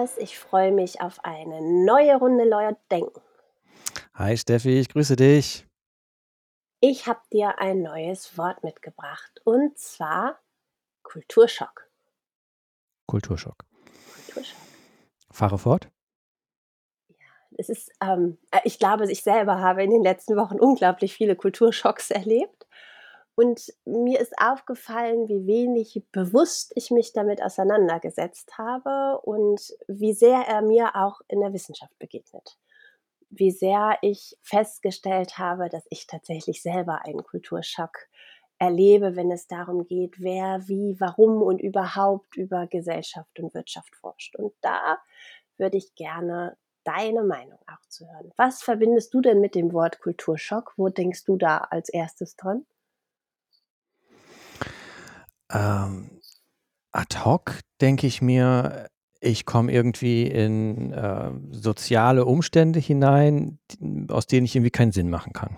Lars. 0.00 0.16
Ich 0.18 0.38
freue 0.38 0.72
mich 0.72 1.00
auf 1.00 1.24
eine 1.24 1.60
neue 1.60 2.16
Runde 2.16 2.44
Laut 2.44 2.76
Denken. 2.90 3.20
Hi 4.14 4.36
Steffi, 4.36 4.80
ich 4.80 4.88
grüße 4.88 5.16
dich. 5.16 5.66
Ich 6.80 7.06
habe 7.06 7.20
dir 7.32 7.58
ein 7.58 7.82
neues 7.82 8.36
Wort 8.38 8.64
mitgebracht 8.64 9.40
und 9.44 9.78
zwar 9.78 10.38
Kulturschock. 11.02 11.88
Kulturschock. 13.06 13.64
Kulturschock. 14.14 14.58
Fahre 15.30 15.58
fort. 15.58 15.88
Es 17.58 17.68
ist, 17.68 17.90
ähm, 18.00 18.38
äh, 18.50 18.60
ich 18.64 18.78
glaube, 18.78 19.10
ich 19.10 19.22
selber 19.22 19.58
habe 19.58 19.82
in 19.82 19.90
den 19.90 20.02
letzten 20.02 20.36
Wochen 20.36 20.58
unglaublich 20.58 21.12
viele 21.12 21.36
Kulturschocks 21.36 22.10
erlebt. 22.10 22.59
Und 23.40 23.72
mir 23.86 24.20
ist 24.20 24.34
aufgefallen, 24.38 25.26
wie 25.26 25.46
wenig 25.46 26.02
bewusst 26.12 26.72
ich 26.74 26.90
mich 26.90 27.14
damit 27.14 27.42
auseinandergesetzt 27.42 28.58
habe 28.58 29.18
und 29.22 29.62
wie 29.88 30.12
sehr 30.12 30.42
er 30.46 30.60
mir 30.60 30.94
auch 30.94 31.22
in 31.26 31.40
der 31.40 31.54
Wissenschaft 31.54 31.98
begegnet. 31.98 32.58
Wie 33.30 33.50
sehr 33.50 33.96
ich 34.02 34.36
festgestellt 34.42 35.38
habe, 35.38 35.70
dass 35.70 35.86
ich 35.88 36.06
tatsächlich 36.06 36.60
selber 36.60 37.06
einen 37.06 37.22
Kulturschock 37.22 38.08
erlebe, 38.58 39.16
wenn 39.16 39.30
es 39.30 39.46
darum 39.46 39.86
geht, 39.86 40.20
wer, 40.20 40.68
wie, 40.68 41.00
warum 41.00 41.40
und 41.40 41.62
überhaupt 41.62 42.36
über 42.36 42.66
Gesellschaft 42.66 43.40
und 43.40 43.54
Wirtschaft 43.54 43.96
forscht. 43.96 44.36
Und 44.36 44.52
da 44.60 44.98
würde 45.56 45.78
ich 45.78 45.94
gerne 45.94 46.58
deine 46.84 47.22
Meinung 47.22 47.58
auch 47.66 47.88
zu 47.88 48.06
hören. 48.06 48.32
Was 48.36 48.62
verbindest 48.62 49.14
du 49.14 49.22
denn 49.22 49.40
mit 49.40 49.54
dem 49.54 49.72
Wort 49.72 49.98
Kulturschock? 49.98 50.74
Wo 50.76 50.90
denkst 50.90 51.24
du 51.24 51.38
da 51.38 51.56
als 51.56 51.88
erstes 51.88 52.36
dran? 52.36 52.66
Ähm, 55.52 56.20
ad 56.92 57.18
hoc 57.24 57.60
denke 57.80 58.06
ich 58.06 58.22
mir, 58.22 58.88
ich 59.20 59.44
komme 59.44 59.72
irgendwie 59.72 60.26
in 60.26 60.92
äh, 60.92 61.30
soziale 61.50 62.24
Umstände 62.24 62.80
hinein, 62.80 63.58
aus 64.08 64.26
denen 64.26 64.46
ich 64.46 64.56
irgendwie 64.56 64.70
keinen 64.70 64.92
Sinn 64.92 65.10
machen 65.10 65.32
kann. 65.32 65.56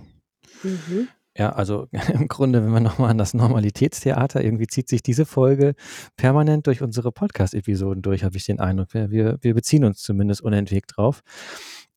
Mhm. 0.62 1.08
Ja, 1.36 1.50
also 1.50 1.88
im 2.12 2.28
Grunde, 2.28 2.62
wenn 2.62 2.72
wir 2.72 2.80
nochmal 2.80 3.10
an 3.10 3.18
das 3.18 3.34
Normalitätstheater, 3.34 4.42
irgendwie 4.42 4.66
zieht 4.66 4.88
sich 4.88 5.02
diese 5.02 5.24
Folge 5.24 5.74
permanent 6.16 6.66
durch 6.66 6.82
unsere 6.82 7.12
Podcast-Episoden 7.12 8.02
durch, 8.02 8.24
habe 8.24 8.36
ich 8.36 8.44
den 8.44 8.60
Eindruck. 8.60 8.88
Wir, 8.92 9.38
wir 9.40 9.54
beziehen 9.54 9.84
uns 9.84 10.02
zumindest 10.02 10.42
unentwegt 10.42 10.96
drauf. 10.96 11.22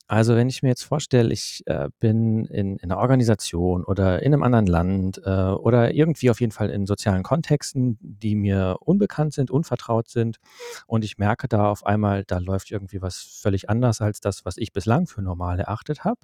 Also 0.08 0.36
wenn 0.36 0.50
ich 0.50 0.62
mir 0.62 0.70
jetzt 0.70 0.84
vorstelle, 0.84 1.34
ich 1.34 1.64
äh, 1.66 1.90
bin 2.00 2.46
in, 2.46 2.78
in, 2.78 2.92
einer 2.92 3.00
Organisation 3.00 3.84
oder 3.84 4.22
in 4.22 4.34
einem 4.34 4.44
anderen 4.44 4.68
Land 4.68 5.22
äh, 5.26 5.30
oder 5.30 5.96
irgendwie 5.96 6.30
auf 6.30 6.40
jeden 6.42 6.52
Fall 6.52 6.70
in 6.70 6.86
sozialen 6.86 7.24
Kontexten, 7.24 7.98
die 8.02 8.36
mir 8.36 8.78
unbekannt 8.82 9.34
sind, 9.34 9.50
unvertraut 9.50 10.08
sind 10.08 10.38
und 10.86 11.04
ich 11.04 11.18
merke 11.18 11.48
da 11.48 11.70
auf 11.72 11.86
einmal, 11.88 12.24
da 12.24 12.38
läuft 12.38 12.70
irgendwie 12.70 13.02
was 13.02 13.18
völlig 13.42 13.68
anders 13.68 14.00
als 14.00 14.20
das, 14.20 14.46
was 14.46 14.58
ich 14.58 14.74
bislang 14.74 15.08
für 15.08 15.24
normal 15.24 15.60
erachtet 15.60 16.04
habe, 16.04 16.22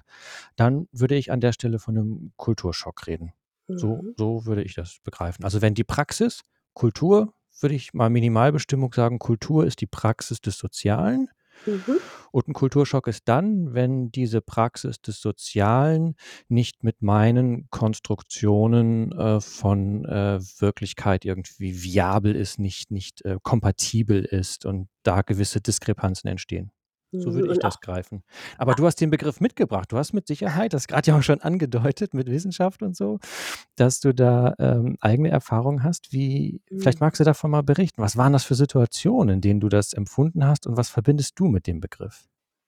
dann 0.54 0.86
würde 0.92 1.16
ich 1.16 1.32
an 1.32 1.40
der 1.40 1.52
Stelle 1.52 1.80
von 1.80 1.98
einem 1.98 2.32
Kulturschock 2.36 3.08
reden. 3.08 3.32
Mhm. 3.66 3.78
So, 3.78 4.04
so 4.16 4.46
würde 4.46 4.62
ich 4.62 4.74
das 4.74 4.98
begreifen. 5.02 5.44
Also 5.44 5.60
wenn 5.60 5.74
die 5.74 5.84
Praxis, 5.84 6.42
Kultur, 6.72 7.34
würde 7.60 7.74
ich 7.74 7.94
mal 7.94 8.10
Minimalbestimmung 8.10 8.92
sagen, 8.94 9.18
Kultur 9.18 9.66
ist 9.66 9.80
die 9.80 9.86
Praxis 9.86 10.40
des 10.40 10.56
Sozialen 10.56 11.28
Mhm. 11.66 11.98
Und 12.30 12.48
ein 12.48 12.52
Kulturschock 12.54 13.06
ist 13.06 13.28
dann, 13.28 13.74
wenn 13.74 14.10
diese 14.10 14.40
Praxis 14.40 15.00
des 15.00 15.20
Sozialen 15.20 16.16
nicht 16.48 16.82
mit 16.82 17.02
meinen 17.02 17.68
Konstruktionen 17.70 19.12
äh, 19.12 19.40
von 19.40 20.04
äh, 20.04 20.40
Wirklichkeit 20.58 21.24
irgendwie 21.24 21.82
viabel 21.82 22.34
ist, 22.34 22.58
nicht, 22.58 22.90
nicht 22.90 23.24
äh, 23.24 23.38
kompatibel 23.42 24.24
ist 24.24 24.64
und 24.64 24.88
da 25.02 25.22
gewisse 25.22 25.60
Diskrepanzen 25.60 26.28
entstehen. 26.28 26.72
So 27.12 27.34
würde 27.34 27.52
ich 27.52 27.58
das 27.58 27.80
greifen. 27.80 28.22
Aber 28.56 28.74
du 28.74 28.86
hast 28.86 29.00
den 29.00 29.10
Begriff 29.10 29.40
mitgebracht. 29.40 29.92
Du 29.92 29.98
hast 29.98 30.14
mit 30.14 30.26
Sicherheit, 30.26 30.72
das 30.72 30.86
gerade 30.88 31.10
ja 31.10 31.18
auch 31.18 31.22
schon 31.22 31.40
angedeutet 31.40 32.14
mit 32.14 32.28
Wissenschaft 32.30 32.82
und 32.82 32.96
so, 32.96 33.18
dass 33.76 34.00
du 34.00 34.14
da 34.14 34.54
ähm, 34.58 34.96
eigene 35.00 35.30
Erfahrungen 35.30 35.82
hast. 35.82 36.12
Wie, 36.12 36.62
vielleicht 36.78 37.00
magst 37.00 37.20
du 37.20 37.24
davon 37.24 37.50
mal 37.50 37.62
berichten. 37.62 38.00
Was 38.00 38.16
waren 38.16 38.32
das 38.32 38.44
für 38.44 38.54
Situationen, 38.54 39.36
in 39.36 39.40
denen 39.42 39.60
du 39.60 39.68
das 39.68 39.92
empfunden 39.92 40.46
hast 40.46 40.66
und 40.66 40.76
was 40.76 40.88
verbindest 40.88 41.38
du 41.38 41.48
mit 41.48 41.66
dem 41.66 41.80
Begriff? 41.80 42.26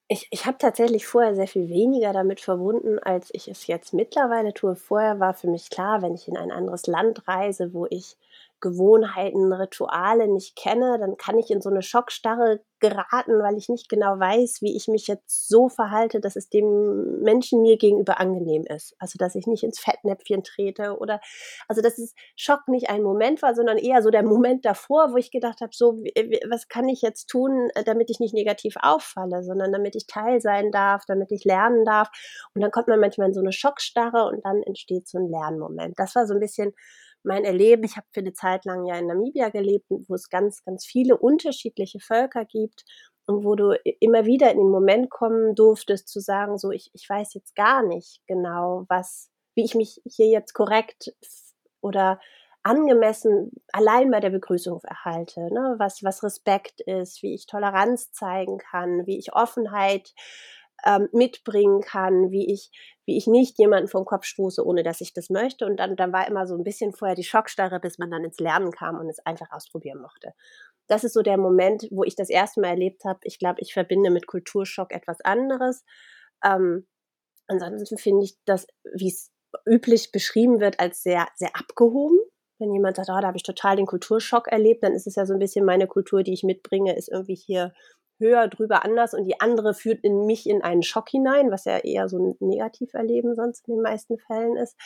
Ich, 0.08 0.28
ich 0.30 0.44
habe 0.44 0.58
tatsächlich 0.58 1.06
vorher 1.06 1.34
sehr 1.34 1.48
viel 1.48 1.70
weniger 1.70 2.12
damit 2.12 2.40
verbunden, 2.40 2.98
als 2.98 3.30
ich 3.32 3.48
es 3.48 3.66
jetzt 3.66 3.94
mittlerweile 3.94 4.52
tue. 4.52 4.76
Vorher 4.76 5.18
war 5.18 5.32
für 5.32 5.48
mich 5.48 5.70
klar, 5.70 6.02
wenn 6.02 6.14
ich 6.14 6.28
in 6.28 6.36
ein 6.36 6.50
anderes 6.50 6.86
Land 6.86 7.26
reise, 7.26 7.72
wo 7.72 7.86
ich 7.88 8.18
Gewohnheiten, 8.64 9.52
Rituale 9.52 10.26
nicht 10.26 10.56
kenne, 10.56 10.98
dann 10.98 11.18
kann 11.18 11.38
ich 11.38 11.50
in 11.50 11.60
so 11.60 11.68
eine 11.68 11.82
Schockstarre 11.82 12.60
geraten, 12.80 13.42
weil 13.42 13.58
ich 13.58 13.68
nicht 13.68 13.90
genau 13.90 14.18
weiß, 14.18 14.62
wie 14.62 14.74
ich 14.74 14.88
mich 14.88 15.06
jetzt 15.06 15.48
so 15.48 15.68
verhalte, 15.68 16.20
dass 16.20 16.34
es 16.34 16.48
dem 16.48 17.20
Menschen 17.20 17.60
mir 17.60 17.76
gegenüber 17.76 18.20
angenehm 18.20 18.64
ist. 18.66 18.96
Also, 18.98 19.18
dass 19.18 19.34
ich 19.34 19.46
nicht 19.46 19.64
ins 19.64 19.78
Fettnäpfchen 19.78 20.42
trete 20.42 20.98
oder, 20.98 21.20
also, 21.68 21.82
dass 21.82 21.98
es 21.98 22.14
Schock 22.36 22.66
nicht 22.68 22.88
ein 22.88 23.02
Moment 23.02 23.42
war, 23.42 23.54
sondern 23.54 23.76
eher 23.76 24.02
so 24.02 24.10
der 24.10 24.22
Moment 24.22 24.64
davor, 24.64 25.12
wo 25.12 25.16
ich 25.16 25.30
gedacht 25.30 25.60
habe, 25.60 25.72
so, 25.74 25.92
was 26.48 26.68
kann 26.68 26.88
ich 26.88 27.02
jetzt 27.02 27.26
tun, 27.26 27.68
äh, 27.74 27.84
damit 27.84 28.08
ich 28.08 28.18
nicht 28.18 28.34
negativ 28.34 28.76
auffalle, 28.80 29.42
sondern 29.42 29.72
damit 29.72 29.94
ich 29.94 30.06
Teil 30.06 30.40
sein 30.40 30.70
darf, 30.70 31.04
damit 31.06 31.32
ich 31.32 31.44
lernen 31.44 31.84
darf. 31.84 32.08
Und 32.54 32.62
dann 32.62 32.70
kommt 32.70 32.88
man 32.88 33.00
manchmal 33.00 33.28
in 33.28 33.34
so 33.34 33.40
eine 33.40 33.52
Schockstarre 33.52 34.26
und 34.26 34.42
dann 34.44 34.62
entsteht 34.62 35.06
so 35.06 35.18
ein 35.18 35.28
Lernmoment. 35.28 35.98
Das 35.98 36.14
war 36.14 36.26
so 36.26 36.32
ein 36.32 36.40
bisschen 36.40 36.74
mein 37.24 37.44
Erleben, 37.44 37.84
ich 37.84 37.96
habe 37.96 38.06
für 38.12 38.20
eine 38.20 38.32
Zeit 38.32 38.64
lang 38.64 38.86
ja 38.86 38.96
in 38.96 39.06
Namibia 39.06 39.48
gelebt, 39.48 39.86
wo 39.88 40.14
es 40.14 40.28
ganz, 40.28 40.62
ganz 40.64 40.84
viele 40.84 41.16
unterschiedliche 41.16 42.00
Völker 42.00 42.44
gibt 42.44 42.84
und 43.26 43.44
wo 43.44 43.54
du 43.54 43.78
immer 44.00 44.26
wieder 44.26 44.50
in 44.50 44.58
den 44.58 44.70
Moment 44.70 45.10
kommen 45.10 45.54
durftest 45.54 46.08
zu 46.08 46.20
sagen, 46.20 46.58
so 46.58 46.70
ich, 46.70 46.90
ich 46.92 47.08
weiß 47.08 47.34
jetzt 47.34 47.54
gar 47.54 47.82
nicht 47.82 48.20
genau, 48.26 48.84
was, 48.88 49.30
wie 49.54 49.64
ich 49.64 49.74
mich 49.74 50.02
hier 50.04 50.28
jetzt 50.28 50.52
korrekt 50.52 51.14
oder 51.80 52.20
angemessen 52.62 53.50
allein 53.72 54.10
bei 54.10 54.20
der 54.20 54.30
Begrüßung 54.30 54.80
erhalte, 54.84 55.40
ne? 55.52 55.74
was, 55.78 56.02
was 56.02 56.22
Respekt 56.22 56.80
ist, 56.80 57.22
wie 57.22 57.34
ich 57.34 57.46
Toleranz 57.46 58.10
zeigen 58.12 58.58
kann, 58.58 59.06
wie 59.06 59.18
ich 59.18 59.34
Offenheit 59.34 60.14
ähm, 60.84 61.08
mitbringen 61.12 61.80
kann, 61.80 62.30
wie 62.30 62.52
ich, 62.52 62.70
wie 63.06 63.16
ich 63.16 63.26
nicht 63.26 63.58
jemanden 63.58 63.88
vom 63.88 64.04
Kopf 64.04 64.24
stoße, 64.24 64.64
ohne 64.64 64.82
dass 64.82 65.00
ich 65.00 65.12
das 65.12 65.30
möchte. 65.30 65.66
Und 65.66 65.78
dann, 65.78 65.96
dann 65.96 66.12
war 66.12 66.28
immer 66.28 66.46
so 66.46 66.54
ein 66.54 66.64
bisschen 66.64 66.92
vorher 66.92 67.14
die 67.14 67.24
Schockstarre, 67.24 67.80
bis 67.80 67.98
man 67.98 68.10
dann 68.10 68.24
ins 68.24 68.38
Lernen 68.38 68.70
kam 68.70 68.98
und 68.98 69.08
es 69.08 69.24
einfach 69.24 69.50
ausprobieren 69.50 70.00
mochte. 70.00 70.32
Das 70.86 71.02
ist 71.02 71.14
so 71.14 71.22
der 71.22 71.38
Moment, 71.38 71.88
wo 71.90 72.04
ich 72.04 72.14
das 72.14 72.28
erste 72.28 72.60
Mal 72.60 72.68
erlebt 72.68 73.04
habe. 73.04 73.20
Ich 73.22 73.38
glaube, 73.38 73.60
ich 73.60 73.72
verbinde 73.72 74.10
mit 74.10 74.26
Kulturschock 74.26 74.92
etwas 74.92 75.20
anderes. 75.22 75.84
Ähm, 76.44 76.86
ansonsten 77.46 77.96
finde 77.96 78.24
ich 78.24 78.36
das, 78.44 78.66
wie 78.94 79.08
es 79.08 79.30
üblich 79.66 80.12
beschrieben 80.12 80.60
wird, 80.60 80.80
als 80.80 81.02
sehr, 81.02 81.26
sehr 81.36 81.56
abgehoben. 81.56 82.18
Wenn 82.58 82.72
jemand 82.72 82.96
sagt, 82.96 83.08
oh, 83.10 83.20
da 83.20 83.28
habe 83.28 83.36
ich 83.36 83.42
total 83.42 83.76
den 83.76 83.86
Kulturschock 83.86 84.48
erlebt, 84.48 84.84
dann 84.84 84.92
ist 84.92 85.06
es 85.06 85.16
ja 85.16 85.26
so 85.26 85.32
ein 85.32 85.38
bisschen 85.38 85.64
meine 85.64 85.86
Kultur, 85.86 86.22
die 86.22 86.32
ich 86.32 86.44
mitbringe, 86.44 86.94
ist 86.94 87.08
irgendwie 87.08 87.34
hier 87.34 87.72
höher, 88.18 88.48
drüber, 88.48 88.84
anders 88.84 89.14
und 89.14 89.24
die 89.24 89.40
andere 89.40 89.74
führt 89.74 90.02
in 90.02 90.26
mich 90.26 90.48
in 90.48 90.62
einen 90.62 90.82
Schock 90.82 91.08
hinein, 91.10 91.50
was 91.50 91.64
ja 91.64 91.78
eher 91.78 92.08
so 92.08 92.18
ein 92.18 92.36
Negativerleben 92.40 93.34
sonst 93.34 93.68
in 93.68 93.74
den 93.74 93.82
meisten 93.82 94.18
Fällen 94.18 94.56
ist. 94.56 94.76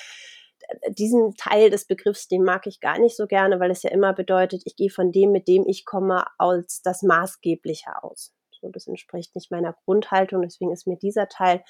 Diesen 0.90 1.34
Teil 1.36 1.70
des 1.70 1.86
Begriffs, 1.86 2.28
den 2.28 2.42
mag 2.42 2.66
ich 2.66 2.80
gar 2.80 2.98
nicht 2.98 3.16
so 3.16 3.26
gerne, 3.26 3.60
weil 3.60 3.70
es 3.70 3.82
ja 3.82 3.90
immer 3.90 4.12
bedeutet, 4.12 4.62
ich 4.64 4.76
gehe 4.76 4.90
von 4.90 5.12
dem, 5.12 5.30
mit 5.30 5.46
dem 5.46 5.64
ich 5.66 5.84
komme, 5.84 6.24
als 6.36 6.82
das 6.82 7.02
Maßgebliche 7.02 8.02
aus. 8.02 8.34
So, 8.60 8.68
das 8.70 8.86
entspricht 8.86 9.34
nicht 9.34 9.50
meiner 9.50 9.76
Grundhaltung, 9.84 10.42
deswegen 10.42 10.72
ist 10.72 10.86
mir 10.86 10.96
dieser 10.96 11.28
Teil 11.28 11.62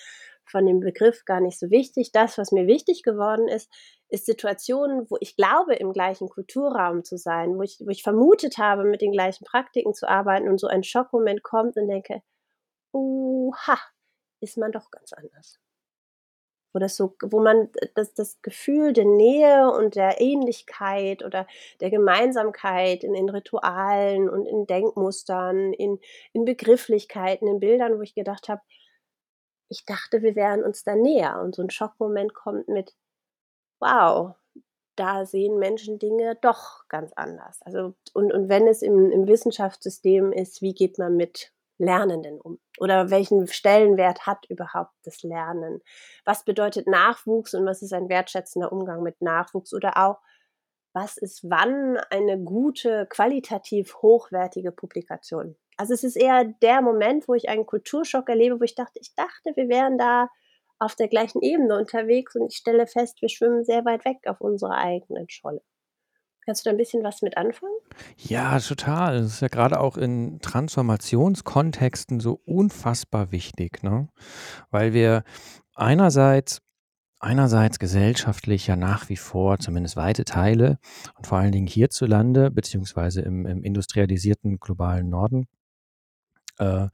von 0.51 0.67
dem 0.67 0.81
Begriff 0.81 1.25
gar 1.25 1.41
nicht 1.41 1.59
so 1.59 1.71
wichtig. 1.71 2.13
Das, 2.13 2.39
was 2.39 2.53
mir 2.53 2.67
wichtig 2.67 3.03
geworden 3.03 3.49
ist, 3.49 3.71
ist 4.09 4.27
Situationen, 4.27 5.07
wo 5.11 5.17
ich 5.21 5.37
glaube, 5.37 5.75
im 5.75 5.93
gleichen 5.93 6.29
Kulturraum 6.29 7.05
zu 7.05 7.17
sein, 7.19 7.57
wo 7.57 7.63
ich, 7.63 7.79
wo 7.85 7.91
ich 7.91 8.03
vermutet 8.03 8.59
habe, 8.59 8.85
mit 8.85 9.03
den 9.03 9.13
gleichen 9.13 9.45
Praktiken 9.45 9.95
zu 9.95 10.09
arbeiten 10.09 10.49
und 10.49 10.59
so 10.59 10.67
ein 10.67 10.83
Schockmoment 10.83 11.43
kommt 11.43 11.77
und 11.77 11.89
denke, 11.89 12.23
oha, 12.93 13.79
ist 14.41 14.57
man 14.57 14.73
doch 14.73 14.91
ganz 14.91 15.13
anders. 15.13 15.59
Wo 16.73 16.79
das 16.79 16.97
so, 16.97 17.17
wo 17.23 17.41
man 17.41 17.71
das, 17.95 18.15
das 18.15 18.41
Gefühl 18.43 18.93
der 18.93 19.07
Nähe 19.07 19.71
und 19.71 19.95
der 19.95 20.21
Ähnlichkeit 20.21 21.25
oder 21.25 21.47
der 21.81 21.91
Gemeinsamkeit 21.91 23.05
in 23.05 23.15
den 23.15 23.29
Ritualen 23.31 24.29
und 24.29 24.47
in 24.47 24.67
Denkmustern, 24.67 25.73
in, 25.73 25.99
in 26.33 26.45
Begrifflichkeiten, 26.45 27.49
in 27.49 27.59
Bildern, 27.59 27.99
wo 27.99 28.03
ich 28.03 28.15
gedacht 28.15 28.49
habe, 28.49 28.61
ich 29.69 29.85
dachte, 29.85 30.23
wir 30.23 30.35
wären 30.35 30.65
uns 30.65 30.83
da 30.83 30.95
näher. 30.95 31.41
Und 31.41 31.55
so 31.55 31.63
ein 31.63 31.71
Schockmoment 31.71 32.35
kommt 32.35 32.69
mit, 32.69 32.95
wow, 33.81 34.35
da 34.97 35.25
sehen 35.25 35.59
Menschen 35.59 35.99
Dinge 35.99 36.37
doch 36.41 36.89
ganz 36.89 37.13
anders. 37.15 37.61
Also, 37.63 37.95
und, 38.15 38.33
und 38.33 38.49
wenn 38.49 38.67
es 38.67 38.83
im, 38.83 39.11
im 39.11 39.27
Wissenschaftssystem 39.29 40.33
ist, 40.33 40.61
wie 40.61 40.75
geht 40.75 40.99
man 40.99 41.17
mit 41.17 41.53
Lernenden 41.79 42.41
um? 42.41 42.59
Oder 42.79 43.11
welchen 43.11 43.47
Stellenwert 43.47 44.27
hat 44.27 44.47
überhaupt 44.49 44.95
das 45.05 45.23
Lernen? 45.23 45.81
Was 46.25 46.45
bedeutet 46.45 46.89
Nachwuchs 46.89 47.55
und 47.55 47.65
was 47.67 47.83
ist 47.83 47.93
ein 47.93 48.09
wertschätzender 48.09 48.73
Umgang 48.73 49.03
mit 49.03 49.21
Nachwuchs? 49.23 49.73
Oder 49.73 49.97
auch, 49.97 50.19
was 50.93 51.17
ist 51.17 51.49
wann 51.49 51.97
eine 52.11 52.43
gute, 52.43 53.07
qualitativ 53.07 53.95
hochwertige 54.03 54.73
Publikation? 54.73 55.57
Also, 55.81 55.95
es 55.95 56.03
ist 56.03 56.17
eher 56.17 56.45
der 56.45 56.83
Moment, 56.83 57.29
wo 57.29 57.35
ich 57.35 57.49
einen 57.49 57.65
Kulturschock 57.65 58.29
erlebe, 58.29 58.59
wo 58.61 58.65
ich 58.65 58.75
dachte 58.75 58.99
ich 59.01 59.15
dachte, 59.15 59.53
wir 59.55 59.69
wären 59.69 59.97
da 59.97 60.29
auf 60.81 60.97
der 60.97 61.07
gleichen 61.09 61.41
Ebene 61.43 61.77
unterwegs 61.79 62.35
und 62.37 62.47
ich 62.53 62.57
stelle 62.59 62.87
fest, 62.89 63.23
wir 63.23 63.29
schwimmen 63.29 63.65
sehr 63.65 63.85
weit 63.85 64.05
weg 64.05 64.19
auf 64.27 64.41
unserer 64.41 64.77
eigenen 64.77 65.29
Scholle. 65.31 65.63
Kannst 66.47 66.67
du 66.67 66.71
da 66.71 66.75
'n 66.75 66.79
bisschen 66.79 67.05
was 67.05 67.23
mit 67.23 67.37
anfangen? 67.39 67.75
Ja, 68.17 68.59
total. 68.59 69.21
Das 69.23 69.27
ist 69.35 69.41
ja 69.43 69.49
grade 69.49 69.79
auch 69.81 69.97
in 69.97 70.41
Transformationskontexten 70.41 72.21
so 72.21 72.41
unfassbar 72.45 73.31
wichtig, 73.33 73.83
ne? 73.83 74.09
Weil 74.71 74.93
wir 74.93 75.23
einerseits 75.75 76.61
einerseits 77.21 77.79
gesellschaftlich 77.81 78.67
ja 78.69 78.77
nach 78.77 79.09
wie 79.11 79.17
vor, 79.17 79.59
zumindest 79.59 79.97
weite 79.97 80.25
Teile 80.25 80.79
und 81.17 81.27
vor 81.27 81.39
allen 81.39 81.53
Dingen 81.53 81.67
hierzulande 81.69 82.51
beziehungsweise 82.51 83.23
im 83.23 83.47
im 83.47 83.63
industrialisierten 83.65 84.61
globalen 84.61 85.11
Norden 85.11 85.47
äh, 86.59 86.89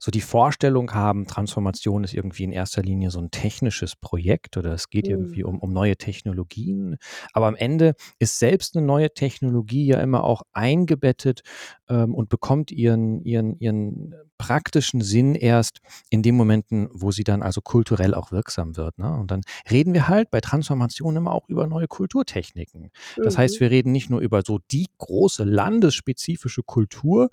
so 0.00 0.10
die 0.10 0.20
Vorstellung 0.20 0.92
haben, 0.94 1.26
Transformation 1.26 2.04
ist 2.04 2.14
irgendwie 2.14 2.44
in 2.44 2.52
erster 2.52 2.82
Linie 2.82 3.10
so 3.10 3.20
'n 3.20 3.30
technisches 3.30 3.96
Projekt 3.96 4.56
oder 4.56 4.72
es 4.72 4.90
geht 4.90 5.08
irgendwie 5.08 5.42
Mhm. 5.42 5.44
um 5.44 5.58
um 5.60 5.72
neue 5.72 5.96
Technologien. 5.96 6.96
Aber 7.32 7.46
am 7.48 7.56
Ende 7.56 7.94
ist 8.18 8.38
selbst 8.38 8.74
'ne 8.76 8.82
neue 8.82 9.10
Technologie 9.14 9.86
ja 9.86 10.00
immer 10.00 10.24
auch 10.24 10.42
eingebettet, 10.52 11.42
ähm, 11.88 12.14
und 12.14 12.28
bekommt 12.28 12.70
ihren 12.72 13.22
ihren 13.24 13.56
ihren 13.60 14.14
praktischen 14.38 15.00
Sinn 15.00 15.34
erst 15.34 15.80
in 16.10 16.22
den 16.22 16.36
Momenten, 16.36 16.88
wo 16.92 17.10
sie 17.12 17.24
dann 17.24 17.42
also 17.42 17.60
kulturell 17.60 18.14
auch 18.14 18.30
wirksam 18.32 18.76
wird, 18.76 18.98
ne? 18.98 19.12
Und 19.14 19.30
dann 19.32 19.42
reden 19.70 19.94
wir 19.94 20.08
halt 20.08 20.30
bei 20.30 20.40
Transformation 20.40 21.16
immer 21.16 21.32
auch 21.32 21.48
über 21.48 21.66
neue 21.66 21.88
Kulturtechniken. 21.88 22.90
Das 23.22 23.36
heißt, 23.38 23.58
Mhm. 23.58 23.60
wir 23.60 23.70
reden 23.70 23.92
nicht 23.92 24.10
nur 24.10 24.20
über 24.20 24.42
so 24.46 24.60
die 24.70 24.86
große 24.98 25.44
landesspezifische 25.44 26.62
Kultur. 26.62 27.28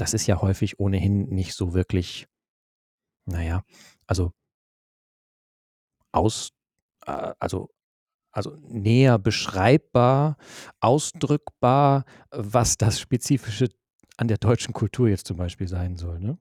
Das 0.00 0.14
ist 0.14 0.26
ja 0.26 0.40
häufig 0.40 0.80
ohnehin 0.80 1.28
nicht 1.28 1.54
so 1.54 1.74
wirklich 1.74 2.26
na 3.26 3.42
ja, 3.42 3.62
also 4.06 4.32
aus 6.12 6.50
äh, 7.06 7.32
also 7.38 7.70
also 8.32 8.56
näher 8.62 9.18
beschreibbar, 9.18 10.36
ausdrückbar, 10.80 12.04
was 12.30 12.76
das 12.78 13.00
Spezifische 13.00 13.70
an 14.20 14.28
der 14.28 14.38
deutschen 14.38 14.74
Kultur 14.74 15.08
jetzt 15.08 15.26
zum 15.26 15.36
Beispiel 15.38 15.68
sein 15.68 15.96
soll, 15.96 16.20
ne? 16.20 16.38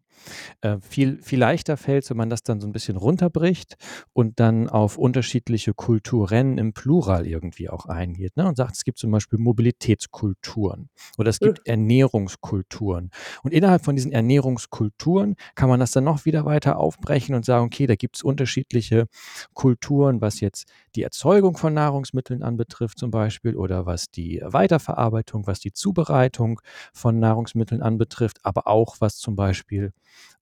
Äh, 0.62 0.78
viel 0.81 1.22
viel 1.22 1.40
leichter 1.40 1.78
fällt's, 1.78 2.10
wenn 2.10 2.18
man 2.18 2.30
das 2.30 2.44
dann 2.44 2.62
so 2.62 2.68
'n 2.68 2.72
bisschen 2.74 2.98
runterbricht 2.98 3.76
und 4.14 4.40
dann 4.40 4.70
auf 4.70 4.98
unterschiedliche 4.98 5.74
Kulturen 5.74 6.58
im 6.58 6.74
Plural 6.74 7.28
irgendwie 7.28 7.70
auch 7.70 7.86
eingeht, 7.86 8.38
ne, 8.38 8.48
und 8.48 8.58
sagt, 8.58 8.76
es 8.76 8.84
gibt 8.84 9.00
zum 9.00 9.12
Beispiel 9.12 9.40
Mobilitätskulturen 9.40 10.90
oder 11.18 11.30
es 11.30 11.42
gibt 11.42 11.60
Mhm. 11.60 11.66
Ernährungskulturen. 11.66 13.12
Und 13.44 13.54
innerhalb 13.54 13.84
von 13.86 13.96
diesen 13.96 14.12
Ernährungskulturen 14.12 15.36
kann 15.56 15.70
man 15.70 15.80
das 15.80 15.92
dann 15.92 16.04
noch 16.04 16.25
wieder 16.25 16.46
weiter 16.46 16.78
aufbrechen 16.80 17.36
und 17.36 17.46
sagen: 17.46 17.66
„Okay, 17.68 17.88
da 17.88 17.96
gibt's 17.96 18.24
unterschiedliche 18.24 19.08
Kulturen, 19.54 20.22
was 20.22 20.40
jetzt 20.40 20.72
die 20.96 21.04
Erzeugung 21.04 21.58
von 21.58 21.74
Nahrungsmitteln 21.74 22.44
anbetrifft 22.44 22.98
zum 23.00 23.12
Beispiel 23.12 23.56
oder 23.56 23.86
was 23.86 24.10
die 24.12 24.42
Weiterverarbeitung, 24.44 25.48
was 25.48 25.60
die 25.60 25.74
Zubereitung 25.74 26.62
von 26.94 27.20
Nahrungsmitteln 27.20 27.69
anbetrifft, 27.71 28.39
aber 28.44 28.68
auch 28.68 28.98
was 29.00 29.18
zum 29.18 29.36
Beispiel, 29.36 29.94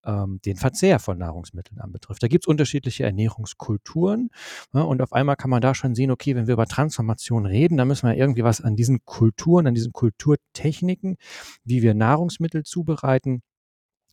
ähm, 0.06 0.40
den 0.46 0.58
Verzehr 0.58 1.00
von 1.00 1.18
Nahrungsmitteln 1.18 1.80
anbetrifft.“ 1.80 2.24
Da 2.24 2.28
gibt's 2.28 2.48
unterschiedliche 2.48 3.04
Ernährungskulturen, 3.04 4.30
ne, 4.74 4.86
und 4.86 5.02
auf 5.02 5.14
einmal 5.14 5.36
kann 5.36 5.50
man 5.50 5.62
da 5.62 5.76
schon 5.76 5.96
sehen, 5.96 6.12
okay, 6.12 6.36
wenn 6.36 6.48
wir 6.48 6.54
über 6.54 6.66
Transformation 6.66 7.46
reden, 7.46 7.78
dann 7.78 7.88
müssen 7.88 8.08
wir 8.08 8.16
irgendwie 8.16 8.44
was 8.44 8.62
an 8.62 8.76
diesen 8.76 9.04
Kulturen, 9.06 9.68
an 9.68 9.76
diesen 9.76 9.94
Kulturtechniken, 9.94 11.18
wie 11.64 11.82
wir 11.82 11.94
Nahrungsmittel 11.94 12.64
zubereiten, 12.64 13.42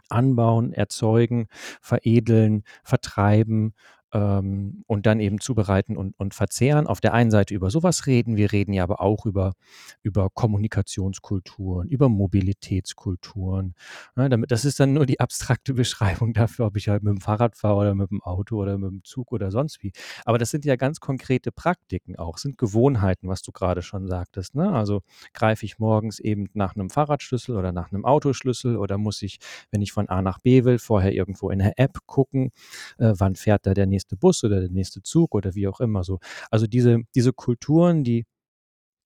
anbauen, 0.09 0.73
erzeugen, 0.73 1.49
veredeln, 1.81 2.65
vertreiben, 2.83 3.75
ähm, 4.15 4.85
und 4.87 5.07
dann 5.07 5.21
eben 5.21 5.41
zubereiten 5.41 5.97
und 5.99 6.15
und 6.19 6.35
verzehren. 6.35 6.87
Auf 6.89 7.01
der 7.03 7.15
einen 7.15 7.31
Seite 7.33 7.55
über 7.55 7.71
so 7.71 7.83
was 7.83 8.07
reden. 8.07 8.37
Wir 8.37 8.53
reden 8.53 8.73
ja 8.75 8.85
aber 8.85 9.01
auch 9.03 9.27
über 9.27 9.55
über 10.03 10.31
Kommunikationskulturen, 10.33 11.89
über 11.89 12.09
Mobilitätskulturen, 12.09 13.75
ne? 14.17 14.29
Damit 14.31 14.51
das 14.53 14.65
ist 14.65 14.81
dann 14.81 14.95
nur 14.95 15.07
die 15.07 15.21
abstrakte 15.21 15.75
Beschreibung 15.75 16.33
dafür, 16.35 16.67
ob 16.67 16.77
ich 16.77 16.89
halt 16.89 17.03
mit'm 17.05 17.21
Fahrrad 17.23 17.57
fahre 17.57 17.77
oder 17.77 17.93
mit'm 17.93 18.21
Auto 18.23 18.57
oder 18.63 18.77
mit'm 18.77 19.03
Zug 19.05 19.33
oder 19.33 19.51
sonst 19.51 19.83
wie. 19.83 19.93
Aber 20.25 20.39
das 20.39 20.51
sind 20.51 20.65
ja 20.65 20.77
ganz 20.77 21.01
konkrete 21.01 21.53
Praktiken 21.53 22.17
auch, 22.17 22.39
sind 22.39 22.59
Gewohnheiten, 22.59 23.29
was 23.29 23.43
du 23.43 23.53
grade 23.53 23.83
schon 23.83 24.07
sagtest, 24.09 24.55
ne? 24.55 24.73
Also, 24.73 25.03
greife 25.35 25.67
ich 25.67 25.79
morgens 25.81 26.21
eben 26.21 26.49
nach 26.55 26.77
'nem 26.77 26.91
Fahrradschlüssel 26.91 27.57
oder 27.57 27.73
nach 27.73 27.91
'nem 27.93 28.05
Autoschlüssel 28.05 28.77
oder 28.77 28.99
muss 28.99 29.23
ich, 29.23 29.39
wenn 29.73 29.83
ich 29.83 29.93
von 29.93 30.09
A 30.09 30.23
nach 30.23 30.39
B 30.41 30.65
will, 30.65 30.79
vorher 30.79 31.13
irgendwo 31.13 31.51
in 31.51 31.59
der 31.61 31.79
App 31.79 31.99
gucken, 32.07 32.51
äh, 32.99 33.13
wann 33.19 33.35
fährt 33.37 33.67
da 33.67 33.75
der 33.75 33.87
nächste 33.87 34.04
Bus 34.17 34.45
oder 34.45 34.61
der 34.61 34.71
nächste 34.71 35.03
Zug 35.03 35.35
oder 35.35 35.55
wie 35.55 35.69
auch 35.69 35.81
immer 35.81 36.05
so. 36.05 36.19
Also, 36.51 36.67
diese 36.67 37.01
diese 37.15 37.33
Kulturen, 37.33 38.05
die 38.05 38.27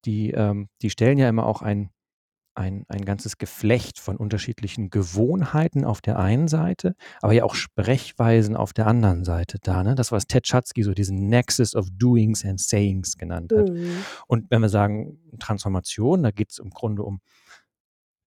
die, 0.07 0.31
ähm 0.33 0.69
die 0.83 0.91
stellen 0.91 1.19
ja 1.19 1.29
immer 1.29 1.47
auch 1.47 1.63
ein 1.63 1.91
ein 2.57 2.85
ein 2.89 3.05
ganzes 3.07 3.39
Geflecht 3.39 4.01
von 4.01 4.17
unterschiedlichen 4.19 4.91
Gewohnheiten 4.91 5.85
auf 5.85 6.01
der 6.03 6.19
einen 6.21 6.49
Seite, 6.49 6.97
aber 7.23 7.33
ja 7.35 7.45
auch 7.45 7.55
Sprechweisen 7.57 8.57
auf 8.57 8.73
der 8.75 8.87
anderen 8.89 9.25
Seite 9.25 9.59
dar, 9.63 9.85
ne? 9.85 9.95
Das, 9.97 10.13
was 10.13 10.27
Ted 10.29 10.47
Schatzky 10.49 10.83
so 10.85 10.95
diesen 10.95 11.29
„Nexus 11.31 11.75
of 11.77 11.89
Doings 11.93 12.45
and 12.45 12.61
Sayings“ 12.61 13.17
genannt 13.19 13.55
hat. 13.57 13.71
Mhm. 13.71 14.07
Und 14.29 14.51
wenn 14.51 14.63
wir 14.63 14.69
sagen 14.71 15.19
Transformation, 15.41 16.23
da 16.25 16.31
geht's 16.33 16.59
im 16.59 16.71
Grunde 16.71 17.05
um 17.05 17.21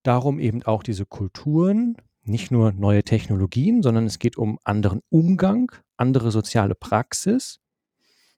darum, 0.05 0.39
eben 0.39 0.63
auch 0.63 0.81
diese 0.83 1.05
Kulturen, 1.05 1.95
nicht 2.23 2.51
nur 2.51 2.71
neue 2.71 3.03
Technologien, 3.03 3.81
sondern 3.81 4.05
es 4.05 4.19
geht 4.19 4.37
um 4.37 4.59
anderen 4.63 5.01
Umgang, 5.09 5.71
andere 5.97 6.31
soziale 6.31 6.75
Praxis. 6.75 7.59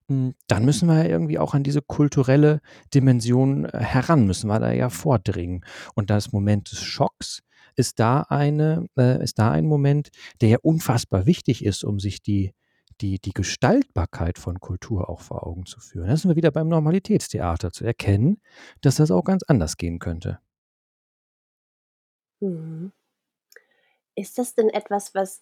Hm, 0.07 0.35
dann 0.47 0.65
müssen 0.65 0.87
wir 0.87 1.03
ja 1.03 1.09
irgendwie 1.09 1.39
auch 1.39 1.53
an 1.53 1.63
diese 1.63 1.81
kulturelle 1.81 2.61
Dimension, 2.93 3.65
äh, 3.65 3.79
heran, 3.79 4.25
müssen 4.25 4.47
wir 4.47 4.59
da 4.59 4.71
ja 4.71 4.89
vordringen. 4.89 5.65
Und 5.95 6.09
das 6.09 6.31
Moment 6.31 6.71
des 6.71 6.81
Schocks 6.81 7.41
ist 7.75 7.99
da 7.99 8.21
eine 8.29 8.87
äh, 8.97 9.23
ist 9.23 9.39
da 9.39 9.51
ein 9.51 9.65
Moment, 9.65 10.09
der 10.41 10.49
ja 10.49 10.57
unfassbar 10.61 11.25
wichtig 11.25 11.65
ist, 11.65 11.83
um 11.83 11.99
sich 11.99 12.21
die 12.21 12.53
die 13.01 13.19
die 13.19 13.31
Gestaltbarkeit 13.33 14.37
von 14.39 14.59
Kultur 14.59 15.09
auch 15.09 15.21
vor 15.21 15.47
Augen 15.47 15.65
zu 15.65 15.79
führen. 15.79 16.07
Da 16.07 16.17
sind 16.17 16.29
wir 16.29 16.35
wieder 16.35 16.51
beim 16.51 16.69
Normalitätstheater, 16.69 17.71
zu 17.71 17.85
erkennen, 17.85 18.37
dass 18.81 18.95
das 18.95 19.11
auch 19.11 19.23
ganz 19.23 19.43
anders 19.43 19.77
gehen 19.77 19.99
könnte. 19.99 20.39
Mhm. 22.41 22.91
Ist 24.17 24.37
das 24.37 24.53
denn 24.55 24.69
etwas, 24.69 25.15
was 25.15 25.39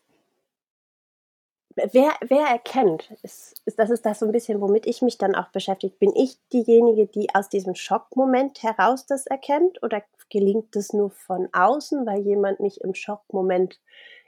wer 1.93 2.11
wer 2.21 2.47
erkennt? 2.47 3.11
Ist 3.23 3.61
ist 3.65 3.79
das 3.79 3.89
ist 3.89 4.05
das 4.05 4.19
so 4.19 4.25
'n 4.25 4.31
bisschen, 4.31 4.59
womit 4.61 4.85
ich 4.87 5.01
mich 5.01 5.17
dann 5.17 5.35
auch 5.35 5.49
beschäftige. 5.49 5.93
Bin 5.97 6.11
ich 6.15 6.37
diejenige, 6.51 7.07
die 7.07 7.33
aus 7.33 7.49
diesem 7.49 7.75
Schockmoment 7.75 8.61
heraus 8.63 9.05
das 9.05 9.25
erkennt 9.27 9.81
oder 9.83 10.03
gelingt 10.29 10.75
das 10.75 10.91
nur 10.93 11.11
von 11.11 11.47
außen, 11.53 12.05
weil 12.05 12.21
jemand 12.21 12.59
mich 12.59 12.81
im 12.81 12.93
Schockmoment 12.93 13.79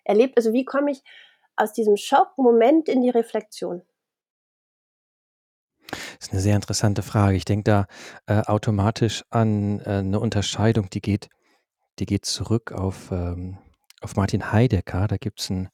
erlebt? 0.06 0.38
Also, 0.38 0.54
wie 0.54 0.66
komme 0.66 0.92
ich 0.92 1.02
aus 1.58 1.74
diesem 1.74 1.98
Schockmoment 1.98 2.88
in 2.90 3.02
die 3.02 3.10
Reflexion? 3.10 3.84
Ist 6.22 6.34
'ne 6.34 6.40
sehr 6.40 6.56
interessante 6.56 7.02
Frage. 7.04 7.38
Ich 7.38 7.46
denke 7.46 7.64
da, 7.64 7.86
äh, 8.28 8.42
automatisch 8.46 9.24
an, 9.30 9.80
äh, 9.82 10.02
'ne 10.04 10.20
Unterscheidung, 10.20 10.90
die 10.90 11.02
geht 11.02 11.30
die 12.00 12.06
geht 12.08 12.26
zurück 12.26 12.72
auf, 12.74 13.12
ähm 13.12 13.58
auf 14.04 14.16
Martin 14.18 14.52
Heidegger. 14.52 15.08
Da 15.08 15.18
gibt's 15.18 15.50
'n 15.50 15.70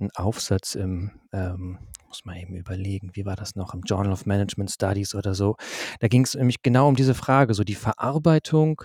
'n 0.00 0.10
Aufsatz 0.16 0.74
im, 0.76 1.12
ähm 1.32 1.78
muss 2.08 2.24
mal 2.24 2.38
eben 2.38 2.54
überlegen, 2.56 3.10
wie 3.14 3.26
war 3.26 3.36
das 3.36 3.56
noch? 3.56 3.74
Im 3.74 3.82
„Journal 3.82 4.12
of 4.12 4.26
Management 4.26 4.70
Studies“ 4.70 5.14
oder 5.14 5.34
so. 5.34 5.56
Da 6.00 6.08
ging's 6.08 6.34
nämlich 6.34 6.62
genau 6.62 6.88
um 6.88 6.96
diese 6.96 7.14
Frage, 7.14 7.54
so 7.54 7.64
die 7.64 7.74
Verarbeitung 7.76 8.82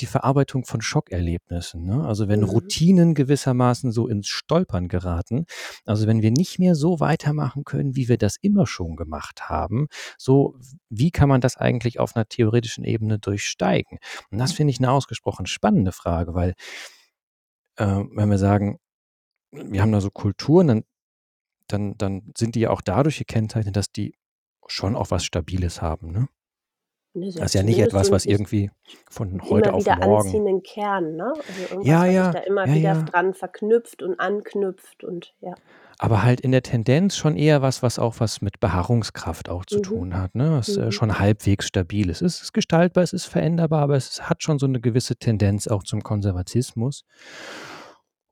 die 0.00 0.06
Verarbeitung 0.06 0.64
von 0.66 0.82
Schockerlebnissen, 0.82 1.84
ne? 1.84 2.04
Also, 2.06 2.28
wenn 2.28 2.42
Mhm. 2.42 2.44
Routinen 2.44 3.14
gewissermaßen 3.14 3.92
so 3.92 4.08
ins 4.08 4.28
Stolpern 4.28 4.88
geraten, 4.88 5.46
also, 5.86 6.06
wenn 6.08 6.22
wir 6.22 6.32
nicht 6.32 6.58
mehr 6.60 6.74
so 6.76 7.00
weitermachen 7.00 7.64
können, 7.64 7.96
wie 7.96 8.08
wir 8.08 8.18
das 8.18 8.36
immer 8.42 8.66
schon 8.66 8.96
gemacht 8.96 9.48
haben, 9.50 9.88
so 10.18 10.56
wie 10.90 11.10
kann 11.12 11.28
man 11.30 11.40
das 11.42 11.56
eigentlich 11.58 12.00
auf 12.00 12.14
'ner 12.16 12.28
theoretischen 12.28 12.84
Ebene 12.84 13.18
durchsteigen? 13.20 13.98
Und 14.32 14.38
das 14.38 14.52
finde 14.52 14.72
ich 14.72 14.80
'ne 14.80 14.90
ausgesprochen 14.92 15.46
spannende 15.46 15.92
Frage, 15.92 16.34
weil 16.34 16.54
äh, 17.76 17.84
wenn 17.86 18.30
wir 18.30 18.38
sagen, 18.38 18.78
wir 19.52 19.82
haben 19.82 19.92
da 19.92 20.00
so 20.00 20.10
Kulturen, 20.10 20.68
dann 20.68 20.84
dann 21.68 21.98
dann 21.98 22.32
sind 22.36 22.54
die 22.56 22.60
ja 22.60 22.70
auch 22.70 22.82
dadurch 22.82 23.18
gekennzeichnet, 23.18 23.76
dass 23.76 23.92
die 23.92 24.14
schon 24.68 24.96
auch 24.96 25.10
was 25.10 25.24
Stabiles 25.24 25.82
haben, 25.82 26.12
ne? 26.12 26.28
Ne, 27.16 27.32
Das 27.32 27.46
ist 27.46 27.54
ja 27.54 27.62
nicht 27.62 27.78
etwas, 27.78 28.12
was 28.12 28.26
irgendwie 28.26 28.70
von 29.08 29.40
heute 29.48 29.72
immer 29.72 29.74
auf 29.74 29.86
wieder 29.86 30.02
morgen 30.02 30.04
anziehenden 30.12 30.62
Kern, 30.62 31.16
ne? 31.16 31.32
Also, 31.48 31.68
Ja, 31.82 32.06
ja, 32.06 32.32
da 32.32 32.40
immer 32.40 32.66
ja, 32.66 32.74
wieder 32.74 32.94
ja. 32.94 33.04
dran 33.06 33.34
verknüpft 33.34 34.02
und 34.02 34.18
anknüpft 34.20 35.04
und 35.04 35.34
ja. 35.40 35.56
Aber 35.98 36.22
halt 36.22 36.40
in 36.42 36.52
der 36.52 36.62
Tendenz 36.62 37.16
schon 37.16 37.36
eher 37.36 37.62
was, 37.62 37.82
was 37.82 37.98
auch 37.98 38.20
was 38.20 38.42
mit 38.42 38.60
Beharrungskraft 38.60 39.48
auch 39.48 39.64
zu 39.64 39.76
Mhm. 39.76 39.80
tun 39.80 40.14
hat, 40.16 40.34
ne? 40.34 40.52
Was, 40.52 40.76
äh, 40.76 40.90
Mhm. 40.90 40.92
schon 40.92 41.18
halbwegs 41.18 41.66
stabil 41.66 42.10
ist. 42.10 42.20
Es 42.20 42.42
ist 42.42 42.52
gestaltbar, 42.52 43.02
es 43.02 43.14
ist 43.14 43.24
veränderbar, 43.24 43.82
aber 43.82 43.96
es 43.96 44.28
hat 44.28 44.42
schon 44.42 44.58
so 44.58 44.66
'ne 44.66 44.80
gewisse 44.80 45.16
Tendenz 45.16 45.66
auch 45.68 45.84
zum 45.84 46.02
Konservatismus. 46.02 47.02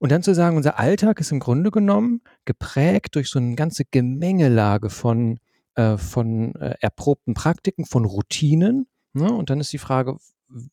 Und 0.02 0.12
dann 0.12 0.22
zu 0.22 0.34
sagen, 0.34 0.56
unser 0.56 0.78
Alltag 0.78 1.20
ist 1.20 1.32
im 1.32 1.40
Grunde 1.40 1.70
genommen 1.70 2.20
geprägt 2.44 3.14
durch 3.14 3.28
so 3.30 3.38
'ne 3.38 3.54
ganze 3.54 3.84
Gemengelage 3.90 4.90
von 4.90 5.38
äh, 5.76 5.96
von, 5.98 6.54
äh, 6.56 6.76
erprobten 6.80 7.34
Praktiken, 7.34 7.84
von 7.86 8.04
Routinen, 8.04 8.86
ne? 9.14 9.32
Und 9.32 9.50
dann 9.50 9.60
ist 9.60 9.72
die 9.72 9.78
Frage, 9.78 10.18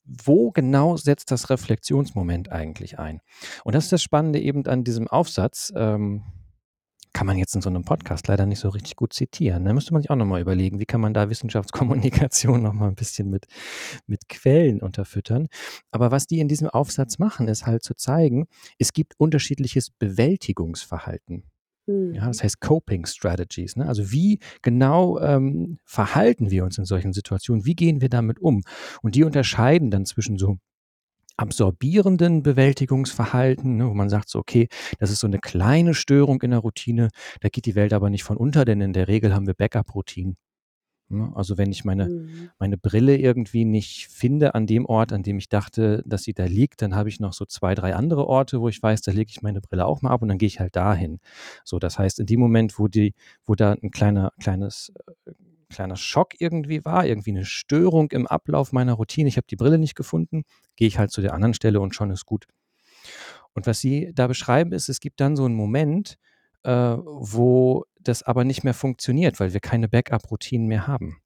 wo 0.06 0.52
genau 0.52 0.98
setzt 0.98 1.32
das 1.32 1.50
Reflexionsmoment 1.50 2.52
eigentlich 2.52 3.00
ein? 3.00 3.22
Und 3.64 3.76
das 3.76 3.86
ist 3.86 3.94
das 3.94 4.04
Spannende 4.04 4.40
eben 4.40 4.66
an 4.68 4.84
diesem 4.84 5.08
Aufsatz, 5.08 5.72
ähm, 5.76 6.24
kann 7.14 7.28
man 7.28 7.38
jetzt 7.38 7.56
in 7.56 7.62
so 7.62 7.70
'nem 7.70 7.84
Podcast 7.86 8.28
leider 8.30 8.46
nicht 8.46 8.60
so 8.60 8.70
richtig 8.70 8.96
gut 8.96 9.14
zitieren, 9.14 9.64
ne? 9.64 9.74
Müsste 9.74 9.94
man 9.94 10.02
sich 10.02 10.10
auch 10.12 10.16
noch 10.16 10.26
mal 10.26 10.42
überlegen, 10.42 10.80
wie 10.80 10.86
kann 10.86 11.02
man 11.02 11.14
da 11.14 11.30
Wissenschaftskommunikation 11.30 12.64
noch 12.64 12.74
mal 12.74 12.90
'n 12.90 12.96
bisschen 12.96 13.30
mit 13.30 13.48
mit 14.08 14.30
Quellen 14.30 14.82
unterfüttern. 14.82 15.48
Aber 15.92 16.12
was 16.12 16.28
die 16.28 16.40
in 16.40 16.48
diesem 16.50 16.70
Aufsatz 16.70 17.20
machen, 17.20 17.48
ist 17.50 17.66
halt 17.68 17.84
zu 17.84 17.96
zeigen, 17.96 18.48
es 18.80 18.94
gibt 18.94 19.16
unterschiedliches 19.20 19.90
Bewältigungsverhalten. 19.92 21.51
Ja, 22.14 22.24
Mhm. 22.24 22.28
das 22.28 22.44
heißt 22.44 22.60
Coping 22.62 23.06
Strategies, 23.06 23.76
ne? 23.78 23.88
Also, 23.88 24.12
wie 24.12 24.40
genau, 24.62 25.20
ähm, 25.20 25.80
verhalten 25.86 26.52
wir 26.52 26.64
uns 26.66 26.78
in 26.78 26.86
solchen 26.86 27.14
Situationen? 27.14 27.66
Wie 27.66 27.76
gehen 27.76 28.02
wir 28.02 28.10
damit 28.10 28.40
um? 28.40 28.64
Und 29.02 29.16
die 29.16 29.24
unterscheiden 29.24 29.92
dann 29.92 30.06
zwischen 30.06 30.38
so 30.38 30.58
absorbierenden 31.38 32.44
Bewältigungsverhalten, 32.44 33.78
ne, 33.78 33.90
wo 33.90 33.94
man 33.96 34.10
sagt 34.10 34.30
so: 34.30 34.40
„Okay, 34.40 34.68
das 35.00 35.12
ist 35.12 35.20
so 35.22 35.28
'ne 35.28 35.40
kleine 35.40 35.94
Störung 35.96 36.42
in 36.44 36.52
der 36.52 36.60
Routine, 36.62 37.10
da 37.42 37.50
geht 37.50 37.66
die 37.68 37.76
Welt 37.76 37.94
aber 37.94 38.10
nicht 38.10 38.24
von 38.24 38.38
unter, 38.38 38.66
denn 38.66 38.82
in 38.82 38.94
der 38.94 39.08
Regel 39.10 39.34
haben 39.36 39.48
wir 39.48 39.56
Backup-Routinen.“ 39.56 40.32
Ne? 40.32 40.38
Also, 41.36 41.58
wenn 41.58 41.72
ich 41.72 41.84
meine 41.86 42.06
Mhm. 42.06 42.52
meine 42.60 42.78
Brille 42.78 43.18
irgendwie 43.18 43.66
nicht 43.66 44.08
finde 44.08 44.56
an 44.56 44.68
dem 44.68 44.86
Ort, 44.86 45.14
an 45.14 45.24
dem 45.24 45.38
ich 45.40 45.50
dachte, 45.50 46.04
dass 46.06 46.24
sie 46.24 46.34
da 46.34 46.46
liegt, 46.46 46.82
dann 46.82 46.96
habe 46.96 47.10
ich 47.10 47.20
noch 47.20 47.34
so 47.34 47.46
2, 47.46 47.76
3 47.76 47.96
andere 47.96 48.28
Orte, 48.28 48.62
wo 48.62 48.70
ich 48.70 48.82
weiß, 48.82 49.02
da 49.02 49.12
lege 49.12 49.30
ich 49.32 49.42
meine 49.42 49.62
Brille 49.62 49.86
auch 49.86 50.02
mal 50.02 50.12
ab 50.12 50.22
und 50.22 50.30
dann 50.30 50.38
gehe 50.38 50.48
ich 50.48 50.60
halt 50.60 50.76
dahin. 50.76 51.20
So, 51.66 51.80
das 51.80 52.00
heißt, 52.00 52.20
in 52.20 52.26
dem 52.28 52.40
Moment, 52.40 52.80
wo 52.80 52.88
die 52.88 53.14
wo 53.46 53.56
da 53.56 53.74
'n 53.74 53.92
kleiner 53.92 54.32
kleines 54.40 54.92
äh, 55.28 55.32
kleiner 55.70 55.96
Schock 55.98 56.34
irgendwie 56.40 56.86
war, 56.86 57.06
irgendwie 57.08 57.32
'ne 57.34 57.46
Störung 57.46 58.12
im 58.12 58.28
Ablauf 58.28 58.72
meiner 58.74 58.94
Routine, 58.94 59.30
ich 59.30 59.38
habe 59.38 59.48
die 59.50 59.56
Brille 59.58 59.78
nicht 59.80 59.96
gefunden, 59.96 60.44
gehe 60.76 60.88
ich 60.88 60.98
halt 61.00 61.12
zu 61.12 61.22
der 61.22 61.34
anderen 61.34 61.54
Stelle 61.56 61.82
und 61.82 61.96
schon 61.96 62.12
ist 62.12 62.26
gut. 62.26 62.46
Und 63.58 63.68
was 63.68 63.80
sie 63.80 64.12
da 64.14 64.28
beschreiben, 64.28 64.72
ist, 64.72 64.90
es 64.90 65.00
gibt 65.00 65.20
dann 65.20 65.36
so 65.36 65.46
'n 65.46 65.54
Moment, 65.54 66.18
äh, 66.64 66.72
wo 66.72 67.86
das 68.04 68.24
aber 68.24 68.44
nicht 68.46 68.64
mehr 68.64 68.74
funktioniert, 68.74 69.40
weil 69.40 69.54
wir 69.54 69.60
keine 69.62 69.90
Backup-Routinen 69.90 70.68
mehr 70.68 70.88
haben. 70.88 71.18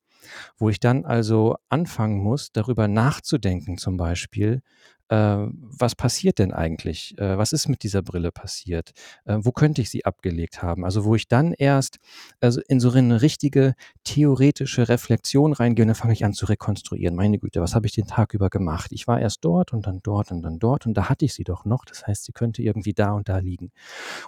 Wo 0.57 0.69
ich 0.69 0.79
dann 0.79 1.05
also 1.05 1.57
anfangen 1.69 2.19
muss, 2.23 2.51
darüber 2.53 2.87
nachzudenken 2.89 3.77
zum 3.77 3.97
Beispiel, 3.97 4.61
äh, 5.09 5.15
was 5.51 5.95
passiert 5.95 6.39
denn 6.39 6.53
eigentlich? 6.53 7.15
Äh, 7.19 7.37
was 7.37 7.53
ist 7.53 7.67
mit 7.69 7.83
dieser 7.83 8.01
Brille 8.03 8.31
passiert? 8.31 8.91
Äh, 9.25 9.37
wo 9.41 9.51
könnte 9.53 9.81
ich 9.81 9.89
sie 9.91 10.05
abgelegt 10.05 10.63
haben? 10.63 10.85
Also, 10.85 11.05
wo 11.05 11.15
ich 11.15 11.27
dann 11.29 11.53
erst, 11.53 11.99
also, 12.41 12.61
in 12.69 12.79
so 12.81 12.91
'ne 12.91 13.21
richtige 13.21 13.75
theoretische 14.05 14.89
Reflexion 14.89 15.53
reingehe 15.53 15.83
und 15.85 15.89
dann 15.89 15.95
fange 15.95 16.13
ich 16.13 16.25
an 16.25 16.33
zu 16.33 16.45
rekonstruieren. 16.47 17.15
Meine 17.15 17.39
Güte, 17.39 17.61
was 17.61 17.75
habe 17.75 17.87
ich 17.87 17.93
den 17.93 18.07
Tag 18.07 18.33
über 18.35 18.49
gemacht? 18.49 18.91
Ich 18.93 19.07
war 19.07 19.19
erst 19.21 19.45
dort 19.45 19.73
und 19.73 19.87
dann 19.87 20.01
dort 20.03 20.31
und 20.31 20.43
dann 20.43 20.59
dort 20.59 20.87
und 20.87 20.95
da 20.95 21.09
hatte 21.09 21.25
ich 21.25 21.33
sie 21.35 21.43
doch 21.45 21.65
noch. 21.65 21.85
Das 21.85 22.07
heißt, 22.07 22.25
sie 22.25 22.33
könnte 22.33 22.63
irgendwie 22.63 22.93
da 22.93 23.13
und 23.13 23.29
da 23.29 23.39
liegen. 23.39 23.71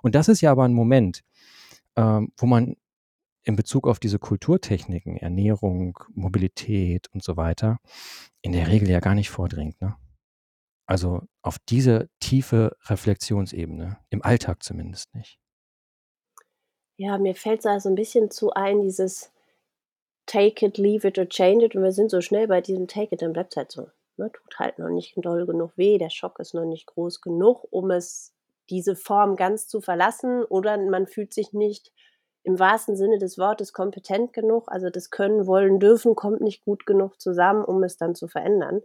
Und 0.03 0.15
das 0.15 0.29
ist 0.29 0.41
ja 0.41 0.51
aber 0.51 0.65
'n 0.65 0.73
Moment, 0.73 1.21
ähm, 1.97 2.31
wo 2.37 2.47
man 2.47 2.75
in 3.45 3.55
Bezug 3.57 3.87
auf 3.87 3.99
diese 3.99 4.19
Kulturtechniken, 4.19 5.17
Ernährung, 5.17 5.99
Mobilität 6.15 7.07
und 7.13 7.23
so 7.23 7.37
weiter, 7.37 7.79
in 8.43 8.53
der 8.53 8.69
Regel 8.69 8.89
ja 8.89 8.99
gar 9.01 9.15
nicht 9.15 9.29
vordringt, 9.31 9.81
ne? 9.81 9.97
Also, 10.87 11.23
auf 11.43 11.57
diese 11.69 12.09
tiefe 12.21 12.77
Reflexionsebene, 12.87 13.99
im 14.11 14.23
Alltag 14.23 14.63
zumindest 14.63 15.15
nicht. 15.15 15.37
Ja, 16.99 17.19
mir 17.19 17.35
fällt's 17.35 17.63
da 17.63 17.79
so 17.79 17.89
'n 17.89 17.95
bisschen 17.95 18.31
zu 18.31 18.53
ein, 18.53 18.81
dieses 18.81 19.31
„Take 20.27 20.65
it, 20.65 20.77
leave 20.77 21.07
it 21.07 21.17
or 21.19 21.27
change 21.29 21.65
it“, 21.65 21.75
und 21.75 21.83
wir 21.83 21.93
sind 21.93 22.11
so 22.11 22.21
schnell 22.21 22.47
bei 22.47 22.61
diesem 22.61 22.87
„Take 22.87 23.15
it“, 23.15 23.21
dann 23.21 23.33
bleibt's 23.33 23.55
halt 23.57 23.71
so, 23.71 23.89
ne? 24.17 24.31
Tut 24.31 24.59
halt 24.59 24.79
noch 24.79 24.89
nicht 24.89 25.13
doll 25.17 25.45
genug 25.45 25.71
weh, 25.77 25.97
der 25.97 26.09
Schock 26.11 26.39
ist 26.39 26.53
noch 26.53 26.65
nicht 26.65 26.87
groß 26.87 27.21
genug, 27.21 27.65
um 27.71 27.91
es 27.91 28.33
diese 28.69 28.95
Form 28.95 29.35
ganz 29.35 29.67
zu 29.67 29.81
verlassen 29.81 30.43
oder 30.43 30.77
man 30.77 31.07
fühlt 31.07 31.33
sich 31.33 31.53
nicht 31.53 31.91
im 32.43 32.59
wahrsten 32.59 32.95
Sinne 32.95 33.17
des 33.17 33.37
Wortes 33.37 33.73
kompetent 33.73 34.33
genug. 34.33 34.65
Also, 34.69 34.89
das 34.89 35.09
Können, 35.09 35.47
Wollen, 35.47 35.79
Dürfen 35.79 36.15
kommt 36.15 36.41
nicht 36.41 36.63
gut 36.63 36.85
genug 36.85 37.19
zusammen, 37.21 37.63
um 37.65 37.83
es 37.83 37.97
dann 37.97 38.15
zu 38.15 38.27
verändern. 38.27 38.81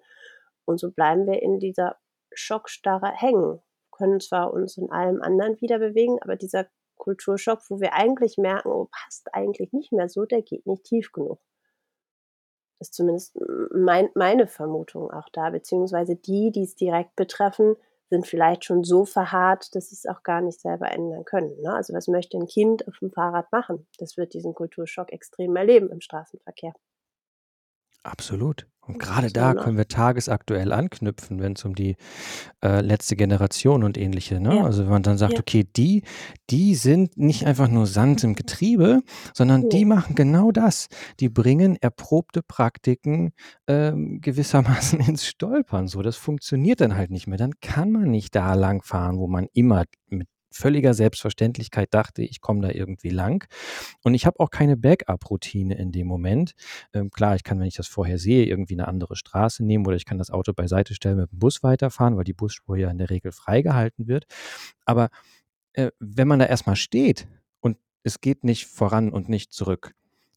Und 0.64 0.78
so 0.80 0.90
bleiben 0.90 1.26
wir 1.26 1.42
in 1.42 1.58
dieser 1.60 1.96
Schockstarre 2.32 3.12
hängen, 3.14 3.60
können 3.92 4.20
zwar 4.20 4.52
uns 4.52 4.76
in 4.76 4.90
allem 4.90 5.22
anderen 5.22 5.60
wieder 5.60 5.78
bewegen, 5.78 6.18
aber 6.22 6.36
dieser 6.36 6.66
Kulturschock, 6.96 7.60
wo 7.68 7.80
wir 7.80 7.94
eigentlich 7.94 8.38
merken: 8.38 8.70
„Oh, 8.72 8.88
passt 8.90 9.34
eigentlich 9.34 9.72
nicht 9.72 9.92
mehr 9.92 10.08
so, 10.08 10.24
der 10.24 10.42
geht 10.42 10.66
nicht 10.66 10.84
tief 10.84 11.12
genug.“ 11.12 11.40
Ist 12.80 12.94
zumindest 12.94 13.38
mein 13.72 14.10
meine 14.14 14.46
Vermutung 14.46 15.10
auch 15.10 15.28
da, 15.32 15.50
beziehungsweise 15.50 16.16
die, 16.16 16.50
die's 16.50 16.74
direkt 16.74 17.14
betreffen, 17.16 17.76
sind 18.12 18.28
vielleicht 18.28 18.64
schon 18.66 18.84
so 18.84 19.04
verharrt, 19.06 19.74
dass 19.76 19.90
sie's 19.90 20.06
auch 20.06 20.22
gar 20.24 20.42
nicht 20.42 20.60
selber 20.62 20.90
ändern 20.92 21.24
können, 21.26 21.60
ne? 21.62 21.74
Also, 21.74 21.94
was 21.94 22.08
möchte 22.08 22.36
'n 22.38 22.46
Kind 22.46 22.86
auf'm 22.88 23.10
Fahrrad 23.12 23.50
machen? 23.52 23.88
Das 23.98 24.16
wird 24.18 24.34
diesen 24.34 24.54
Kulturschock 24.54 25.12
extrem 25.12 25.56
erleben 25.56 25.90
im 25.90 26.00
Straßenverkehr. 26.02 26.74
Absolut. 28.06 28.66
Und 28.84 28.98
so, 29.04 29.28
da 29.30 29.54
ne? 29.54 29.54
können 29.54 29.76
wir 29.76 29.86
tagesaktuell 29.86 30.72
anknüpfen, 30.72 31.40
wenn's 31.40 31.64
um 31.64 31.74
die, 31.76 31.94
äh, 32.64 32.80
letzte 32.82 33.16
Generation 33.16 33.84
und 33.84 33.98
Ähnliche, 33.98 34.40
ne? 34.40 34.60
Ja. 34.60 34.64
Also, 34.64 34.84
wenn 34.84 34.90
man 34.90 35.02
dann 35.04 35.18
sagt: 35.18 35.38
Ja. 35.38 35.40
„Okay, 35.40 35.64
die 35.76 36.02
die 36.50 36.74
sind 36.76 37.16
nicht 37.18 37.46
einfach 37.46 37.68
nur 37.68 37.86
Sand 37.86 38.24
im 38.24 38.34
Getriebe, 38.34 39.02
sondern 39.34 39.68
die 39.68 39.84
Ne. 39.84 39.86
machen 39.86 40.14
genau 40.16 40.52
das. 40.52 40.88
Die 41.20 41.28
bringen 41.30 41.76
erprobte 41.80 42.42
Praktiken, 42.42 43.32
ähm, 43.68 44.20
gewissermaßen 44.20 45.00
ins 45.16 45.26
Stolpern, 45.26 45.88
so. 45.88 46.02
Das 46.02 46.16
funktioniert 46.16 46.80
dann 46.80 46.96
halt 46.96 47.10
nicht 47.10 47.26
mehr. 47.28 47.38
Dann 47.38 47.54
kann 47.62 47.92
man 47.92 48.10
nicht 48.10 48.34
da 48.36 48.54
langfahren, 48.54 49.18
wo 49.18 49.28
man 49.28 49.46
immer 49.54 49.84
mit 50.10 50.28
völliger 50.52 50.94
Selbstverständlichkeit 50.94 51.94
dachte, 51.94 52.22
ich 52.22 52.40
komme 52.40 52.62
da 52.62 52.70
irgendwie 52.70 53.10
lang. 53.10 53.46
Und 54.02 54.14
ich 54.14 54.26
habe 54.26 54.40
auch 54.40 54.50
keine 54.50 54.76
Backup-Routine 54.76 55.76
in 55.76 55.92
dem 55.92 56.06
Moment. 56.08 56.52
Ähm, 56.94 57.10
klar, 57.10 57.36
ich 57.36 57.44
kann, 57.44 57.60
wenn 57.60 57.66
ich 57.68 57.76
das 57.76 57.88
vorher 57.88 58.18
sehe, 58.18 58.44
irgendwie 58.46 58.76
'ne 58.76 58.88
andere 58.88 59.16
Straße 59.16 59.64
nehmen 59.64 59.86
oder 59.86 59.96
ich 59.96 60.04
kann 60.06 60.18
das 60.18 60.30
Auto 60.30 60.52
beiseite 60.54 60.94
stellen, 60.94 61.20
mit'm 61.20 61.28
Bus 61.32 61.62
weiterfahren, 61.62 62.16
weil 62.16 62.24
die 62.24 62.34
Busspur 62.34 62.76
ja 62.78 62.90
in 62.90 62.98
der 62.98 63.10
Regel 63.10 63.32
freigehalten 63.32 64.08
wird. 64.08 64.26
Aber, 64.86 65.10
äh, 65.74 65.90
wenn 66.00 66.28
man 66.28 66.38
da 66.40 66.46
erst 66.46 66.66
mal 66.68 66.76
steht 66.76 67.28
und 67.60 67.78
es 68.04 68.20
geht 68.20 68.44
nicht 68.44 68.66
voran 68.66 69.10
und 69.12 69.28
nicht 69.30 69.52
zurück, 69.52 69.92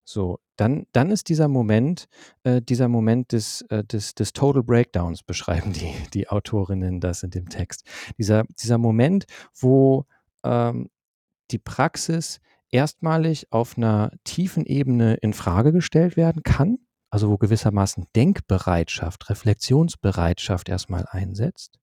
so, 0.06 0.40
dann 0.58 0.86
dann 0.94 1.10
ist 1.12 1.30
dieser 1.30 1.48
Moment 1.48 2.08
äh, 2.44 2.62
dieser 2.62 2.88
Moment 2.88 3.32
des 3.34 3.64
äh, 3.70 3.84
des 3.84 4.16
des 4.16 4.34
Total 4.34 4.64
Breakdowns 4.64 5.24
beschreiben 5.28 5.74
die 5.74 5.94
die 6.14 6.30
Autorinnen 6.30 7.00
das 7.02 7.24
in 7.24 7.32
dem 7.32 7.50
Text. 7.50 7.86
Dieser 8.18 8.44
dieser 8.62 8.78
Moment, 8.78 9.26
wo, 9.60 10.06
ähm, 10.44 10.90
die 11.52 11.60
Praxis 11.60 12.40
erstmalig 12.72 13.52
auf 13.52 13.78
'ner 13.78 14.12
tiefen 14.26 14.66
Ebene 14.66 15.16
infrage 15.16 15.72
gestellt 15.74 16.18
werden 16.18 16.44
kann, 16.44 16.80
also, 17.12 17.30
wo 17.32 17.38
gewissermaßen 17.38 18.08
Denkbereitschaft, 18.16 19.30
Reflexionsbereitschaft 19.30 20.70
erst 20.70 20.90
mal 20.90 21.06
einsetzt. 21.10 21.80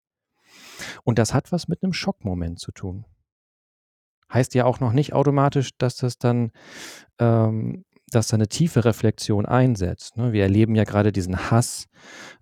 Und 1.05 1.19
das 1.19 1.35
hat 1.35 1.53
was 1.53 1.69
mit 1.69 1.83
'nem 1.83 1.93
Schockmoment 1.93 2.59
zu 2.59 2.73
tun. 2.73 3.05
Heißt 4.33 4.55
ja 4.55 4.67
auch 4.67 4.79
noch 4.81 4.93
nicht 4.93 5.15
automatisch, 5.15 5.71
dass 5.79 5.97
das 5.97 6.19
dann 6.19 6.53
ähm, 7.19 7.85
dass 8.13 8.29
da 8.29 8.37
'ne 8.39 8.49
tiefe 8.49 8.85
Reflexion 8.85 9.47
einsetzt, 9.47 10.17
ne? 10.17 10.33
Wir 10.33 10.43
erleben 10.45 10.75
ja 10.75 10.85
grade 10.85 11.13
diesen 11.13 11.51
Hass, 11.51 11.87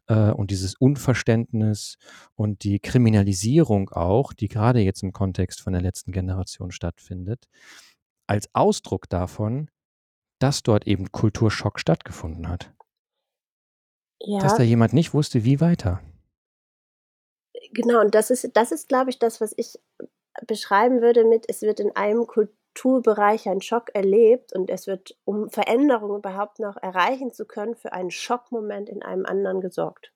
äh, 0.09 0.31
und 0.33 0.51
dieses 0.53 0.75
Unverständnis 0.79 1.97
und 2.37 2.65
die 2.65 2.81
Kriminalisierung 2.81 3.91
auch, 3.91 4.33
die 4.35 4.49
grade 4.49 4.81
jetzt 4.81 5.03
im 5.03 5.13
Kontext 5.13 5.61
von 5.63 5.73
der 5.75 5.83
letzten 5.83 6.13
Generation 6.13 6.71
stattfindet, 6.73 7.47
als 8.29 8.49
Ausdruck 8.55 9.09
davon, 9.11 9.71
dass 10.41 10.63
dort 10.65 10.87
eben 10.89 11.13
Kulturschock 11.13 11.81
stattgefunden 11.81 12.49
hat. 12.49 12.73
Dass 14.41 14.53
da 14.55 14.63
Ja. 14.63 14.63
jemand 14.63 14.93
nicht 14.93 15.15
wusste, 15.15 15.45
wie 15.45 15.61
weiter. 15.61 16.03
Genau, 17.73 18.01
und 18.01 18.15
das 18.15 18.31
ist 18.31 18.51
das 18.55 18.73
ist, 18.73 18.89
glaube 18.89 19.11
ich, 19.11 19.19
das, 19.19 19.41
was 19.41 19.53
ich 19.57 19.79
beschreiben 20.47 21.01
würde 21.03 21.25
mit: 21.25 21.47
„Es 21.49 21.63
wird 21.63 21.81
in 21.81 21.95
einem 21.97 22.27
Kulturbereich 22.77 23.49
ein 23.49 23.63
Schock 23.63 23.95
erlebt 23.95 24.53
und 24.53 24.69
es 24.71 24.87
wird, 24.87 25.17
um 25.25 25.49
Veränderung 25.49 26.17
überhaupt 26.19 26.59
noch 26.59 26.77
erreichen 26.77 27.33
zu 27.33 27.47
können, 27.47 27.75
für 27.75 27.93
einen 27.93 28.11
Schockmoment 28.11 28.91
in 28.91 29.03
einem 29.03 29.25
anderen 29.25 29.63
gesorgt. 29.63 30.13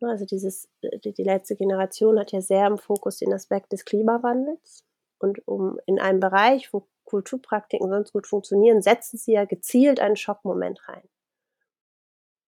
Also 0.00 0.24
dieses 0.24 0.68
die 0.82 1.12
die 1.12 1.22
letzte 1.24 1.56
Generation 1.56 2.18
hat 2.18 2.32
ja 2.32 2.40
sehr 2.40 2.66
im 2.66 2.78
Fokus 2.78 3.18
den 3.18 3.32
Aspekt 3.32 3.72
des 3.72 3.84
Klimawandels. 3.84 4.84
Und 5.18 5.46
um 5.46 5.78
in 5.86 6.00
einem 6.00 6.20
Bereich, 6.20 6.72
wo 6.72 6.86
Kulturpraktiken 7.04 7.88
sonst 7.88 8.12
gut 8.12 8.26
funktionieren, 8.26 8.82
setzen 8.82 9.16
sie 9.18 9.32
ja 9.32 9.44
gezielt 9.44 10.00
einen 10.00 10.16
Schockmoment 10.16 10.88
rein. 10.88 11.08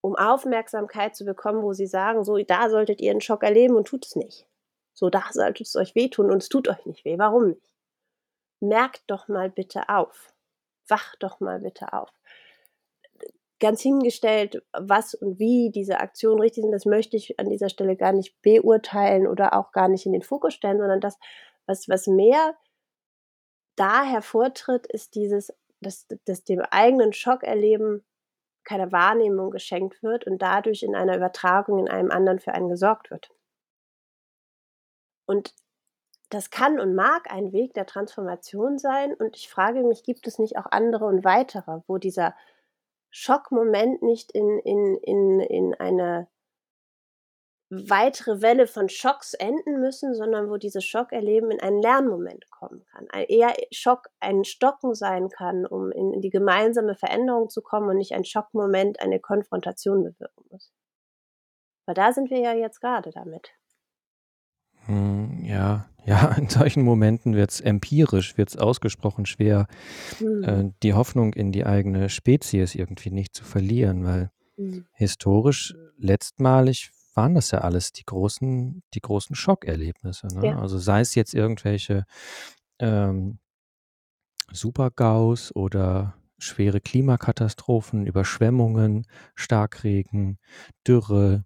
Um 0.02 0.14
Aufmerksamkeit 0.14 1.16
zu 1.16 1.25
bekommen, 1.25 1.62
wo 1.62 1.73
sie 1.73 1.87
sagen: 1.88 2.23
„So, 2.25 2.38
da 2.38 2.71
solltet 2.71 3.00
ihr 3.00 3.11
einen 3.11 3.21
Schock 3.21 3.42
erleben 3.42 3.75
und 3.75 3.88
tut 3.88 4.06
es 4.06 4.14
nicht. 4.14 4.47
So, 4.92 5.11
da 5.11 5.25
solltet 5.33 5.66
es 5.66 5.75
euch 5.76 5.97
wehtun 5.97 6.30
und 6.30 6.42
es 6.42 6.49
tut 6.49 6.68
euch 6.68 6.87
nicht 6.87 7.04
weh. 7.04 7.18
Warum 7.18 7.49
nicht? 7.49 7.74
Merkt 8.68 9.02
doch 9.09 9.28
mal 9.28 9.50
bitte 9.50 9.88
auf. 9.88 10.35
Wacht 10.88 11.23
doch 11.23 11.40
mal 11.40 11.61
bitte 11.61 11.92
auf.“ 11.92 12.11
Ganz 13.61 13.80
hingestellt, 13.83 14.62
was 14.73 15.14
und 15.14 15.38
wie 15.38 15.71
diese 15.71 16.00
Aktionen 16.00 16.40
richtig 16.40 16.62
sind, 16.64 16.73
das 16.73 16.87
möchte 16.87 17.16
ich 17.16 17.38
an 17.38 17.49
dieser 17.49 17.68
Stelle 17.68 17.97
gar 17.97 18.12
nicht 18.12 18.40
beurteilen 18.42 19.26
oder 19.26 19.54
auch 19.54 19.73
gar 19.73 19.88
nicht 19.88 20.06
in 20.06 20.12
den 20.12 20.23
Fokus 20.23 20.54
stellen, 20.54 20.78
sondern 20.78 21.00
das, 21.00 21.18
was 21.66 21.88
was 21.88 22.06
mehr 22.06 22.56
da 23.76 24.04
hervortritt, 24.04 24.87
ist 24.87 25.14
dieses, 25.14 25.52
dass 25.80 26.06
dass 26.26 26.44
dem 26.44 26.61
eigenen 26.71 27.12
Schockerleben 27.12 28.04
keine 28.64 28.92
Wahrnehmung 28.92 29.50
geschenkt 29.50 30.02
wird 30.02 30.26
und 30.26 30.40
dadurch 30.42 30.83
in 30.83 30.94
einer 30.97 31.16
Übertragung 31.16 31.78
in 31.78 31.88
einem 31.88 32.11
anderen 32.11 32.40
für 32.40 32.52
einen 32.52 32.68
gesorgt 32.68 33.11
wird. 33.11 33.30
Und 35.26 35.54
das 36.35 36.50
kann 36.50 36.81
und 36.81 36.95
mag 36.95 37.31
ein 37.31 37.53
Weg 37.53 37.75
der 37.75 37.87
Transformation 37.87 38.76
sein 38.79 39.14
und 39.14 39.37
ich 39.37 39.49
frage 39.49 39.85
mich, 39.85 40.03
gibt 40.03 40.26
es 40.26 40.38
nicht 40.38 40.57
auch 40.59 40.67
andere 40.71 41.05
und 41.05 41.25
weitere, 41.25 41.81
wo 41.87 41.99
dieser 41.99 42.35
Schockmoment 43.11 44.03
nicht 44.03 44.33
in 44.33 44.59
in 44.59 44.97
in 44.97 45.41
in 45.41 45.75
eine 45.75 46.29
weitere 47.71 48.43
Welle 48.43 48.67
von 48.67 48.88
Schocks 48.88 49.35
enden 49.35 49.81
müssen, 49.81 50.14
sondern 50.14 50.50
wo 50.50 50.57
dieses 50.57 50.85
Schockerleben 50.85 51.50
in 51.53 51.61
einen 51.61 51.81
Lernmoment 51.81 52.50
kommen 52.50 52.85
kann. 52.87 53.07
Ein 53.11 53.26
eher 53.26 53.55
Schock 53.71 54.09
ein 54.21 54.45
Stocken 54.45 54.95
sein 54.95 55.29
kann, 55.29 55.64
um 55.67 55.93
in 55.93 56.12
in 56.12 56.21
die 56.21 56.31
gemeinsame 56.31 56.97
Veränderung 56.97 57.49
zu 57.49 57.62
kommen 57.62 57.88
und 57.91 57.99
nicht 57.99 58.12
ein 58.12 58.25
Schockmoment 58.25 59.00
eine 59.00 59.21
Konfrontation 59.21 60.03
bewirken 60.03 60.45
muss. 60.50 60.73
Weil 61.87 61.95
da 61.95 62.12
sind 62.12 62.31
wir 62.31 62.41
ja 62.41 62.55
jetzt 62.55 62.81
grade 62.81 63.11
damit. 63.12 63.53
Hm, 64.87 65.45
ja, 65.45 65.87
ja, 66.05 66.29
in 66.38 66.49
solchen 66.49 66.83
Momenten 66.83 67.35
wird's 67.35 67.61
empirisch 67.61 68.37
wird's 68.37 68.57
ausgesprochen 68.57 69.26
schwer, 69.26 69.67
Mhm. 70.21 70.45
äh, 70.45 70.64
die 70.83 70.95
Hoffnung 70.95 71.33
in 71.35 71.53
die 71.53 71.64
eigene 71.67 72.09
Spezies 72.09 72.75
irgendwie 72.75 73.11
nicht 73.11 73.35
zu 73.35 73.45
verlieren, 73.45 74.05
weil 74.05 74.31
Mhm. 74.57 74.87
historisch 74.93 75.75
letztmalig 75.99 76.91
waren 77.14 77.35
das 77.35 77.50
ja 77.53 77.59
alles 77.61 77.93
die 77.93 78.05
großen 78.05 78.83
die 78.95 79.00
großen 79.00 79.37
Schockerlebnisse, 79.37 80.29
ne? 80.29 80.49
Ja. 80.49 80.59
Also, 80.61 80.79
sei 80.79 81.00
es 81.00 81.14
jetzt 81.14 81.35
irgendwelche, 81.35 82.05
ähm 82.81 83.38
Super-GAUs 84.53 85.55
oder 85.57 86.14
schwere 86.38 86.81
Klimakatastrophen, 86.81 88.07
Überschwemmungen, 88.07 89.07
Starkregen, 89.35 90.38
Dürre, 90.87 91.45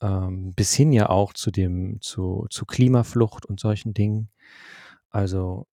ähm, 0.00 0.54
bis 0.54 0.74
hin 0.74 0.92
ja 0.92 1.08
auch 1.08 1.32
zu 1.32 1.50
dem 1.50 2.00
zu 2.00 2.46
zu 2.50 2.66
Klimaflucht 2.66 3.46
und 3.46 3.60
solchen 3.60 3.94
Dingen. 3.94 4.30
Also, 5.10 5.66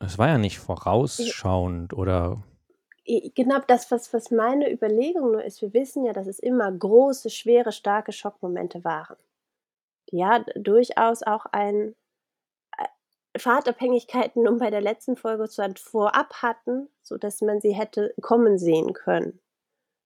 es 0.00 0.18
war 0.18 0.28
ja 0.28 0.38
nicht 0.38 0.58
vorausschauend 0.58 1.92
oder 1.94 2.42
genau 3.34 3.58
das, 3.66 3.90
was 3.90 4.12
was 4.12 4.30
meine 4.30 4.70
Überlegung 4.70 5.32
nur 5.32 5.44
ist, 5.44 5.62
wir 5.62 5.72
wissen 5.74 6.04
ja, 6.04 6.12
dass 6.12 6.26
es 6.26 6.38
immer 6.38 6.70
große, 6.70 7.30
schwere, 7.30 7.72
starke 7.72 8.12
Schockmomente 8.12 8.84
waren, 8.84 9.16
die 10.10 10.18
ja 10.18 10.44
durchaus 10.56 11.22
auch 11.22 11.46
ein 11.46 11.94
äh, 12.78 12.86
Pfadabhängigkeiten, 13.38 14.48
um 14.48 14.58
bei 14.58 14.70
der 14.70 14.80
letzten 14.82 15.16
Folge 15.16 15.48
zu 15.48 15.62
vorab 15.76 16.34
hatten, 16.42 16.88
sodass 17.02 17.40
man 17.40 17.60
sie 17.60 17.72
hätte 17.72 18.14
kommen 18.20 18.58
sehen 18.58 18.92
können. 18.92 19.40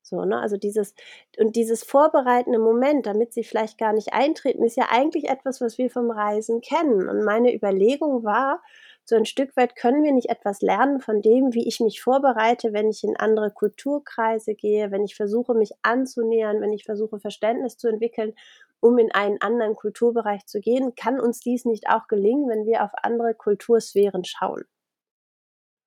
So, 0.07 0.23
ne? 0.25 0.39
Also, 0.41 0.57
dieses 0.59 0.95
und 1.39 1.57
dieses 1.57 1.83
vorbereitende 1.83 2.59
Moment, 2.59 3.07
damit 3.07 3.33
sie 3.33 3.43
vielleicht 3.43 3.79
gar 3.79 3.93
nicht 3.95 4.13
eintreten, 4.13 4.63
ist 4.63 4.77
ja 4.77 4.89
eigentlich 4.91 5.31
etwas, 5.31 5.61
was 5.63 5.79
wir 5.79 5.91
vom 5.91 6.11
Reisen 6.11 6.61
kennen. 6.61 7.09
Und 7.09 7.25
meine 7.25 7.55
Überlegung 7.55 8.23
war, 8.23 8.63
so 9.07 9.17
'n 9.17 9.25
Stück 9.27 9.57
weit 9.57 9.77
können 9.77 10.03
wir 10.05 10.13
nicht 10.13 10.29
etwas 10.31 10.61
lernen 10.61 11.01
von 11.01 11.23
dem, 11.23 11.55
wie 11.55 11.67
ich 11.67 11.81
mich 11.81 12.03
vorbereite, 12.03 12.73
wenn 12.75 12.91
ich 12.91 13.03
in 13.05 13.17
andere 13.17 13.51
Kulturkreise 13.51 14.55
gehe, 14.55 14.91
wenn 14.91 15.05
ich 15.05 15.17
versuche, 15.17 15.55
mich 15.55 15.73
anzunähern, 15.83 16.61
wenn 16.61 16.73
ich 16.73 16.85
versuche, 16.85 17.19
Verständnis 17.19 17.77
zu 17.79 17.89
entwickeln, 17.89 18.35
um 18.81 18.99
in 18.99 19.11
einen 19.13 19.41
anderen 19.41 19.75
Kulturbereich 19.77 20.47
zu 20.47 20.61
gehen. 20.61 20.95
Kann 20.95 21.19
uns 21.21 21.41
dies 21.41 21.65
nicht 21.65 21.89
auch 21.89 22.09
gelingen, 22.09 22.49
wenn 22.49 22.67
wir 22.67 22.85
auf 22.85 22.91
andere 23.03 23.35
Kultursphären 23.35 24.25
schauen? 24.25 24.65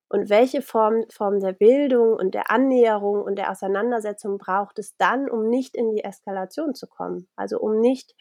Und 0.10 0.30
welche 0.30 0.62
Form 0.62 1.04
Form 1.10 1.40
der 1.40 1.54
Bildung 1.54 2.14
und 2.14 2.34
der 2.34 2.50
Annäherung 2.52 3.22
und 3.22 3.36
der 3.38 3.52
Auseinandersetzung 3.52 4.38
braucht 4.38 4.80
es 4.80 4.96
dann, 4.98 5.30
um 5.30 5.50
nicht 5.50 5.76
in 5.76 5.92
die 5.92 6.04
Eskalation 6.04 6.76
zu 6.76 6.88
kommen? 6.88 7.28
Also, 7.36 7.60
um 7.60 7.80
nicht, 7.82 8.16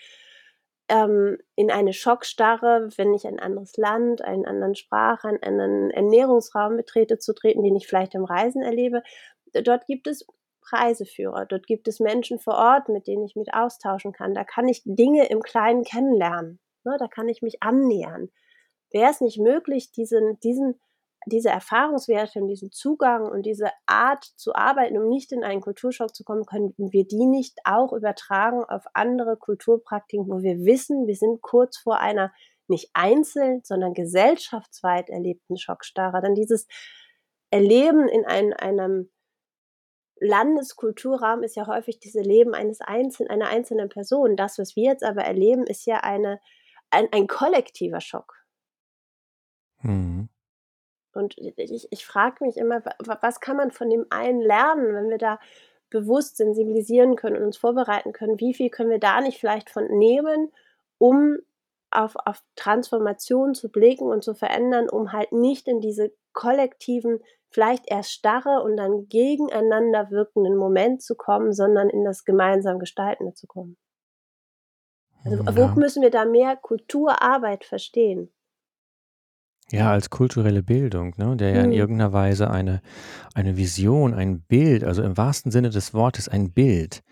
ähm, 0.88 1.38
in 1.56 1.70
eine 1.70 1.92
Schockstarre, 1.92 2.88
wenn 2.96 3.14
ich 3.14 3.26
ein 3.26 3.40
anderes 3.40 3.76
Land, 3.76 4.22
einen 4.22 4.46
anderen 4.46 4.74
Sprache 4.74 5.28
einen 5.28 5.42
anderen 5.42 5.90
Ernährungsraum 5.90 6.76
betrete, 6.76 7.18
zu 7.18 7.34
treten, 7.34 7.62
den 7.62 7.76
ich 7.76 7.86
vielleicht 7.86 8.14
im 8.14 8.24
Reisen 8.24 8.62
erlebe. 8.62 9.02
Dort 9.64 9.86
gibt 9.86 10.06
es 10.06 10.26
Reiseführer, 10.72 11.46
dort 11.46 11.66
gibt 11.66 11.86
es 11.88 12.00
Menschen 12.00 12.38
vor 12.40 12.54
Ort, 12.54 12.88
mit 12.88 13.06
denen 13.06 13.24
ich 13.24 13.36
mich 13.36 13.54
austauschen 13.54 14.12
kann. 14.12 14.34
Da 14.34 14.44
kann 14.44 14.68
ich 14.68 14.82
Dinge 14.84 15.28
im 15.28 15.40
Kleinen 15.42 15.84
kennenlernen, 15.84 16.60
ne? 16.84 16.96
Da 16.98 17.06
kann 17.08 17.28
ich 17.28 17.42
mich 17.42 17.62
annähern. 17.62 18.30
Wäre 18.92 19.10
es 19.10 19.20
nicht 19.20 19.38
möglich, 19.38 19.92
diesen 19.92 20.40
diesen 20.40 20.80
diese 21.26 21.48
Erfahrungswerte 21.50 22.40
und 22.40 22.46
diesen 22.46 22.70
Zugang 22.70 23.26
und 23.28 23.44
diese 23.44 23.70
Art 23.86 24.24
zu 24.36 24.54
arbeiten, 24.54 24.96
um 24.96 25.08
nicht 25.08 25.32
in 25.32 25.42
einen 25.42 25.60
Kulturschock 25.60 26.14
zu 26.14 26.22
kommen, 26.22 26.46
könnten 26.46 26.92
wir 26.92 27.04
die 27.04 27.26
nicht 27.26 27.58
auch 27.64 27.92
übertragen 27.92 28.64
auf 28.64 28.84
andere 28.94 29.36
Kulturpraktiken, 29.36 30.28
wo 30.28 30.42
wir 30.42 30.64
wissen, 30.64 31.08
wir 31.08 31.16
sind 31.16 31.42
kurz 31.42 31.78
vor 31.78 31.98
einer 31.98 32.32
nicht 32.68 32.90
einzeln, 32.94 33.60
sondern 33.64 33.92
gesellschaftsweit 33.92 35.10
erlebten 35.10 35.56
Schockstarre. 35.56 36.22
Denn 36.22 36.36
dieses 36.36 36.68
Erleben 37.50 38.08
in 38.08 38.24
ein 38.24 38.52
einem 38.52 39.10
Landeskulturraum 40.20 41.42
ist 41.42 41.56
ja 41.56 41.66
häufig 41.66 41.98
diese 41.98 42.20
Leben 42.20 42.54
eines 42.54 42.80
einzeln 42.80 43.28
einer 43.28 43.48
einzelnen 43.48 43.88
Person. 43.88 44.36
Das, 44.36 44.58
was 44.58 44.76
wir 44.76 44.84
jetzt 44.84 45.04
aber 45.04 45.22
erleben, 45.22 45.64
ist 45.64 45.86
ja 45.86 45.98
eine 45.98 46.40
ein 46.90 47.08
ein 47.12 47.26
kollektiver 47.26 48.00
Schock. 48.00 48.34
Mhm. 49.82 50.28
Und 51.16 51.36
ich 51.38 51.88
ich 51.90 52.06
frage 52.06 52.44
mich 52.44 52.56
immer, 52.56 52.84
wa 52.84 52.92
wa 53.04 53.18
was 53.22 53.40
kann 53.40 53.56
man 53.56 53.70
von 53.70 53.90
dem 53.90 54.06
einen 54.10 54.40
lernen, 54.40 54.94
wenn 54.94 55.10
wir 55.10 55.18
da 55.18 55.38
bewusst 55.90 56.36
sensibilisieren 56.36 57.16
können 57.16 57.36
und 57.36 57.44
uns 57.44 57.56
vorbereiten 57.56 58.12
können? 58.12 58.40
Wie 58.40 58.54
viel 58.54 58.70
können 58.70 58.90
wir 58.90 59.00
da 59.00 59.20
nicht 59.20 59.38
vielleicht 59.40 59.70
von 59.70 59.86
nehmen, 59.86 60.52
um 60.98 61.38
auf 61.90 62.14
auf 62.26 62.42
Transformation 62.56 63.54
zu 63.54 63.70
blicken 63.70 64.08
und 64.08 64.24
zu 64.24 64.34
verändern, 64.34 64.88
um 64.90 65.12
halt 65.12 65.32
nicht 65.32 65.68
in 65.68 65.80
diese 65.80 66.12
kollektiven, 66.32 67.20
vielleicht 67.50 67.90
erst 67.90 68.12
starre 68.12 68.62
und 68.62 68.76
dann 68.76 69.08
gegeneinander 69.08 70.10
wirkenden 70.10 70.56
Moment 70.56 71.02
zu 71.02 71.14
kommen, 71.16 71.52
sondern 71.52 71.88
in 71.90 72.04
das 72.04 72.24
gemeinsam 72.24 72.78
Gestaltende 72.78 73.34
zu 73.34 73.46
kommen? 73.46 73.76
Also, 75.24 75.38
Hm, 75.38 75.56
wo 75.56 75.60
ja. 75.62 75.74
müssen 75.76 76.02
wir 76.02 76.10
da 76.10 76.24
mehr 76.24 76.56
Kulturarbeit 76.56 77.64
verstehen? 77.64 78.32
Ja, 79.72 79.90
als 79.90 80.10
kulturelle 80.10 80.62
Bildung, 80.62 81.14
ne, 81.16 81.36
der 81.36 81.50
ja 81.52 81.64
in 81.64 81.72
Mhm. 81.72 81.72
irgend 81.72 81.98
'ner 81.98 82.12
Weise 82.12 82.50
eine 82.50 82.80
eine 83.34 83.56
Vision, 83.56 84.14
ein 84.14 84.42
Bild, 84.42 84.84
also 84.84 85.02
im 85.02 85.16
wahrsten 85.16 85.52
Sinne 85.52 85.70
des 85.70 85.94
Wortes 85.94 86.28
ein 86.28 86.52
Bild 86.52 87.02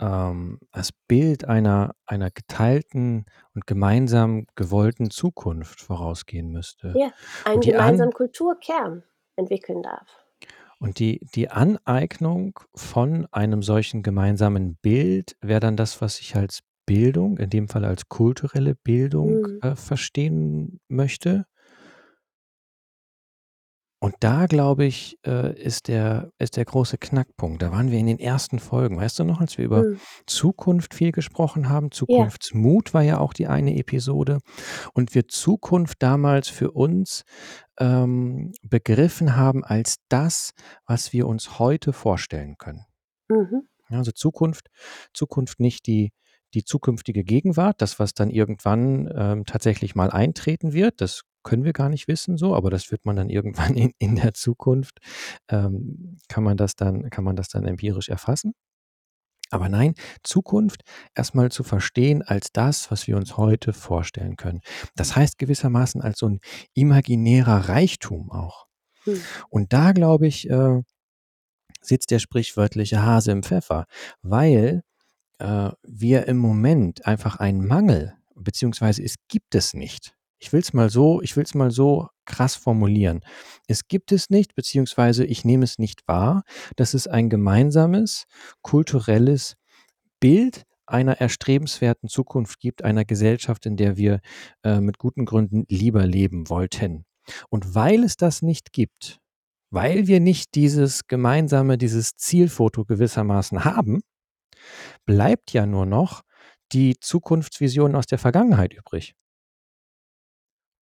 ähm, 0.00 0.60
das 0.72 0.90
Bild 1.08 1.46
einer 1.46 1.94
einer 2.06 2.30
geteilten 2.30 3.26
und 3.54 3.66
gemeinsam 3.66 4.46
gewollten 4.56 5.10
Zukunft 5.10 5.80
vorausgehen 5.82 6.50
müsste. 6.50 6.96
Ja, 6.96 7.10
einen 7.42 7.64
An 7.66 7.66
gemeinsamen 7.66 8.12
Kulturkern 8.12 9.02
entwickeln 9.34 9.82
darf. 9.82 10.24
und 10.80 10.98
die 10.98 11.20
die 11.34 11.50
Aneignung 11.50 12.58
von 12.74 13.26
einem 13.32 13.62
solchen 13.62 14.02
gemeinsamen 14.02 14.76
Bild 14.76 15.36
wäre 15.40 15.60
dann 15.60 15.76
das, 15.76 16.00
was 16.00 16.20
ich 16.20 16.36
als 16.36 16.60
Bildung, 16.86 17.38
in 17.38 17.48
dem 17.50 17.68
Fall 17.68 17.84
als 17.84 18.08
kulturelle 18.08 18.74
Bildung, 18.74 19.46
Mhm. 19.46 19.62
äh, 19.62 19.74
verstehen 19.74 20.80
möchte? 20.88 21.46
Und 24.04 24.16
da 24.20 24.44
glaube 24.44 24.84
ich, 24.84 25.18
äh, 25.26 25.58
ist 25.58 25.88
der 25.88 26.30
ist 26.38 26.58
der 26.58 26.66
große 26.66 26.98
Knackpunkt. 26.98 27.62
Da 27.62 27.72
waren 27.72 27.90
wir 27.90 27.98
in 27.98 28.04
den 28.06 28.18
ersten 28.18 28.58
Folgen. 28.58 28.98
Weißt 28.98 29.18
du 29.18 29.24
noch, 29.24 29.40
als 29.40 29.56
wir 29.56 29.64
über 29.64 29.82
Mhm. 29.82 30.00
Zukunft 30.26 30.92
viel 30.92 31.10
gesprochen 31.10 31.70
haben? 31.70 31.86
Ja. 31.86 31.90
Zukunftsmut 31.92 32.92
war 32.92 33.00
ja 33.00 33.18
auch 33.18 33.32
die 33.32 33.46
eine 33.46 33.74
Episode 33.78 34.40
und 34.92 35.14
wir 35.14 35.26
Zukunft 35.28 36.02
damals 36.02 36.50
für 36.50 36.72
uns, 36.72 37.22
ähm, 37.80 38.52
begriffen 38.62 39.36
haben 39.36 39.64
als 39.64 39.96
das, 40.10 40.50
was 40.86 41.14
wir 41.14 41.26
uns 41.26 41.58
heute 41.58 41.94
vorstellen 41.94 42.56
können. 42.58 42.84
Mhm. 43.30 43.62
Ja, 43.88 43.96
also 43.96 44.12
Zukunft 44.12 44.68
Zukunft 45.14 45.60
nicht 45.60 45.86
die 45.86 46.12
die 46.54 46.64
zukünftige 46.64 47.24
Gegenwart, 47.24 47.82
das, 47.82 47.98
was 47.98 48.14
dann 48.14 48.30
irgendwann, 48.30 49.10
ähm, 49.16 49.44
tatsächlich 49.46 49.94
mal 49.96 50.10
eintreten 50.10 50.72
wird. 50.72 51.00
Das 51.00 51.22
können 51.44 51.64
wir 51.64 51.72
gar 51.74 51.90
nicht 51.90 52.08
wissen 52.08 52.36
so, 52.38 52.54
aber 52.56 52.70
das 52.70 52.90
wird 52.92 53.04
man 53.06 53.16
dann 53.16 53.30
irgendwann 53.30 53.76
in 53.76 53.92
in 53.98 54.16
der 54.16 54.34
Zukunft 54.34 54.98
ähm, 55.50 56.16
kann 56.28 56.44
man 56.44 56.56
das 56.56 56.76
dann 56.76 57.10
kann 57.10 57.24
man 57.24 57.36
das 57.36 57.48
dann 57.48 57.66
empirisch 57.66 58.08
erfassen. 58.08 58.54
Aber 59.50 59.68
nein, 59.68 59.94
Zukunft 60.24 60.82
erst 61.14 61.34
mal 61.34 61.50
zu 61.52 61.64
verstehen 61.64 62.22
als 62.22 62.52
das, 62.52 62.90
was 62.90 63.06
wir 63.08 63.16
uns 63.16 63.36
heute 63.36 63.72
vorstellen 63.72 64.36
können. 64.36 64.60
Das 64.96 65.16
heißt 65.16 65.38
gewissermaßen 65.38 66.00
als 66.02 66.18
so 66.20 66.26
'n 66.28 66.40
imaginärer 66.74 67.68
Reichtum 67.68 68.30
auch. 68.32 68.66
Mhm. 69.06 69.20
Und 69.50 69.72
da 69.72 69.92
glaube 69.92 70.26
ich, 70.28 70.48
äh, 70.50 70.82
sitzt 71.82 72.10
der 72.12 72.20
sprichwörtliche 72.20 73.02
Hase 73.04 73.32
im 73.32 73.42
Pfeffer, 73.44 73.86
weil, 74.22 74.82
äh, 75.38 75.70
wir 75.82 76.26
im 76.26 76.38
Moment 76.38 77.06
einfach 77.06 77.36
einen 77.36 77.66
Mangel 77.66 78.14
beziehungsweise 78.34 79.02
es 79.02 79.16
gibt 79.28 79.54
es 79.54 79.74
nicht. 79.74 80.14
Ich 80.38 80.52
will's 80.52 80.72
mal 80.72 80.90
so 80.90 81.22
ich 81.22 81.36
will's 81.36 81.54
mal 81.54 81.70
so 81.70 82.08
krass 82.24 82.56
formulieren. 82.56 83.20
Es 83.66 83.86
gibt 83.86 84.12
es 84.12 84.30
nicht, 84.30 84.54
beziehungsweise 84.54 85.24
ich 85.24 85.44
nehme 85.44 85.64
es 85.64 85.78
nicht 85.78 86.02
wahr, 86.06 86.42
dass 86.76 86.94
es 86.94 87.06
ein 87.06 87.28
gemeinsames 87.28 88.24
kulturelles 88.62 89.54
Bild 90.20 90.64
einer 90.86 91.20
erstrebenswerten 91.20 92.08
Zukunft 92.08 92.60
gibt, 92.60 92.84
einer 92.84 93.04
Gesellschaft, 93.04 93.64
in 93.66 93.76
der 93.76 93.96
wir, 93.96 94.20
äh, 94.62 94.80
mit 94.80 94.98
guten 94.98 95.24
Gründen 95.24 95.64
lieber 95.68 96.06
leben 96.06 96.50
wollten. 96.50 97.04
Und 97.48 97.74
weil 97.74 98.04
es 98.04 98.16
das 98.16 98.42
nicht 98.42 98.72
gibt, 98.72 99.18
weil 99.70 100.06
wir 100.06 100.20
nicht 100.20 100.54
dieses 100.54 101.06
gemeinsame 101.06 101.78
dieses 101.78 102.16
Zielfoto 102.16 102.84
gewissermaßen 102.84 103.64
haben 103.64 104.02
bleibt 105.06 105.52
ja 105.52 105.66
nur 105.66 105.86
noch 105.86 106.22
die 106.72 106.96
Zukunftsvision 106.98 107.94
aus 107.94 108.06
der 108.06 108.18
Vergangenheit 108.18 108.74
übrig. 108.74 109.14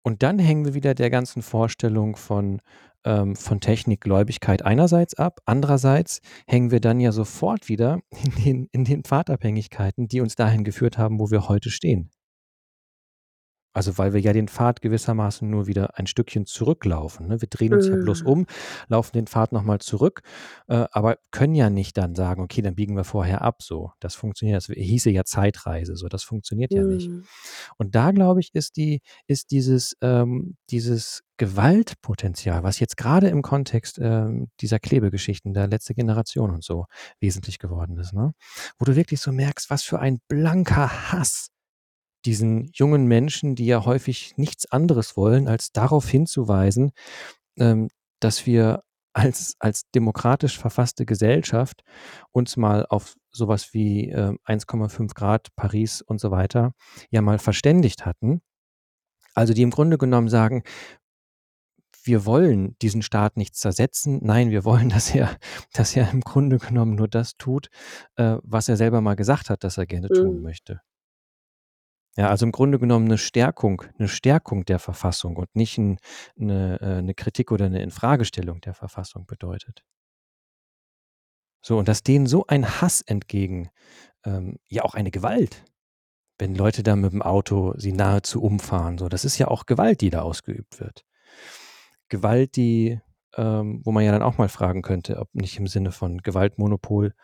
Und 0.03 0.23
dann 0.23 0.39
hängen 0.39 0.65
wir 0.65 0.75
wieder 0.75 0.95
der 0.95 1.11
ganzen 1.11 1.43
Vorstellung 1.43 2.17
von 2.17 2.61
ähm, 3.05 3.37
von 3.37 3.61
Technikgläubigkeit 3.61 4.63
einerseits 4.63 5.15
ab. 5.15 5.41
Andererseits 5.47 6.21
hängen 6.47 6.71
wir 6.71 6.81
dann 6.81 7.01
ja 7.01 7.13
sofort 7.13 7.69
wieder 7.69 8.01
in 8.25 8.45
den 8.45 8.69
in 8.73 8.85
den 8.85 9.05
Pfadabhängigkeiten, 9.05 10.09
die 10.09 10.21
uns 10.21 10.37
dahin 10.37 10.65
geführt 10.65 10.99
haben, 10.99 11.19
wo 11.19 11.31
wir 11.31 11.49
heute 11.49 11.71
stehen. 11.71 12.11
Also, 13.73 13.99
weil 13.99 14.13
wir 14.13 14.21
ja 14.21 14.33
den 14.33 14.49
Pfad 14.49 14.81
gewissermaßen 14.83 15.49
nur 15.49 15.67
wieder 15.67 15.97
ein 15.99 16.07
Stückchen 16.09 16.47
zurücklaufen, 16.47 17.29
ne? 17.29 17.41
Wir 17.41 17.49
drehen 17.49 17.73
uns 17.75 17.89
ja 17.89 17.97
bloß 17.97 18.23
Mhm. 18.23 18.27
um, 18.27 18.47
laufen 18.89 19.13
den 19.15 19.27
Pfad 19.29 19.53
noch 19.53 19.63
mal 19.63 19.79
zurück, 19.81 20.23
äh, 20.69 20.87
aber 20.93 21.19
können 21.31 21.55
ja 21.55 21.71
nicht 21.71 21.97
dann 21.97 22.15
sagen: 22.17 22.43
„Okay, 22.43 22.63
dann 22.63 22.75
biegen 22.75 22.97
wir 22.97 23.05
vorher 23.05 23.43
ab“, 23.43 23.63
so. 23.63 23.93
Das 24.01 24.15
funktioniert 24.17 24.57
das 24.57 24.67
hieße 24.67 25.11
ja 25.11 25.25
Zeitreise, 25.25 25.97
so, 25.97 26.09
das 26.09 26.25
funktioniert 26.25 26.75
ja 26.75 26.85
nicht. 26.85 27.11
Mhm. 27.11 27.29
Und 27.79 27.95
da 27.95 28.11
glaube 28.13 28.41
ich, 28.41 28.51
ist 28.55 28.77
die 28.77 29.01
ist 29.27 29.51
dieses 29.53 29.97
ähm, 30.03 30.57
dieses 30.71 31.23
Gewaltpotenzial, 31.39 32.63
was 32.65 32.81
jetzt 32.81 32.97
grade 32.99 33.29
im 33.29 33.43
Kontext, 33.43 33.99
ähm, 34.03 34.49
dieser 34.61 34.79
Klebe-Geschichten 34.79 35.55
der 35.55 35.69
Letzte 35.69 35.95
Generation 35.95 36.51
und 36.51 36.65
so 36.65 36.87
wesentlich 37.21 37.59
geworden 37.59 37.97
ist, 37.99 38.13
ne? 38.13 38.33
Wo 38.79 38.85
du 38.85 38.97
wirklich 38.97 39.21
so 39.21 39.33
merkst, 39.33 39.71
was 39.71 39.83
für 39.83 40.01
ein 40.01 40.19
blanker 40.29 41.13
Hass 41.13 41.49
diesen 42.25 42.71
jungen 42.75 43.07
Menschen, 43.07 43.55
die 43.57 43.67
ja 43.67 43.85
häufig 43.85 44.35
nichts 44.37 44.71
anderes 44.71 45.17
wollen, 45.17 45.49
als 45.49 45.73
darauf 45.73 46.09
hinzuweisen, 46.09 46.93
ähm, 47.59 47.89
dass 48.21 48.47
wir 48.47 48.83
als 49.15 49.57
als 49.61 49.85
demokratisch 49.95 50.59
verfasste 50.59 51.07
Gesellschaft 51.07 51.83
uns 52.33 52.57
mal 52.57 52.87
auf 52.89 53.15
so 53.33 53.49
was 53.49 53.75
wie, 53.75 54.11
ähm, 54.11 54.39
1,5 54.45 55.15
Grad 55.15 55.49
Paris 55.57 56.03
und 56.03 56.21
so 56.21 56.31
weiter 56.31 56.73
ja 57.11 57.23
mal 57.23 57.39
verständigt 57.39 58.07
hatten. 58.07 58.41
Also, 59.35 59.55
die 59.55 59.63
im 59.63 59.71
Grunde 59.71 59.99
genommen 59.99 60.29
sagen 60.29 60.63
wir 62.05 62.25
wollen 62.25 62.77
diesen 62.81 63.03
Staat 63.03 63.37
nicht 63.37 63.55
zersetzen. 63.55 64.21
Nein, 64.23 64.51
wir 64.51 64.65
wollen, 64.65 64.89
dass 64.89 65.15
er 65.15 65.37
dass 65.73 65.97
er 65.97 66.11
im 66.11 66.21
Grunde 66.21 66.59
genommen 66.59 66.95
nur 66.95 67.09
das 67.09 67.37
tut, 67.37 67.69
äh, 68.17 68.37
was 68.43 68.69
er 68.69 68.77
selber 68.77 69.01
mal 69.01 69.17
gesagt 69.17 69.51
hat, 69.51 69.65
dass 69.65 69.79
er 69.79 69.87
gerne 69.87 70.09
tun 70.09 70.37
Mhm. 70.37 70.43
möchte. 70.43 70.81
Ja, 72.21 72.29
also 72.29 72.45
im 72.45 72.53
Grunde 72.53 72.79
genommen 72.79 73.07
'ne 73.09 73.17
Stärkung 73.17 73.83
'ne 73.97 74.07
Stärkung 74.07 74.67
der 74.67 74.79
Verfassung 74.79 75.37
und 75.39 75.49
nicht 75.57 75.79
'n 75.79 75.97
'ne 76.37 76.79
äh, 76.83 77.01
'ne 77.01 77.15
Kritik 77.15 77.51
oder 77.51 77.71
'ne 77.71 77.81
Infragestellung 77.83 78.61
der 78.61 78.75
Verfassung 78.75 79.25
bedeutet. 79.25 79.83
So, 81.65 81.79
und 81.79 81.89
dass 81.89 82.03
denen 82.03 82.27
so 82.27 82.47
ein 82.47 82.81
Hass 82.81 83.03
entgegen 83.03 83.69
ähm, 84.25 84.59
ja 84.69 84.85
auch 84.85 84.95
eine 84.95 85.11
Gewalt, 85.11 85.65
wenn 86.39 86.55
Leute 86.55 86.83
da 86.85 86.95
mit'm 86.95 87.23
Auto 87.23 87.75
sie 87.79 87.93
nahezu 87.93 88.43
umfahren, 88.43 88.99
so, 88.99 89.09
das 89.09 89.25
ist 89.25 89.39
ja 89.39 89.49
auch 89.49 89.67
Gewalt, 89.67 90.03
die 90.03 90.11
da 90.11 90.23
ausgeübt 90.23 90.81
wird. 90.81 91.03
Gewalt, 92.11 92.57
die 92.57 93.01
ähm, 93.37 93.81
wo 93.85 93.93
man 93.93 94.05
ja 94.05 94.11
dann 94.11 94.23
auch 94.25 94.37
mal 94.37 94.49
fragen 94.49 94.83
könnte, 94.83 95.19
ob 95.19 95.33
nicht 95.33 95.57
im 95.59 95.69
Sinne 95.69 95.93
von 95.93 96.19
Gewaltmonopol 96.19 97.15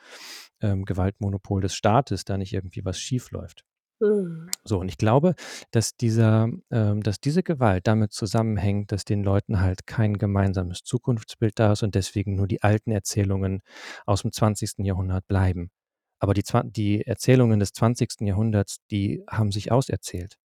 ähm, 0.62 0.84
Gewaltmonopol 0.84 1.60
des 1.60 1.74
Staates 1.74 2.24
da 2.24 2.38
nicht 2.38 2.52
irgendwie 2.52 2.84
was 2.84 2.98
schiefläuft. 3.00 3.62
Mhm. 4.00 4.56
So, 4.64 4.80
und 4.80 4.88
ich 4.88 4.98
glaube, 4.98 5.34
dass 5.70 5.96
dieser 5.96 6.48
ähm, 6.70 7.02
dass 7.02 7.20
diese 7.20 7.42
Gewalt 7.42 7.86
damit 7.86 8.12
zusammenhängt, 8.12 8.90
dass 8.92 9.04
den 9.04 9.22
Leuten 9.22 9.60
halt 9.60 9.86
kein 9.86 10.18
gemeinsames 10.18 10.82
Zukunftsbild 10.82 11.58
da 11.58 11.72
ist 11.72 11.82
und 11.82 11.94
deswegen 11.94 12.34
nur 12.34 12.48
die 12.48 12.62
alten 12.62 12.90
Erzählungen 12.90 13.62
aus'm 14.06 14.32
20. 14.32 14.84
Jahrhundert 14.84 15.26
bleiben. 15.28 15.70
Aber 16.18 16.34
die 16.34 16.42
die 16.72 17.06
Erzählungen 17.06 17.60
des 17.60 17.72
20. 17.72 18.26
Jahrhunderts, 18.26 18.78
die 18.90 19.22
haben 19.30 19.52
sich 19.52 19.70
auserzählt. 19.72 20.36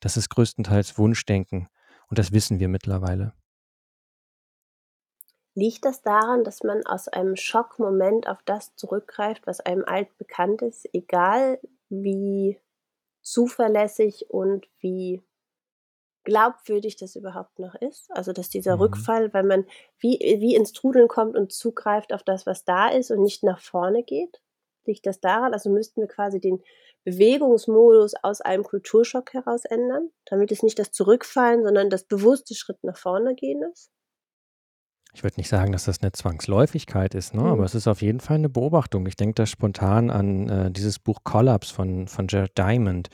Das 0.00 0.16
ist 0.16 0.30
größtenteils 0.30 0.98
Wunschdenken 0.98 1.68
und 2.08 2.18
das 2.18 2.32
wissen 2.32 2.60
wir 2.60 2.68
mittlerweile. 2.68 3.34
Liegt 5.54 5.84
das 5.84 6.02
daran, 6.02 6.44
dass 6.44 6.62
man 6.62 6.86
aus 6.86 7.08
einem 7.08 7.36
Schockmoment 7.36 8.28
auf 8.28 8.38
das 8.44 8.74
zurückgreift, 8.76 9.46
was 9.46 9.60
einem 9.60 9.84
altbekannt 9.86 10.62
ist, 10.62 10.88
egal 10.94 11.58
wie 11.90 12.58
zuverlässig 13.32 14.26
und 14.30 14.68
wie 14.80 15.22
glaubwürdig 16.24 16.96
das 16.96 17.16
überhaupt 17.16 17.58
noch 17.58 17.74
ist? 17.74 18.10
Also, 18.12 18.32
dass 18.32 18.48
dieser 18.50 18.78
Mhm. 18.78 18.80
Rückfall, 18.80 19.32
weil 19.34 19.42
man 19.44 19.64
wie 19.98 20.18
wie 20.40 20.54
ins 20.54 20.72
Trudeln 20.72 21.08
kommt 21.08 21.36
und 21.36 21.52
zugreift 21.52 22.12
auf 22.12 22.22
das, 22.22 22.46
was 22.46 22.64
da 22.64 22.88
ist 22.88 23.10
und 23.10 23.22
nicht 23.22 23.42
nach 23.42 23.60
vorne 23.60 24.02
geht? 24.04 24.40
Liegt 24.84 25.06
das 25.06 25.20
daran? 25.20 25.52
Also, 25.54 25.70
müssten 25.70 26.00
wir 26.00 26.08
quasi 26.08 26.40
den 26.40 26.62
Bewegungsmodus 27.04 28.14
aus 28.22 28.40
einem 28.40 28.64
Kulturschock 28.64 29.32
heraus 29.32 29.64
ändern, 29.64 30.10
damit 30.26 30.52
es 30.52 30.62
nicht 30.62 30.78
das 30.78 30.92
Zurückfallen, 30.92 31.64
sondern 31.64 31.90
das 31.90 32.04
bewusste 32.04 32.54
Schritt 32.54 32.82
nach 32.84 32.96
vorne 32.98 33.34
gehen 33.34 33.62
ist? 33.72 33.90
Ich 35.18 35.24
würde 35.24 35.34
nicht 35.40 35.48
sagen, 35.48 35.72
dass 35.72 35.84
das 35.84 36.00
'ne 36.00 36.12
Zwangsläufigkeit 36.12 37.12
ist, 37.16 37.34
ne, 37.34 37.42
aber 37.42 37.64
Mhm. 37.64 37.64
es 37.64 37.74
ist 37.74 37.88
auf 37.88 38.02
jeden 38.02 38.20
Fall 38.20 38.38
'ne 38.38 38.48
Beobachtung. 38.48 39.04
Ich 39.08 39.16
denke 39.16 39.34
da 39.34 39.46
spontan 39.46 40.10
an, 40.10 40.48
äh, 40.48 40.70
dieses 40.70 41.00
Buch 41.00 41.22
„Kollaps“ 41.24 41.72
von 41.72 42.06
von 42.06 42.28
Jared 42.28 42.56
Diamond, 42.56 43.08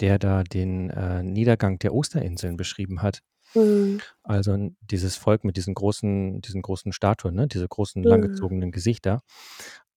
der 0.00 0.20
da 0.20 0.44
den, 0.44 0.90
äh, 0.90 1.24
Niedergang 1.24 1.80
der 1.80 1.94
Osterinseln 1.94 2.56
beschrieben 2.56 3.02
hat. 3.02 3.22
Mhm. 3.54 4.02
Also, 4.24 4.56
dieses 4.80 5.16
Volk 5.16 5.42
mit 5.44 5.56
diesen 5.56 5.74
großen 5.74 6.40
diesen 6.42 6.62
großen 6.62 6.92
Statuen, 6.92 7.34
ne, 7.34 7.48
diese 7.48 7.66
großen 7.66 8.04
Mhm. 8.04 8.46
langgezogenen 8.46 8.70
Gesichter. 8.70 9.20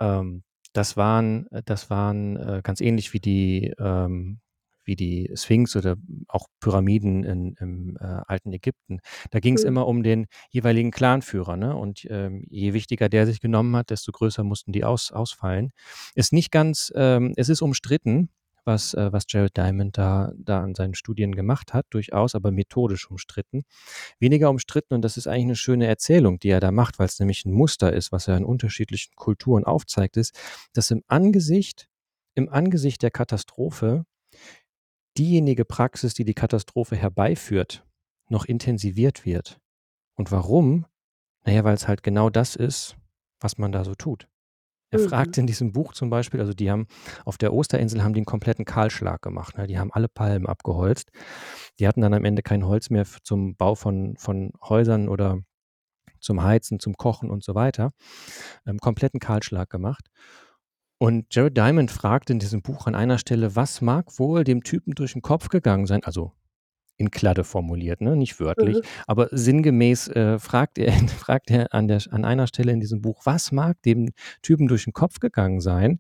Ähm, 0.02 0.44
das 0.74 0.98
waren 0.98 1.48
äh, 1.52 1.62
das 1.66 1.90
waren, 1.92 2.36
äh, 2.38 2.62
ganz 2.64 2.82
ähnlich 2.82 3.14
wie 3.14 3.20
die 3.20 3.74
ähm, 3.80 4.40
wie 4.86 4.96
die 4.96 5.32
Sphinx 5.36 5.76
oder 5.76 5.96
auch 6.28 6.48
Pyramiden 6.62 7.24
in 7.24 7.56
im, 7.60 7.98
äh, 8.00 8.04
alten 8.28 8.54
Ägypten. 8.54 9.00
Da 9.32 9.40
ging's 9.40 9.64
Mhm. 9.64 9.70
immer 9.70 9.88
um 9.88 10.04
den 10.04 10.28
jeweiligen 10.52 10.92
Clanführer, 10.92 11.58
ne, 11.58 11.76
und, 11.76 12.06
ähm, 12.10 12.46
je 12.50 12.74
wichtiger 12.74 13.10
der 13.10 13.26
sich 13.28 13.40
genommen 13.42 13.76
hat, 13.76 13.90
desto 13.92 14.12
größer 14.12 14.44
mussten 14.44 14.72
die 14.72 14.84
aus 14.86 15.12
ausfallen. 15.12 15.72
Ist 16.16 16.34
nicht 16.34 16.52
ganz 16.52 16.92
ähm, 16.96 17.34
es 17.38 17.50
ist 17.50 17.62
umstritten, 17.62 18.30
was 18.66 18.94
äh, 18.96 19.12
was 19.14 19.26
Jared 19.30 19.56
Diamond 19.58 19.98
da 19.98 20.32
da 20.38 20.62
an 20.64 20.76
seinen 20.76 20.96
Studien 20.96 21.36
gemacht 21.36 21.74
hat, 21.74 21.86
durchaus, 21.92 22.36
aber 22.36 22.52
methodisch 22.52 23.10
umstritten. 23.12 23.64
Weniger 24.20 24.50
umstritten 24.52 24.94
und 24.96 25.04
das 25.04 25.18
ist 25.18 25.28
eigentlich 25.28 25.46
'ne 25.48 25.56
schöne 25.58 25.88
Erzählung, 25.88 26.40
die 26.40 26.50
er 26.50 26.60
da 26.62 26.72
macht, 26.72 27.00
weil's 27.00 27.20
nämlich 27.20 27.46
'n 27.46 27.54
Muster 27.54 27.94
ist, 27.94 28.12
was 28.14 28.28
er 28.30 28.38
in 28.38 28.46
unterschiedlichen 28.46 29.16
Kulturen 29.18 29.66
aufzeigt, 29.66 30.18
ist, 30.18 30.40
dass 30.74 30.92
im 30.92 31.04
Angesicht 31.08 31.88
im 32.36 32.50
Angesicht 32.50 33.04
der 33.04 33.12
Katastrophe 33.12 34.06
diejenige 35.18 35.66
Praxis, 35.66 36.14
die 36.14 36.26
die 36.26 36.34
Katastrophe 36.34 36.96
herbeiführt, 36.96 37.86
noch 38.30 38.46
intensiviert 38.46 39.26
wird. 39.26 39.60
Und 40.16 40.32
warum? 40.32 40.86
Naja, 41.46 41.64
weil 41.64 41.76
es 41.76 41.88
halt 41.88 42.04
genau 42.04 42.30
das 42.30 42.56
ist, 42.56 42.98
was 43.42 43.58
man 43.58 43.72
da 43.72 43.86
so 43.86 43.96
tut. 43.96 44.28
Er 44.92 45.00
Mhm. 45.00 45.00
fragt 45.00 45.38
in 45.38 45.48
diesem 45.48 45.74
Buch 45.74 45.94
zum 45.94 46.10
Beispiel 46.10 46.40
also, 46.42 46.54
die 46.54 46.72
haben 46.72 46.88
auf 47.26 47.38
der 47.38 47.54
Osterinsel 47.54 48.04
haben 48.04 48.14
die 48.14 48.22
'n 48.22 48.26
kompletten 48.26 48.66
Kahlschlag 48.66 49.22
gemacht, 49.22 49.58
ne? 49.58 49.68
Die 49.68 49.80
haben 49.80 49.92
alle 49.94 50.10
Palmen 50.10 50.48
abgeholzt. 50.48 51.12
Die 51.80 51.88
hatten 51.88 52.02
dann 52.02 52.14
am 52.14 52.26
Ende 52.26 52.44
kein 52.44 52.66
Holz 52.66 52.90
mehr 52.92 53.06
zum 53.24 53.56
Bau 53.58 53.76
von 53.76 54.16
von 54.18 54.52
Häusern 54.64 55.10
oder 55.10 55.40
zum 56.22 56.44
Heizen, 56.44 56.80
zum 56.80 56.96
Kochen 56.98 57.30
und 57.32 57.44
so 57.44 57.56
weiter. 57.56 57.92
Ähm, 58.68 58.80
kompletten 58.80 59.20
Kahlschlag 59.20 59.70
gemacht. 59.70 60.08
Und 61.02 61.34
Jared 61.36 61.58
Diamond 61.58 61.92
fragt 61.92 62.30
in 62.30 62.40
diesem 62.40 62.62
Buch 62.62 62.88
an 62.88 62.96
einer 62.96 63.18
Stelle: 63.18 63.56
„Was 63.56 63.82
mag 63.82 64.18
wohl 64.18 64.44
dem 64.46 64.64
Typen 64.64 64.94
durch 64.96 65.16
'n 65.16 65.22
Kopf 65.22 65.50
gegangen 65.50 65.86
sein?“ 65.88 66.04
Also, 66.04 66.32
in 66.98 67.12
Kladde 67.12 67.44
formuliert, 67.46 68.02
ne, 68.02 68.16
nicht 68.18 68.40
wörtlich, 68.40 68.82
Mhm. 68.82 68.88
aber 69.08 69.30
sinngemäß, 69.32 70.10
äh, 70.10 70.40
fragt 70.40 70.78
er 70.80 70.94
fragt 71.28 71.52
er 71.52 71.74
an 71.74 71.88
der 71.90 72.02
an 72.12 72.26
einer 72.26 72.48
Stelle 72.48 72.72
in 72.74 72.80
diesem 72.82 73.02
Buch: 73.02 73.22
„Was 73.26 73.52
mag 73.52 73.82
dem 73.84 74.10
Typen 74.44 74.68
durch 74.68 74.88
'n 74.88 74.94
Kopf 74.94 75.20
gegangen 75.20 75.62
sein, 75.62 76.00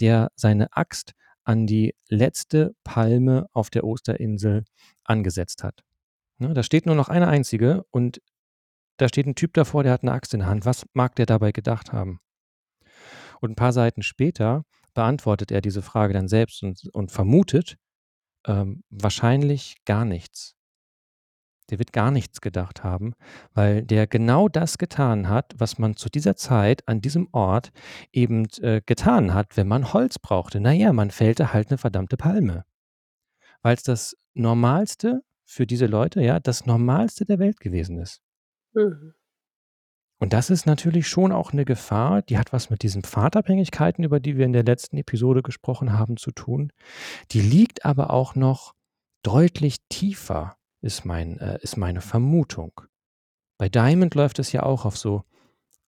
der 0.00 0.30
seine 0.36 0.76
Axt 0.76 1.14
an 1.44 1.66
die 1.66 1.94
letzte 2.08 2.74
Palme 2.84 3.46
auf 3.52 3.70
der 3.70 3.84
Osterinsel 3.84 4.64
angesetzt 5.04 5.64
hat?“ 5.64 5.82
Ne, 6.38 6.54
da 6.54 6.62
steht 6.64 6.86
nur 6.86 6.96
noch 6.96 7.08
eine 7.10 7.28
einzige 7.28 7.84
und 7.92 8.20
da 8.98 9.08
steht 9.08 9.26
'n 9.26 9.34
Typ 9.36 9.54
davor, 9.54 9.84
der 9.84 9.92
hat 9.94 10.04
'ne 10.04 10.12
Axt 10.12 10.34
in 10.34 10.40
der 10.40 10.48
Hand. 10.50 10.66
Was 10.66 10.86
mag 10.94 11.16
der 11.16 11.26
dabei 11.26 11.52
gedacht 11.52 11.92
haben? 11.92 12.20
Und 13.40 13.50
'n 13.52 13.56
paar 13.56 13.72
Seiten 13.72 14.02
später 14.02 14.64
beantwortet 14.94 15.50
er 15.52 15.60
diese 15.60 15.82
Frage 15.82 16.12
dann 16.14 16.28
selbst 16.28 16.62
und 16.62 16.88
und 16.92 17.12
vermutet, 17.12 17.76
ähm, 18.46 18.84
wahrscheinlich 18.90 19.76
gar 19.86 20.04
nichts. 20.06 20.52
Der 21.70 21.78
wird 21.78 21.92
gar 21.94 22.10
nichts 22.10 22.40
gedacht 22.42 22.84
haben, 22.84 23.14
weil 23.54 23.82
der 23.82 24.06
genau 24.06 24.48
das 24.48 24.76
getan 24.76 25.28
hat, 25.30 25.54
was 25.56 25.78
man 25.78 25.96
zu 25.96 26.10
dieser 26.10 26.36
Zeit 26.36 26.86
an 26.86 27.00
diesem 27.00 27.28
Ort 27.32 27.72
eben, 28.12 28.46
äh, 28.60 28.82
getan 28.84 29.32
hat, 29.32 29.56
wenn 29.56 29.68
man 29.68 29.92
Holz 29.94 30.18
brauchte. 30.18 30.60
Na 30.60 30.72
ja, 30.72 30.92
man 30.92 31.10
fällte 31.10 31.52
halt 31.54 31.70
'ne 31.70 31.78
verdammte 31.78 32.16
Palme. 32.18 32.64
Weil's 33.64 33.82
das 33.82 34.14
Normalste 34.34 35.22
für 35.46 35.66
diese 35.66 35.86
Leute 35.86 36.22
ja, 36.22 36.38
das 36.38 36.66
Normalste 36.66 37.24
der 37.24 37.38
Welt 37.38 37.60
gewesen 37.60 37.98
ist. 37.98 38.18
Mhm. 38.74 39.14
Und 40.24 40.32
das 40.32 40.48
ist 40.48 40.64
natürlich 40.64 41.06
schon 41.06 41.32
auch 41.32 41.52
'ne 41.52 41.66
Gefahr, 41.66 42.22
die 42.22 42.38
hat 42.38 42.50
was 42.54 42.70
mit 42.70 42.82
diesen 42.82 43.02
Pfadabhängigkeiten, 43.02 44.04
über 44.04 44.20
die 44.20 44.38
wir 44.38 44.46
in 44.46 44.54
der 44.54 44.64
letzten 44.64 44.96
Episode 44.96 45.42
gesprochen 45.42 45.92
haben, 45.92 46.16
zu 46.16 46.30
tun. 46.30 46.72
Die 47.32 47.42
liegt 47.42 47.84
aber 47.84 48.08
auch 48.10 48.34
noch 48.34 48.74
deutlich 49.22 49.76
tiefer, 49.90 50.56
ist 50.80 51.04
mein 51.04 51.38
äh, 51.40 51.58
ist 51.60 51.76
meine 51.76 52.00
Vermutung. 52.00 52.80
Bei 53.58 53.68
Diamond 53.68 54.14
läuft 54.14 54.38
es 54.38 54.50
ja 54.52 54.62
auch 54.62 54.86
auf 54.86 54.96
so 54.96 55.24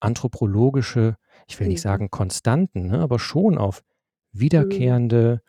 anthropologische 0.00 1.16
ich 1.48 1.58
will 1.60 1.68
nicht 1.68 1.78
Mhm. 1.80 1.82
sagen 1.90 2.10
Konstanten, 2.10 2.88
ne, 2.88 2.98
aber 3.00 3.18
schon 3.18 3.56
auf 3.56 3.82
Mhm. 4.32 4.40
wiederkehrende 4.40 5.42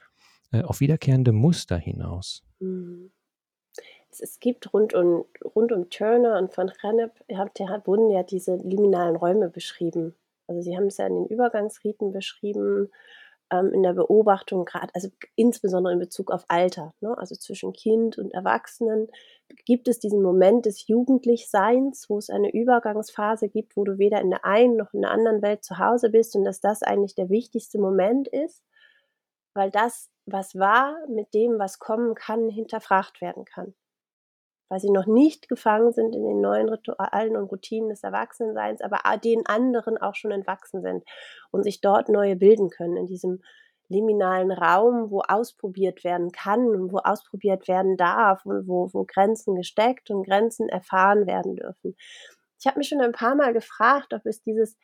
äh, 0.51 0.61
auf 0.63 0.79
wiederkehrende 0.79 1.33
Muster 1.33 1.77
hinaus. 1.77 2.43
Mhm. 2.61 3.11
Es 4.11 4.21
es 4.21 4.39
gibt 4.39 4.73
rund 4.73 4.93
um 4.93 5.25
rund 5.55 5.71
um 5.71 5.89
Turner 5.89 6.37
und 6.37 6.53
von 6.53 6.71
hat 6.71 7.87
wurden 7.87 8.09
ja 8.09 8.23
diese 8.23 8.55
liminalen 8.55 9.15
Räume 9.15 9.49
beschrieben. 9.49 10.15
Also, 10.47 10.61
sie 10.61 10.75
haben's 10.77 10.97
ja 10.97 11.07
in 11.07 11.15
den 11.15 11.27
Übergangsriten 11.27 12.11
beschrieben, 12.13 12.89
ähm, 13.51 13.71
in 13.73 13.83
der 13.83 13.93
Beobachtung, 13.93 14.65
grad 14.65 14.89
also, 14.93 15.09
insbesondere 15.35 15.93
in 15.93 15.99
Bezug 15.99 16.31
auf 16.31 16.45
Alter, 16.47 16.93
ne? 17.01 17.17
Also, 17.17 17.35
zwischen 17.35 17.73
Kind 17.73 18.17
und 18.17 18.33
Erwachsenen 18.33 19.09
gibt 19.65 19.87
es 19.87 19.99
diesen 19.99 20.21
Moment 20.21 20.65
des 20.65 20.87
Jugendlichseins, 20.87 22.09
wo 22.09 22.17
es 22.17 22.29
eine 22.29 22.51
Übergangsphase 22.51 23.49
gibt, 23.49 23.77
wo 23.77 23.83
du 23.83 23.97
weder 23.97 24.21
in 24.21 24.29
der 24.29 24.45
einen 24.45 24.77
noch 24.77 24.93
in 24.93 25.01
der 25.01 25.11
anderen 25.11 25.41
Welt 25.41 25.63
zu 25.63 25.77
Hause 25.79 26.09
bist 26.09 26.35
und 26.35 26.43
dass 26.45 26.59
das 26.61 26.83
eigentlich 26.83 27.15
der 27.15 27.29
wichtigste 27.29 27.79
Moment 27.79 28.27
ist, 28.27 28.63
weil 29.53 29.71
das, 29.71 30.09
was 30.25 30.55
war, 30.55 30.97
mit 31.09 31.33
dem, 31.33 31.59
was 31.59 31.79
kommen 31.79 32.15
kann, 32.15 32.49
hinterfragt 32.49 33.21
werden 33.21 33.45
kann. 33.45 33.73
Weil 34.69 34.79
sie 34.79 34.91
noch 34.91 35.05
nicht 35.05 35.47
gefangen 35.47 35.93
sind 35.93 36.13
in 36.13 36.23
den 36.23 36.41
neuen 36.41 36.67
Ritualen 36.67 37.37
und 37.37 37.49
Routinen 37.49 37.89
des 37.89 38.03
Erwachsenseins, 38.03 38.81
aber 38.81 38.99
den 39.17 39.45
anderen 39.45 39.97
auch 39.97 40.15
schon 40.15 40.31
entwachsen 40.31 40.81
sind 40.81 41.03
und 41.51 41.63
sich 41.63 41.79
dort 41.79 42.09
neue 42.09 42.35
bilden 42.35 42.69
können 42.69 42.97
in 42.97 43.07
diesem 43.07 43.41
liminalen 43.89 44.51
Raum, 44.51 45.09
wo 45.11 45.21
ausprobiert 45.21 46.03
werden 46.03 46.31
kann 46.31 46.67
und 46.67 46.91
wo 46.91 46.97
ausprobiert 46.97 47.67
werden 47.67 47.95
darf 47.97 48.45
und 48.45 48.67
wo 48.67 48.89
wo 48.93 49.05
Grenzen 49.05 49.55
gesteckt 49.55 50.09
und 50.09 50.23
Grenzen 50.23 50.69
erfahren 50.69 51.25
werden 51.25 51.55
dürfen. 51.55 51.95
Ich 52.59 52.67
habe 52.67 52.79
mich 52.79 52.89
schon 52.89 53.01
ein 53.01 53.11
paarmal 53.11 53.53
gefragt, 53.53 54.13
ob 54.13 54.25
es 54.25 54.41
dieses 54.41 54.77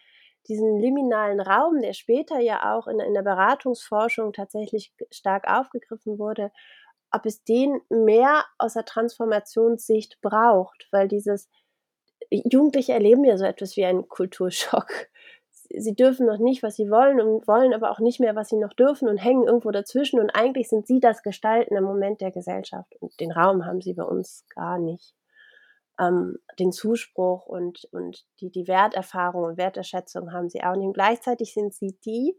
diesen 0.48 0.78
liminalen 0.78 1.40
Raum, 1.40 1.82
der 1.82 1.94
später 1.94 2.40
ja 2.40 2.76
auch 2.76 2.88
in 2.88 2.98
der 2.98 3.08
in 3.08 3.14
der 3.14 3.22
Beratungsforschung 3.24 4.34
tatsächlich 4.34 4.94
stark 5.12 5.50
aufgegriffen 5.50 6.20
wurde, 6.20 6.52
ob 7.14 7.26
es 7.26 7.44
den 7.44 7.80
mehr 7.90 8.44
aus 8.58 8.74
der 8.74 8.86
Transformationssicht 8.86 10.20
braucht, 10.22 10.88
weil 10.92 11.08
dieses 11.08 11.48
Jugendliche 12.32 12.94
erleben 12.94 13.24
ja 13.24 13.38
so 13.38 13.46
etwas 13.46 13.78
wie 13.78 13.86
einen 13.86 14.10
Kulturschock. 14.10 14.90
Sie 15.76 15.96
dürfen 15.96 16.26
noch 16.26 16.38
nicht, 16.38 16.62
was 16.62 16.76
sie 16.76 16.90
wollen 16.90 17.22
und 17.22 17.48
wollen 17.48 17.74
aber 17.74 17.92
auch 17.92 18.00
nicht 18.00 18.20
mehr, 18.20 18.36
was 18.36 18.50
sie 18.50 18.58
noch 18.58 18.74
dürfen 18.74 19.08
und 19.08 19.18
hängen 19.18 19.44
irgendwo 19.48 19.72
dazwischen 19.72 20.20
und 20.20 20.32
eigentlich 20.32 20.70
sind 20.70 20.86
sie 20.86 21.00
das 21.00 21.24
gestaltende 21.24 21.82
Moment 21.82 22.22
der 22.22 22.32
Gesellschaft 22.32 22.96
und 23.00 23.20
den 23.20 23.32
Raum 23.32 23.66
haben 23.66 23.82
sie 23.82 23.94
bei 23.94 24.04
uns 24.04 24.46
gar 24.54 24.78
nicht. 24.78 25.16
Ähm, 26.00 26.38
den 26.60 26.72
Zuspruch 26.72 27.46
und 27.46 27.88
und 27.92 28.26
die 28.40 28.50
die 28.52 28.68
Werterfahrung 28.68 29.44
und 29.44 29.58
Wertschätzung 29.58 30.32
haben 30.32 30.50
sie 30.50 30.64
auch 30.64 30.76
nicht 30.76 30.88
und 30.88 30.94
gleichzeitig 30.94 31.54
sind 31.54 31.74
sie 31.74 31.98
die, 32.06 32.36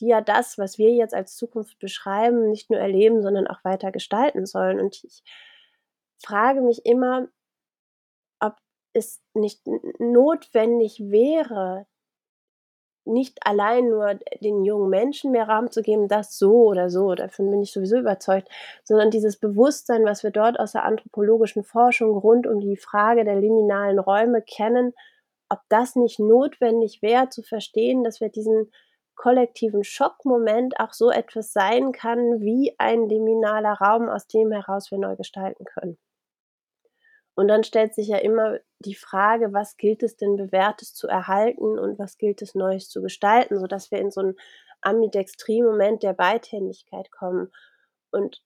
die 0.00 0.08
ja 0.08 0.20
das, 0.20 0.58
was 0.58 0.78
wir 0.78 0.90
jetzt 0.90 1.14
als 1.14 1.36
Zukunft 1.36 1.78
beschreiben, 1.78 2.50
nicht 2.50 2.70
nur 2.70 2.80
erleben, 2.80 3.22
sondern 3.22 3.46
auch 3.46 3.64
weiter 3.64 3.92
gestalten 3.92 4.46
sollen. 4.46 4.80
Und 4.80 5.02
ich 5.04 5.22
frage 6.22 6.60
mich 6.60 6.84
immer 6.86 7.28
ob 8.40 8.54
es 8.92 9.22
nicht 9.34 9.62
notwendig 9.98 11.00
wäre 11.10 11.86
nicht 13.08 13.38
allein 13.44 13.88
nur 13.88 14.14
den 14.40 14.64
jungen 14.64 14.90
Menschen 14.90 15.32
mehr 15.32 15.48
Raum 15.48 15.70
zu 15.70 15.82
geben, 15.82 16.08
das 16.08 16.38
so 16.38 16.66
oder 16.66 16.90
so, 16.90 17.14
davon 17.14 17.50
bin 17.50 17.62
ich 17.62 17.72
sowieso 17.72 17.98
überzeugt, 17.98 18.48
sondern 18.84 19.10
dieses 19.10 19.38
Bewusstsein, 19.38 20.04
was 20.04 20.22
wir 20.22 20.30
dort 20.30 20.60
aus 20.60 20.72
der 20.72 20.84
anthropologischen 20.84 21.64
Forschung 21.64 22.16
rund 22.16 22.46
um 22.46 22.60
die 22.60 22.76
Frage 22.76 23.24
der 23.24 23.36
liminalen 23.36 23.98
Räume 23.98 24.42
kennen, 24.42 24.92
ob 25.48 25.60
das 25.68 25.96
nicht 25.96 26.18
notwendig 26.18 27.00
wäre 27.00 27.30
zu 27.30 27.42
verstehen, 27.42 28.04
dass 28.04 28.20
wir 28.20 28.28
diesen 28.28 28.70
kollektiven 29.18 29.84
Schockmoment 29.84 30.80
auch 30.80 30.94
so 30.94 31.10
etwas 31.10 31.52
sein 31.52 31.92
kann 31.92 32.40
wie 32.40 32.74
ein 32.78 33.08
liminaler 33.10 33.74
Raum, 33.74 34.08
aus 34.10 34.28
dem 34.28 34.52
heraus 34.52 34.90
wir 34.92 34.98
neu 34.98 35.16
gestalten 35.16 35.66
können. 35.66 35.96
Und 37.38 37.46
dann 37.46 37.62
stellt 37.62 37.94
sich 37.94 38.08
ja 38.08 38.16
immer 38.18 38.58
die 38.80 38.96
Frage: 38.96 39.52
„Was 39.52 39.76
gilt 39.76 40.02
es 40.02 40.16
denn 40.16 40.34
Bewährtes 40.36 40.92
zu 40.92 41.06
erhalten 41.06 41.78
und 41.78 41.96
was 41.96 42.18
gilt 42.18 42.42
es 42.42 42.56
Neues 42.56 42.88
zu 42.88 43.00
gestalten?“, 43.00 43.60
sodass 43.60 43.92
wir 43.92 43.98
in 44.00 44.10
so 44.10 44.20
'n 44.22 44.34
Ambidextrie-Moment 44.80 46.02
der 46.02 46.14
Beidhändigkeit 46.14 47.12
kommen. 47.12 47.52
Und, 48.10 48.42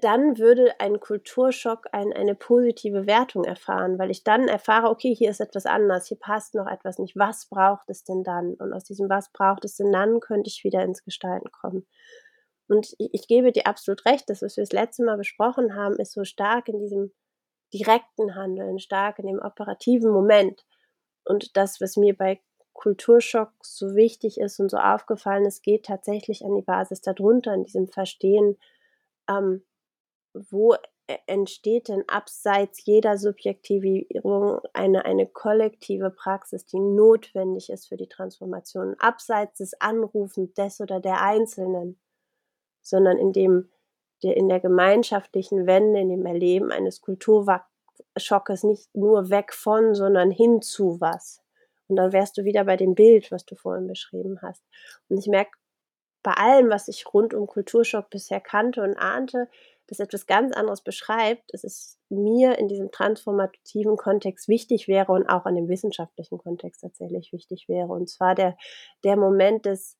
dann 0.00 0.38
würde 0.38 0.80
ein 0.80 1.00
Kulturschock 1.00 1.86
ein 1.92 2.12
eine 2.12 2.34
positive 2.34 3.06
Wertung 3.06 3.44
erfahren, 3.44 3.98
weil 3.98 4.10
ich 4.10 4.24
dann 4.24 4.48
erfahre: 4.48 4.88
„Okay, 4.90 5.14
hier 5.14 5.30
ist 5.30 5.40
etwas 5.40 5.66
anders, 5.66 6.06
hier 6.08 6.18
passt 6.18 6.54
noch 6.54 6.66
etwas 6.66 6.98
nicht. 6.98 7.16
Was 7.16 7.46
braucht 7.46 7.90
es 7.90 8.04
denn 8.04 8.24
dann?“ 8.24 8.54
Und 8.54 8.72
aus 8.72 8.84
diesem 8.84 9.08
„Was 9.10 9.30
braucht 9.32 9.64
es 9.64 9.76
denn 9.76 9.92
dann?“ 9.92 10.20
könnte 10.20 10.48
ich 10.50 10.64
wieder 10.64 10.82
ins 10.84 11.04
Gestalten 11.04 11.50
kommen. 11.52 11.86
Und 12.68 12.94
i 13.00 13.10
ich 13.12 13.28
gebe 13.28 13.52
dir 13.52 13.66
absolut 13.66 14.04
recht, 14.06 14.28
das, 14.30 14.42
was 14.42 14.56
wir 14.56 14.64
das 14.64 14.72
letzte 14.72 15.04
Mal 15.04 15.16
besprochen 15.18 15.74
haben, 15.76 15.96
ist 15.96 16.12
so 16.12 16.24
stark 16.24 16.68
in 16.68 16.78
diesem 16.80 17.12
direkten 17.74 18.34
Handeln, 18.36 18.78
stark 18.78 19.18
in 19.20 19.26
dem 19.26 19.40
operativen 19.40 20.10
Moment. 20.12 20.64
Und 21.24 21.56
das, 21.56 21.80
was 21.80 21.96
mir 21.96 22.16
bei 22.16 22.40
Kulturschocks 22.74 23.76
so 23.78 23.94
wichtig 23.96 24.38
ist 24.40 24.60
und 24.60 24.70
so 24.70 24.78
aufgefallen 24.78 25.46
ist, 25.46 25.62
geht 25.62 25.86
tatsächlich 25.86 26.44
an 26.44 26.56
die 26.56 26.62
Basis 26.62 27.02
da 27.02 27.12
drunter, 27.14 27.54
in 27.54 27.64
diesem 27.64 27.88
Verstehen, 27.88 28.58
ähm, 29.28 29.64
wo 30.50 30.74
e 31.06 31.16
entsteht 31.26 31.88
denn 31.88 32.04
abseits 32.08 32.84
jeder 32.84 33.18
Subjektivierung 33.18 34.60
eine 34.72 35.04
eine 35.04 35.26
kollektive 35.26 36.10
Praxis, 36.10 36.64
die 36.66 36.80
notwendig 36.80 37.70
ist 37.70 37.88
für 37.88 37.96
die 37.96 38.08
Transformation, 38.08 38.96
abseits 38.98 39.58
des 39.58 39.80
Anrufens 39.80 40.54
des 40.54 40.80
oder 40.80 41.00
der 41.00 41.22
Einzelnen, 41.22 41.98
sondern 42.82 43.18
in 43.18 43.32
dem 43.32 43.70
der 44.22 44.36
in 44.36 44.48
der 44.48 44.60
gemeinschaftlichen 44.60 45.66
Wende, 45.66 46.00
in 46.00 46.08
dem 46.08 46.26
Erleben 46.26 46.72
eines 46.72 47.00
Kulturwack 47.00 47.66
Schockes 48.16 48.64
nicht 48.64 48.94
nur 48.94 49.30
weg 49.30 49.52
von, 49.52 49.94
sondern 49.94 50.30
hin 50.30 50.62
zu 50.62 51.00
was. 51.00 51.42
Und 51.88 51.96
dann 51.96 52.12
wärst 52.12 52.38
du 52.38 52.44
wieder 52.44 52.64
bei 52.64 52.76
dem 52.76 52.94
Bild, 52.94 53.30
was 53.30 53.44
du 53.44 53.56
vorhin 53.56 53.86
beschrieben 53.86 54.40
hast. 54.42 54.62
Und 55.08 55.18
ich 55.18 55.26
merke 55.26 55.52
bei 56.22 56.32
allem, 56.32 56.70
was 56.70 56.88
ich 56.88 57.12
rund 57.12 57.34
um 57.34 57.46
Kulturschock 57.46 58.08
bisher 58.08 58.40
kannte 58.40 58.82
und 58.82 58.96
ahnte, 58.96 59.48
das 59.86 60.00
etwas 60.00 60.26
ganz 60.26 60.54
anderes 60.54 60.82
beschreibt, 60.82 61.52
dass 61.52 61.64
es 61.64 61.98
mir 62.08 62.58
in 62.58 62.68
diesem 62.68 62.90
transformativen 62.90 63.96
Kontext 63.96 64.48
wichtig 64.48 64.88
wäre 64.88 65.12
und 65.12 65.28
auch 65.28 65.44
an 65.44 65.54
dem 65.54 65.68
wissenschaftlichen 65.68 66.38
Kontext 66.38 66.80
tatsächlich 66.80 67.32
wichtig 67.32 67.68
wäre. 67.68 67.88
Und 67.88 68.08
zwar 68.08 68.34
der, 68.34 68.56
der 69.02 69.16
Moment 69.16 69.66
des 69.66 69.98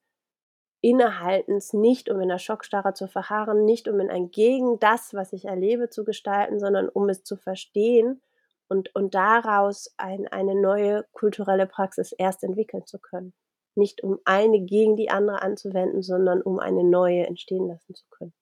Innehaltens, 0.80 1.72
nicht 1.72 2.10
um 2.10 2.20
in 2.20 2.28
der 2.28 2.38
Schockstarre 2.38 2.92
zu 2.92 3.08
verharren, 3.08 3.64
nicht 3.64 3.88
um 3.88 4.00
in 4.00 4.10
ein 4.10 4.30
gegen 4.30 4.78
das, 4.78 5.14
was 5.14 5.32
ich 5.32 5.46
erlebe, 5.46 5.88
zu 5.88 6.04
gestalten, 6.04 6.60
sondern 6.60 6.88
um 6.88 7.08
es 7.08 7.24
zu 7.24 7.36
verstehen 7.36 8.20
und, 8.68 8.94
und 8.94 9.14
daraus 9.14 9.94
ein, 9.96 10.28
eine 10.28 10.54
neue 10.54 11.04
kulturelle 11.12 11.66
Praxis 11.66 12.12
erst 12.12 12.42
entwickeln 12.42 12.86
zu 12.86 12.98
können. 12.98 13.32
Nicht 13.74 14.02
um 14.02 14.18
eine 14.24 14.60
gegen 14.60 14.96
die 14.96 15.10
andere 15.10 15.42
anzuwenden, 15.42 16.02
sondern 16.02 16.42
um 16.42 16.58
eine 16.58 16.84
neue 16.84 17.26
entstehen 17.26 17.66
lassen 17.66 17.94
zu 17.94 18.04
können. 18.10 18.34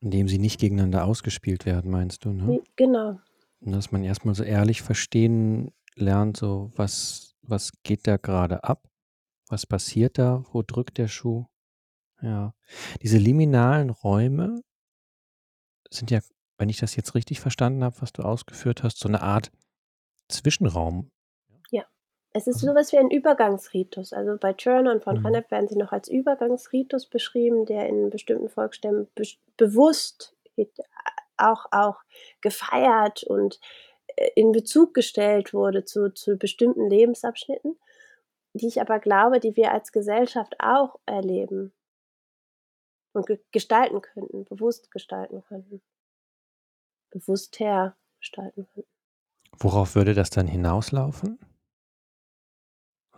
Indem 0.00 0.28
sie 0.28 0.38
nicht 0.38 0.60
gegeneinander 0.60 1.04
ausgespielt 1.04 1.66
werden, 1.66 1.90
meinst 1.90 2.24
du, 2.24 2.32
ne? 2.32 2.60
Genau. 2.76 3.20
Und 3.60 3.72
dass 3.72 3.92
man 3.92 4.02
erstmal 4.02 4.34
so 4.34 4.42
ehrlich 4.42 4.80
verstehen 4.82 5.72
lernt, 5.96 6.36
so 6.38 6.70
was 6.76 7.30
was 7.42 7.72
geht 7.82 8.06
da 8.06 8.16
gerade 8.16 8.64
ab? 8.64 8.88
Was 9.48 9.66
passiert 9.66 10.18
da? 10.18 10.44
Wo 10.52 10.62
drückt 10.62 10.98
der 10.98 11.08
Schuh? 11.08 11.46
Ja. 12.22 12.54
Diese 13.02 13.18
liminalen 13.18 13.90
Räume 13.90 14.62
sind 15.90 16.10
ja, 16.10 16.20
wenn 16.58 16.68
ich 16.68 16.78
das 16.78 16.94
jetzt 16.96 17.14
richtig 17.14 17.40
verstanden 17.40 17.82
habe, 17.82 18.00
was 18.00 18.12
du 18.12 18.22
ausgeführt 18.22 18.82
hast, 18.82 18.98
so 18.98 19.08
eine 19.08 19.22
Art 19.22 19.50
Zwischenraum. 20.28 21.10
Es 22.32 22.46
ist 22.46 22.62
also, 22.62 22.74
was 22.74 22.92
wie 22.92 22.98
ein 22.98 23.10
Übergangsritus. 23.10 24.12
Also 24.12 24.36
bei 24.38 24.52
Turner 24.52 24.92
und 24.92 25.02
von 25.02 25.18
mhm. 25.18 25.24
Hennep 25.24 25.50
werden 25.50 25.68
sie 25.68 25.76
noch 25.76 25.92
als 25.92 26.08
Übergangsritus 26.08 27.06
beschrieben, 27.06 27.66
der 27.66 27.88
in 27.88 28.10
bestimmten 28.10 28.48
Volksstämmen 28.48 29.08
be 29.14 29.24
bewusst 29.56 30.36
auch, 31.36 31.66
auch 31.70 31.96
gefeiert 32.40 33.24
und 33.24 33.60
in 34.34 34.52
Bezug 34.52 34.94
gestellt 34.94 35.54
wurde 35.54 35.84
zu, 35.84 36.12
zu 36.12 36.36
bestimmten 36.36 36.88
Lebensabschnitten, 36.88 37.78
die 38.54 38.66
ich 38.66 38.80
aber 38.80 38.98
glaube, 38.98 39.40
die 39.40 39.56
wir 39.56 39.72
als 39.72 39.92
Gesellschaft 39.92 40.56
auch 40.58 40.98
erleben 41.06 41.72
und 43.12 43.26
ge 43.26 43.38
gestalten 43.52 44.02
könnten, 44.02 44.44
bewusst 44.44 44.90
gestalten 44.90 45.42
könnten, 45.44 45.82
bewusster 47.10 47.96
gestalten 48.18 48.66
könnten. 48.72 48.90
Worauf 49.58 49.94
würde 49.94 50.14
das 50.14 50.30
dann 50.30 50.46
hinauslaufen? 50.46 51.38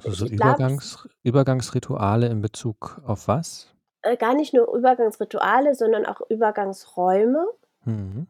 Also 0.04 0.26
so 0.26 0.26
Übergangs, 0.26 1.08
Übergangsrituale 1.22 2.26
in 2.26 2.40
Bezug 2.40 3.00
auf 3.06 3.28
was? 3.28 3.74
Äh, 4.02 4.16
gar 4.16 4.34
nicht 4.34 4.54
nur 4.54 4.74
Übergangsrituale, 4.74 5.74
sondern 5.74 6.06
auch 6.06 6.20
Übergangsräume. 6.28 7.46
Mhm 7.84 8.26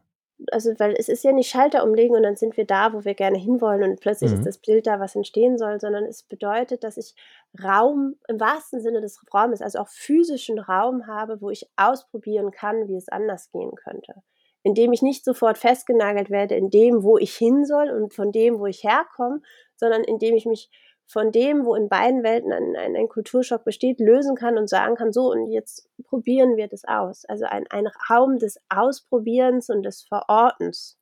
also 0.51 0.71
weil 0.79 0.95
es 0.97 1.09
ist 1.09 1.23
ja 1.23 1.31
nicht 1.31 1.49
Schalter 1.49 1.83
umlegen 1.83 2.15
und 2.15 2.23
dann 2.23 2.35
sind 2.35 2.57
wir 2.57 2.65
da, 2.65 2.93
wo 2.93 3.05
wir 3.05 3.13
gerne 3.13 3.37
hinwollen 3.37 3.83
und 3.83 3.99
plötzlich 3.99 4.31
mhm. 4.31 4.39
ist 4.39 4.45
das 4.45 4.57
Bild 4.57 4.87
da, 4.87 4.99
was 4.99 5.15
entstehen 5.15 5.57
soll, 5.57 5.79
sondern 5.79 6.05
es 6.05 6.23
bedeutet, 6.23 6.83
dass 6.83 6.97
ich 6.97 7.15
Raum 7.63 8.15
im 8.27 8.39
wahrsten 8.39 8.81
Sinne 8.81 9.01
des 9.01 9.19
Raumes, 9.33 9.61
also 9.61 9.79
auch 9.79 9.87
physischen 9.87 10.59
Raum 10.59 11.07
habe, 11.07 11.41
wo 11.41 11.49
ich 11.49 11.69
ausprobieren 11.75 12.51
kann, 12.51 12.87
wie 12.87 12.95
es 12.95 13.09
anders 13.09 13.51
gehen 13.51 13.71
könnte. 13.75 14.15
Indem 14.63 14.93
ich 14.93 15.01
nicht 15.01 15.25
sofort 15.25 15.57
festgenagelt 15.57 16.29
werde 16.29 16.55
in 16.55 16.69
dem, 16.69 17.03
wo 17.03 17.17
ich 17.17 17.35
hin 17.35 17.65
soll 17.65 17.89
und 17.89 18.13
von 18.13 18.31
dem, 18.31 18.59
wo 18.59 18.65
ich 18.65 18.83
herkomme, 18.83 19.41
sondern 19.75 20.03
indem 20.03 20.35
ich 20.35 20.45
mich 20.45 20.69
von 21.05 21.31
dem, 21.31 21.65
wo 21.65 21.75
in 21.75 21.89
beiden 21.89 22.23
Welten 22.23 22.51
ein, 22.51 22.75
ein, 22.75 22.95
ein, 22.95 23.07
Kulturschock 23.09 23.63
besteht, 23.63 23.99
lösen 23.99 24.35
kann 24.35 24.57
und 24.57 24.69
sagen 24.69 24.95
kann, 24.95 25.11
so 25.11 25.31
und 25.31 25.51
jetzt 25.51 25.89
probieren 26.03 26.55
wir 26.55 26.67
das 26.67 26.85
aus. 26.85 27.25
Also 27.25 27.45
ein, 27.45 27.65
ein 27.69 27.87
Raum 28.09 28.39
des 28.39 28.57
Ausprobierens 28.69 29.69
und 29.69 29.83
des 29.83 30.03
Verortens 30.03 30.97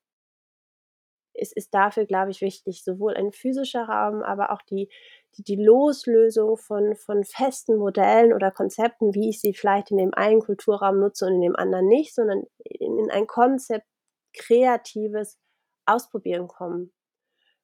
ist, 1.33 1.55
ist 1.55 1.73
dafür, 1.73 2.05
glaube 2.05 2.31
ich, 2.31 2.41
wichtig. 2.41 2.83
Sowohl 2.83 3.15
ein 3.15 3.31
physischer 3.31 3.83
Raum, 3.83 4.21
aber 4.21 4.51
auch 4.51 4.61
die, 4.63 4.89
die, 5.37 5.43
die 5.43 5.63
Loslösung 5.63 6.57
von, 6.57 6.95
von 6.95 7.23
festen 7.23 7.77
Modellen 7.77 8.33
oder 8.33 8.51
Konzepten, 8.51 9.13
wie 9.13 9.29
ich 9.29 9.39
sie 9.39 9.53
vielleicht 9.53 9.91
in 9.91 9.97
dem 9.97 10.13
einen 10.13 10.41
Kulturraum 10.41 10.99
nutze 10.99 11.25
und 11.25 11.35
in 11.35 11.41
dem 11.41 11.55
anderen 11.55 11.87
nicht, 11.87 12.13
sondern 12.13 12.43
in, 12.63 12.97
in 12.97 13.11
ein 13.11 13.27
Konzept 13.27 13.85
kreatives 14.33 15.37
Ausprobieren 15.85 16.47
kommen. 16.47 16.93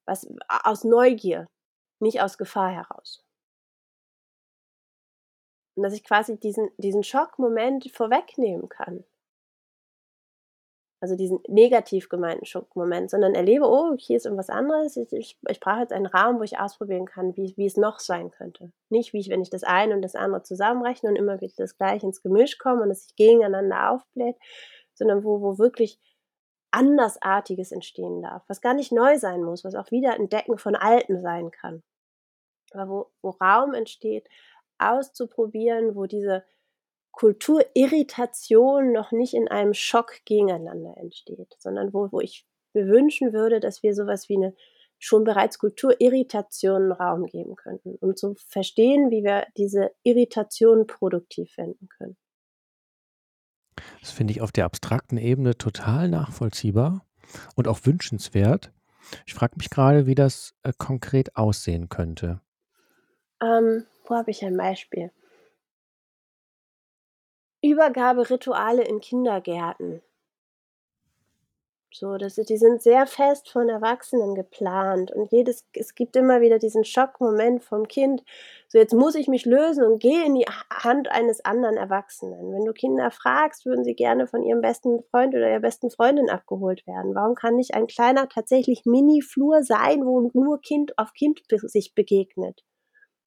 Was 0.06 0.26
aus 0.64 0.84
Neugier, 0.84 1.48
nicht 2.00 2.20
aus 2.20 2.38
Gefahr 2.38 2.70
heraus. 2.70 3.24
Und 5.76 5.84
dass 5.84 5.94
ich 5.94 6.02
quasi 6.02 6.38
diesen, 6.38 6.70
diesen 6.76 7.04
Schockmoment 7.04 7.90
vorwegnehmen 7.92 8.68
kann. 8.68 9.04
Also 11.00 11.14
diesen 11.14 11.38
negativ 11.46 12.08
gemeinten 12.08 12.44
Schockmoment, 12.44 13.10
sondern 13.10 13.36
erlebe, 13.36 13.64
oh, 13.64 13.94
hier 13.96 14.16
ist 14.16 14.24
irgendwas 14.26 14.50
anderes. 14.50 14.96
Ich, 14.96 15.12
ich, 15.12 15.38
ich 15.48 15.60
brauche 15.60 15.78
jetzt 15.78 15.92
einen 15.92 16.06
Raum, 16.06 16.40
wo 16.40 16.42
ich 16.42 16.58
ausprobieren 16.58 17.06
kann, 17.06 17.36
wie, 17.36 17.56
wie 17.56 17.66
es 17.66 17.76
noch 17.76 18.00
sein 18.00 18.32
könnte. 18.32 18.72
Nicht 18.88 19.12
wie 19.12 19.20
ich, 19.20 19.28
wenn 19.28 19.40
ich 19.40 19.50
das 19.50 19.62
eine 19.62 19.94
und 19.94 20.02
das 20.02 20.16
andere 20.16 20.42
zusammenrechne 20.42 21.08
und 21.08 21.14
immer 21.14 21.40
wieder 21.40 21.54
das 21.56 21.76
gleiche 21.76 22.06
ins 22.06 22.22
Gemisch 22.22 22.58
komme 22.58 22.82
und 22.82 22.90
es 22.90 23.04
sich 23.04 23.14
gegeneinander 23.14 23.92
aufbläht, 23.92 24.34
sondern 24.94 25.22
wo, 25.22 25.40
wo 25.40 25.58
wirklich 25.58 26.00
Andersartiges 26.70 27.72
entstehen 27.72 28.22
darf, 28.22 28.42
was 28.48 28.60
gar 28.60 28.74
nicht 28.74 28.92
neu 28.92 29.18
sein 29.18 29.42
muss, 29.42 29.64
was 29.64 29.74
auch 29.74 29.90
wieder 29.90 30.14
Entdecken 30.16 30.58
von 30.58 30.76
Alten 30.76 31.20
sein 31.20 31.50
kann. 31.50 31.82
Aber 32.72 32.88
wo, 32.88 33.10
wo 33.22 33.30
Raum 33.30 33.74
entsteht, 33.74 34.28
auszuprobieren, 34.78 35.96
wo 35.96 36.06
diese 36.06 36.44
Kulturirritation 37.12 38.92
noch 38.92 39.12
nicht 39.12 39.34
in 39.34 39.48
einem 39.48 39.74
Schock 39.74 40.20
gegeneinander 40.24 40.96
entsteht, 40.98 41.56
sondern 41.58 41.92
wo, 41.92 42.12
wo 42.12 42.20
ich 42.20 42.46
mir 42.74 42.86
wünschen 42.86 43.32
würde, 43.32 43.60
dass 43.60 43.82
wir 43.82 43.94
sowas 43.94 44.28
wie 44.28 44.36
eine 44.36 44.54
schon 44.98 45.24
bereits 45.24 45.58
Kulturirritation 45.58 46.92
Raum 46.92 47.26
geben 47.26 47.54
könnten, 47.56 47.96
um 48.00 48.16
zu 48.16 48.34
verstehen, 48.36 49.10
wie 49.10 49.22
wir 49.22 49.46
diese 49.56 49.92
Irritation 50.02 50.86
produktiv 50.86 51.56
wenden 51.56 51.88
können. 51.88 52.16
Das 54.00 54.10
finde 54.10 54.32
ich 54.32 54.40
auf 54.40 54.52
der 54.52 54.64
abstrakten 54.64 55.18
Ebene 55.18 55.56
total 55.56 56.08
nachvollziehbar 56.08 57.04
und 57.54 57.68
auch 57.68 57.80
wünschenswert. 57.84 58.72
Ich 59.26 59.34
frage 59.34 59.54
mich 59.56 59.70
gerade, 59.70 60.06
wie 60.06 60.14
das 60.14 60.54
äh, 60.62 60.72
konkret 60.76 61.36
aussehen 61.36 61.88
könnte. 61.88 62.40
Ähm, 63.42 63.84
wo 64.06 64.16
habe 64.16 64.30
ich 64.30 64.44
ein 64.44 64.56
Beispiel? 64.56 65.10
Übergaberituale 67.62 68.84
in 68.84 69.00
Kindergärten. 69.00 70.02
So, 71.98 72.16
das 72.16 72.36
die 72.36 72.56
sind 72.56 72.80
sehr 72.80 73.08
fest 73.08 73.50
von 73.50 73.68
Erwachsenen 73.68 74.36
geplant 74.36 75.10
und 75.10 75.32
jedes 75.32 75.66
es 75.72 75.96
gibt 75.96 76.14
immer 76.14 76.40
wieder 76.40 76.60
diesen 76.60 76.84
Schockmoment 76.84 77.64
vom 77.64 77.88
Kind. 77.88 78.22
So, 78.68 78.78
jetzt 78.78 78.94
muss 78.94 79.16
ich 79.16 79.26
mich 79.26 79.44
lösen 79.44 79.82
und 79.82 79.98
gehe 79.98 80.24
in 80.24 80.36
die 80.36 80.46
Hand 80.70 81.10
eines 81.10 81.44
anderen 81.44 81.76
Erwachsenen. 81.76 82.52
Wenn 82.52 82.64
du 82.64 82.72
Kinder 82.72 83.10
fragst, 83.10 83.66
würden 83.66 83.82
sie 83.82 83.96
gerne 83.96 84.28
von 84.28 84.44
ihrem 84.44 84.60
besten 84.60 85.02
Freund 85.10 85.34
oder 85.34 85.50
ihrer 85.50 85.58
besten 85.58 85.90
Freundin 85.90 86.30
abgeholt 86.30 86.86
werden. 86.86 87.16
Warum 87.16 87.34
kann 87.34 87.56
nicht 87.56 87.74
ein 87.74 87.88
kleiner 87.88 88.28
tatsächlich 88.28 88.84
Mini-Flur 88.84 89.64
sein, 89.64 90.06
wo 90.06 90.30
nur 90.34 90.60
Kind 90.60 90.96
auf 90.98 91.12
Kind 91.14 91.40
sich 91.48 91.96
begegnet? 91.96 92.62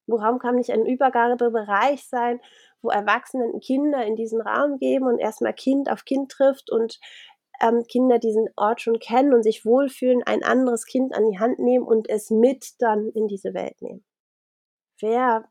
Warum 0.08 0.40
kann 0.40 0.56
nicht 0.56 0.72
ein 0.72 0.86
Übergabebereich 0.86 2.08
sein, 2.08 2.40
wo 2.82 2.90
Erwachsene 2.90 3.60
Kinder 3.60 4.04
in 4.06 4.16
diesen 4.16 4.42
Raum 4.42 4.78
geben 4.80 5.08
und 5.08 5.20
erstmal 5.20 5.54
Kind 5.54 5.92
auf 5.92 6.06
Kind 6.06 6.32
trifft 6.32 6.72
und 6.72 7.00
ähm, 7.62 7.84
Kinder 7.88 8.20
diesen 8.20 8.50
Ort 8.56 8.82
schon 8.82 9.00
kennen 9.00 9.34
und 9.34 9.44
sich 9.44 9.66
wohlfühlen, 9.66 10.24
ein 10.24 10.44
anderes 10.44 10.86
Kind 10.86 11.16
an 11.16 11.30
die 11.30 11.40
Hand 11.40 11.60
nehmen 11.60 11.86
und 11.86 12.10
es 12.10 12.30
mit 12.30 12.74
dann 12.80 13.10
in 13.10 13.28
diese 13.28 13.54
Welt 13.54 13.82
nehmen. 13.82 14.04
Wäre 15.00 15.46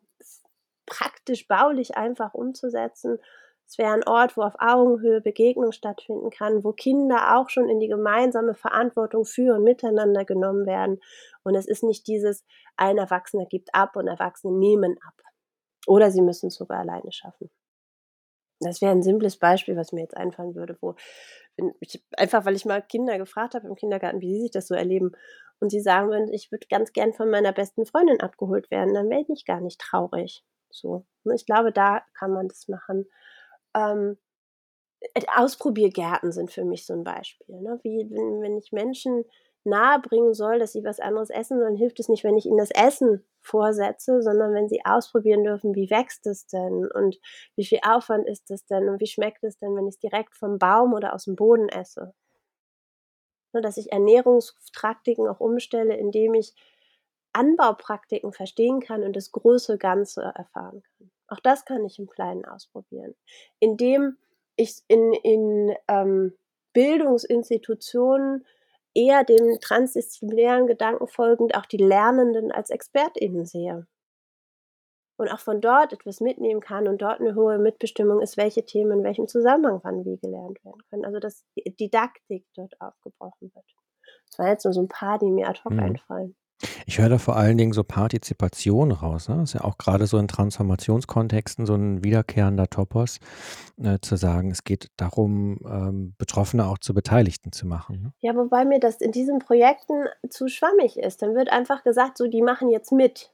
praktisch 0.86 1.48
baulich 1.48 1.96
einfach 1.96 2.34
umzusetzen. 2.34 3.18
Es 3.66 3.78
wäre 3.78 3.92
ein 3.92 4.06
Ort, 4.06 4.36
wo 4.36 4.42
auf 4.42 4.54
Augenhöhe 4.58 5.20
Begegnung 5.20 5.70
stattfinden 5.70 6.30
kann, 6.30 6.64
wo 6.64 6.72
Kinder 6.72 7.36
auch 7.36 7.48
schon 7.48 7.68
in 7.68 7.78
die 7.78 7.86
gemeinsame 7.86 8.54
Verantwortung 8.54 9.24
für 9.24 9.54
und 9.54 9.62
miteinander 9.62 10.24
genommen 10.24 10.66
werden. 10.66 11.00
Und 11.44 11.54
es 11.54 11.66
ist 11.66 11.84
nicht 11.84 12.08
dieses, 12.08 12.44
ein 12.76 12.98
Erwachsener 12.98 13.46
gibt 13.46 13.72
ab 13.72 13.94
und 13.94 14.08
Erwachsene 14.08 14.52
nehmen 14.52 14.98
ab. 15.06 15.14
Oder 15.86 16.10
sie 16.10 16.20
müssen 16.20 16.48
es 16.48 16.56
sogar 16.56 16.80
alleine 16.80 17.12
schaffen. 17.12 17.48
Das 18.60 18.80
wäre 18.80 18.92
ein 18.92 19.02
simples 19.02 19.38
Beispiel, 19.38 19.76
was 19.76 19.92
mir 19.92 20.02
jetzt 20.02 20.16
einfallen 20.16 20.54
würde, 20.54 20.76
wo 20.80 20.94
ich, 21.80 22.02
einfach 22.16 22.44
weil 22.44 22.56
ich 22.56 22.64
mal 22.64 22.82
Kinder 22.82 23.18
gefragt 23.18 23.54
habe 23.54 23.66
im 23.66 23.74
Kindergarten, 23.74 24.20
wie 24.20 24.34
sie 24.34 24.42
sich 24.42 24.50
das 24.50 24.68
so 24.68 24.74
erleben, 24.74 25.12
und 25.60 25.70
sie 25.70 25.80
sagen 25.80 26.08
würden, 26.08 26.32
ich 26.32 26.50
würde 26.50 26.66
ganz 26.68 26.92
gern 26.92 27.12
von 27.12 27.30
meiner 27.30 27.52
besten 27.52 27.84
Freundin 27.84 28.20
abgeholt 28.20 28.70
werden, 28.70 28.94
dann 28.94 29.10
wäre 29.10 29.24
ich 29.28 29.44
gar 29.44 29.60
nicht 29.60 29.78
traurig. 29.78 30.42
So, 30.70 31.04
ne? 31.24 31.34
ich 31.34 31.44
glaube, 31.44 31.70
da 31.70 32.02
kann 32.14 32.32
man 32.32 32.48
das 32.48 32.66
machen. 32.66 33.06
Ähm, 33.76 34.16
äh, 35.00 35.22
Ausprobiergärten 35.36 36.32
sind 36.32 36.50
für 36.50 36.64
mich 36.64 36.86
so 36.86 36.94
ein 36.94 37.04
Beispiel. 37.04 37.60
Ne? 37.60 37.78
Wie 37.82 38.08
wenn, 38.10 38.40
wenn 38.40 38.56
ich 38.56 38.72
Menschen 38.72 39.24
nahebringen 39.64 40.34
soll, 40.34 40.58
dass 40.58 40.72
sie 40.72 40.84
was 40.84 41.00
anderes 41.00 41.30
essen 41.30 41.58
sollen, 41.58 41.76
hilft 41.76 42.00
es 42.00 42.08
nicht, 42.08 42.24
wenn 42.24 42.36
ich 42.36 42.46
ihnen 42.46 42.58
das 42.58 42.70
Essen 42.70 43.24
vorsetze, 43.40 44.22
sondern 44.22 44.54
wenn 44.54 44.68
sie 44.68 44.84
ausprobieren 44.84 45.44
dürfen, 45.44 45.74
wie 45.74 45.90
wächst 45.90 46.26
es 46.26 46.46
denn 46.46 46.88
und 46.92 47.18
wie 47.56 47.64
viel 47.64 47.80
Aufwand 47.82 48.26
ist 48.26 48.50
es 48.50 48.64
denn 48.66 48.88
und 48.88 49.00
wie 49.00 49.06
schmeckt 49.06 49.44
es 49.44 49.58
denn, 49.58 49.74
wenn 49.76 49.86
ich 49.86 49.94
es 49.94 50.00
direkt 50.00 50.36
vom 50.36 50.58
Baum 50.58 50.94
oder 50.94 51.14
aus 51.14 51.24
dem 51.24 51.36
Boden 51.36 51.68
esse. 51.68 52.14
Ne, 53.52 53.60
dass 53.60 53.76
ich 53.76 53.92
Ernährungspraktiken 53.92 55.28
auch 55.28 55.40
umstelle, 55.40 55.96
indem 55.96 56.34
ich 56.34 56.54
Anbaupraktiken 57.32 58.32
verstehen 58.32 58.80
kann 58.80 59.02
und 59.02 59.14
das 59.14 59.30
große 59.32 59.78
Ganze 59.78 60.22
erfahren 60.22 60.82
kann. 60.82 61.10
Auch 61.28 61.40
das 61.40 61.64
kann 61.64 61.84
ich 61.84 61.98
im 61.98 62.08
Kleinen 62.08 62.44
ausprobieren. 62.44 63.14
Indem 63.60 64.16
ich 64.56 64.82
in, 64.88 65.12
in 65.12 65.74
ähm, 65.88 66.36
Bildungsinstitutionen 66.72 68.44
eher 68.94 69.24
dem 69.24 69.58
transdisziplinären 69.60 70.66
Gedanken 70.66 71.06
folgend 71.06 71.54
auch 71.54 71.66
die 71.66 71.76
Lernenden 71.76 72.52
als 72.52 72.70
ExpertInnen 72.70 73.46
sehe. 73.46 73.86
Und 75.16 75.28
auch 75.28 75.40
von 75.40 75.60
dort 75.60 75.92
etwas 75.92 76.20
mitnehmen 76.20 76.60
kann 76.60 76.88
und 76.88 77.02
dort 77.02 77.20
eine 77.20 77.34
hohe 77.34 77.58
Mitbestimmung 77.58 78.22
ist, 78.22 78.38
welche 78.38 78.64
Themen 78.64 79.00
in 79.00 79.04
welchem 79.04 79.28
Zusammenhang 79.28 79.80
wann 79.82 80.04
wie 80.06 80.16
gelernt 80.16 80.64
werden 80.64 80.82
können. 80.88 81.04
Also 81.04 81.18
dass 81.18 81.44
die 81.56 81.76
Didaktik 81.76 82.46
dort 82.54 82.80
aufgebrochen 82.80 83.52
wird. 83.54 83.66
Das 84.28 84.38
waren 84.38 84.48
jetzt 84.48 84.64
nur 84.64 84.72
so 84.72 84.80
ein 84.80 84.88
paar, 84.88 85.18
die 85.18 85.30
mir 85.30 85.48
ad 85.48 85.60
hoc 85.64 85.72
mhm. 85.72 85.80
einfallen. 85.80 86.36
Ich 86.86 86.98
höre 86.98 87.08
da 87.08 87.18
vor 87.18 87.36
allen 87.36 87.56
Dingen 87.56 87.72
so 87.72 87.84
Partizipation 87.84 88.92
raus, 88.92 89.28
ne? 89.28 89.42
Ist 89.42 89.54
ja 89.54 89.62
auch 89.62 89.78
gerade 89.78 90.06
so 90.06 90.18
in 90.18 90.28
Transformationskontexten 90.28 91.64
so 91.64 91.74
ein 91.74 92.04
wiederkehrender 92.04 92.68
Topos, 92.68 93.18
äh, 93.82 93.98
zu 94.02 94.16
sagen, 94.16 94.50
es 94.50 94.64
geht 94.64 94.88
darum, 94.96 95.60
ähm, 95.64 96.14
Betroffene 96.18 96.66
auch 96.66 96.78
zu 96.78 96.92
Beteiligten 96.92 97.52
zu 97.52 97.66
machen, 97.66 98.02
ne? 98.02 98.12
Ja, 98.20 98.34
wobei 98.36 98.64
mir 98.64 98.80
das 98.80 99.00
in 99.00 99.12
diesen 99.12 99.38
Projekten 99.38 100.04
zu 100.28 100.48
schwammig 100.48 100.98
ist. 100.98 101.22
Dann 101.22 101.34
wird 101.34 101.50
einfach 101.50 101.82
gesagt, 101.82 102.18
so, 102.18 102.26
die 102.26 102.42
machen 102.42 102.68
jetzt 102.68 102.92
mit. 102.92 103.32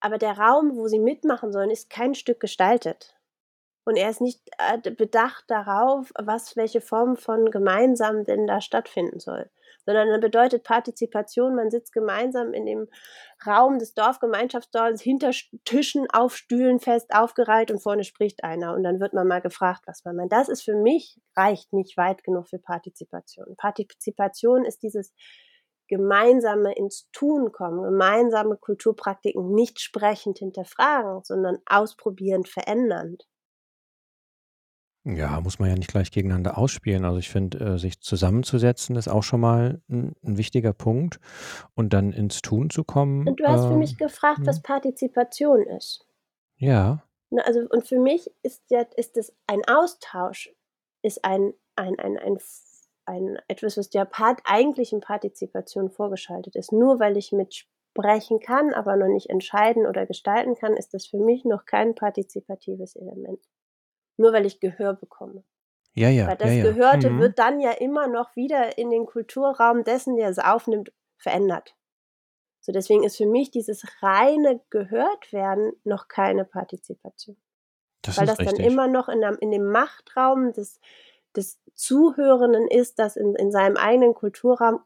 Aber 0.00 0.18
der 0.18 0.38
Raum, 0.38 0.76
wo 0.76 0.86
sie 0.88 1.00
mitmachen 1.00 1.52
sollen, 1.52 1.70
ist 1.70 1.90
kein 1.90 2.14
Stück 2.14 2.38
gestaltet. 2.38 3.16
Und 3.84 3.96
er 3.96 4.10
ist 4.10 4.20
nicht 4.20 4.40
äh, 4.58 4.90
bedacht 4.90 5.44
darauf, 5.48 6.12
was, 6.16 6.56
welche 6.56 6.80
Form 6.80 7.16
von 7.16 7.50
gemeinsam 7.50 8.24
denn 8.24 8.46
da 8.46 8.60
stattfinden 8.60 9.20
soll 9.20 9.48
sondern 9.86 10.08
dann 10.08 10.20
bedeutet 10.20 10.64
Partizipation, 10.64 11.54
man 11.54 11.70
sitzt 11.70 11.92
gemeinsam 11.92 12.52
in 12.52 12.66
dem 12.66 12.88
Raum 13.46 13.78
des 13.78 13.94
Dorfgemeinschaftsdorfs 13.94 15.00
hinter 15.00 15.30
Tischen 15.64 16.06
auf 16.12 16.36
Stühlen 16.36 16.80
fest 16.80 17.14
aufgereiht 17.14 17.70
und 17.70 17.82
vorne 17.82 18.04
spricht 18.04 18.44
einer 18.44 18.74
und 18.74 18.82
dann 18.82 19.00
wird 19.00 19.14
man 19.14 19.26
mal 19.26 19.40
gefragt, 19.40 19.84
was 19.86 20.04
man 20.04 20.16
meint. 20.16 20.32
Das 20.32 20.48
ist 20.48 20.62
für 20.62 20.76
mich, 20.76 21.18
reicht 21.36 21.72
nicht 21.72 21.96
weit 21.96 22.24
genug 22.24 22.48
für 22.48 22.58
Partizipation. 22.58 23.56
Partizipation 23.56 24.64
ist 24.64 24.82
dieses 24.82 25.14
gemeinsame 25.88 26.74
ins 26.74 27.08
Tun 27.12 27.52
kommen, 27.52 27.82
gemeinsame 27.82 28.56
Kulturpraktiken 28.56 29.54
nicht 29.54 29.80
sprechend 29.80 30.38
hinterfragen, 30.38 31.20
sondern 31.22 31.58
ausprobierend 31.66 32.48
verändernd. 32.48 33.24
Ja, 35.08 35.40
muss 35.40 35.60
man 35.60 35.68
ja 35.68 35.76
nicht 35.76 35.90
gleich 35.90 36.10
gegeneinander 36.10 36.58
ausspielen. 36.58 37.04
Also 37.04 37.18
ich 37.18 37.28
finde, 37.28 37.60
äh, 37.60 37.78
sich 37.78 38.00
zusammenzusetzen 38.00 38.96
ist 38.96 39.06
auch 39.06 39.22
schon 39.22 39.38
mal 39.40 39.80
ein 39.88 40.14
'n 40.24 40.36
wichtiger 40.36 40.72
Punkt 40.72 41.20
und 41.74 41.92
dann 41.92 42.12
ins 42.12 42.42
Tun 42.42 42.70
zu 42.70 42.82
kommen, 42.84 43.28
Und 43.28 43.40
du 43.40 43.46
hast 43.46 43.66
für 43.66 43.76
mich 43.76 43.98
gefragt, 43.98 44.46
was 44.46 44.58
hm. 44.58 44.62
Partizipation 44.62 45.66
ist. 45.66 46.06
Ja. 46.58 47.06
Ne, 47.32 47.44
also 47.44 47.60
und 47.70 47.86
für 47.86 47.98
mich 47.98 48.30
ist 48.42 48.62
ja 48.70 48.82
ist 48.96 49.16
es 49.16 49.34
ein 49.46 49.62
Austausch, 49.66 50.54
ist 51.02 51.24
ein 51.24 51.54
ein 51.76 51.98
ein 51.98 52.18
ein 52.18 52.38
ein 53.06 53.38
etwas, 53.48 53.76
was 53.76 53.90
der 53.90 54.04
Part 54.04 54.40
eigentlichen 54.44 55.00
Partizipation 55.00 55.90
vorgeschaltet 55.90 56.56
ist. 56.56 56.72
Nur 56.72 56.98
weil 57.00 57.16
ich 57.16 57.32
mitsprechen 57.32 58.40
kann, 58.40 58.74
aber 58.74 58.96
noch 58.96 59.08
nicht 59.08 59.30
entscheiden 59.30 59.86
oder 59.86 60.06
gestalten 60.06 60.54
kann, 60.56 60.74
ist 60.76 60.94
das 60.94 61.06
für 61.06 61.18
mich 61.18 61.44
noch 61.44 61.64
kein 61.66 61.94
partizipatives 61.94 62.96
Element. 62.96 63.40
Nur 64.16 64.32
weil 64.32 64.46
ich 64.46 64.60
Gehör 64.60 64.94
bekomme. 64.94 65.44
Ja, 65.94 66.10
ja, 66.10 66.26
Weil 66.26 66.36
das 66.36 66.50
ja, 66.50 66.56
ja. 66.56 66.64
Gehörte 66.64 67.10
Mhm. 67.10 67.20
wird 67.20 67.38
dann 67.38 67.58
ja 67.58 67.70
immer 67.72 68.06
noch 68.06 68.36
wieder 68.36 68.76
in 68.76 68.90
den 68.90 69.06
Kulturraum 69.06 69.82
dessen, 69.82 70.16
der 70.16 70.28
es 70.28 70.38
aufnimmt, 70.38 70.92
verändert. 71.16 71.74
So, 72.60 72.72
deswegen 72.72 73.02
ist 73.04 73.16
für 73.16 73.26
mich 73.26 73.50
dieses 73.50 73.84
reine 74.02 74.60
Gehörtwerden 74.70 75.72
noch 75.84 76.08
keine 76.08 76.44
Partizipation. 76.44 77.36
Das 78.02 78.18
Weil 78.18 78.26
das 78.26 78.36
dann 78.36 78.48
richtig. 78.48 78.66
immer 78.66 78.88
noch 78.88 79.08
in, 79.08 79.24
einem, 79.24 79.38
in 79.40 79.50
dem 79.50 79.70
Machtraum 79.70 80.52
des, 80.52 80.80
des 81.34 81.58
Zuhörenden 81.74 82.68
ist, 82.68 82.98
das 82.98 83.16
in, 83.16 83.34
in 83.36 83.50
seinem 83.50 83.76
eigenen 83.76 84.14
Kulturraum 84.14 84.80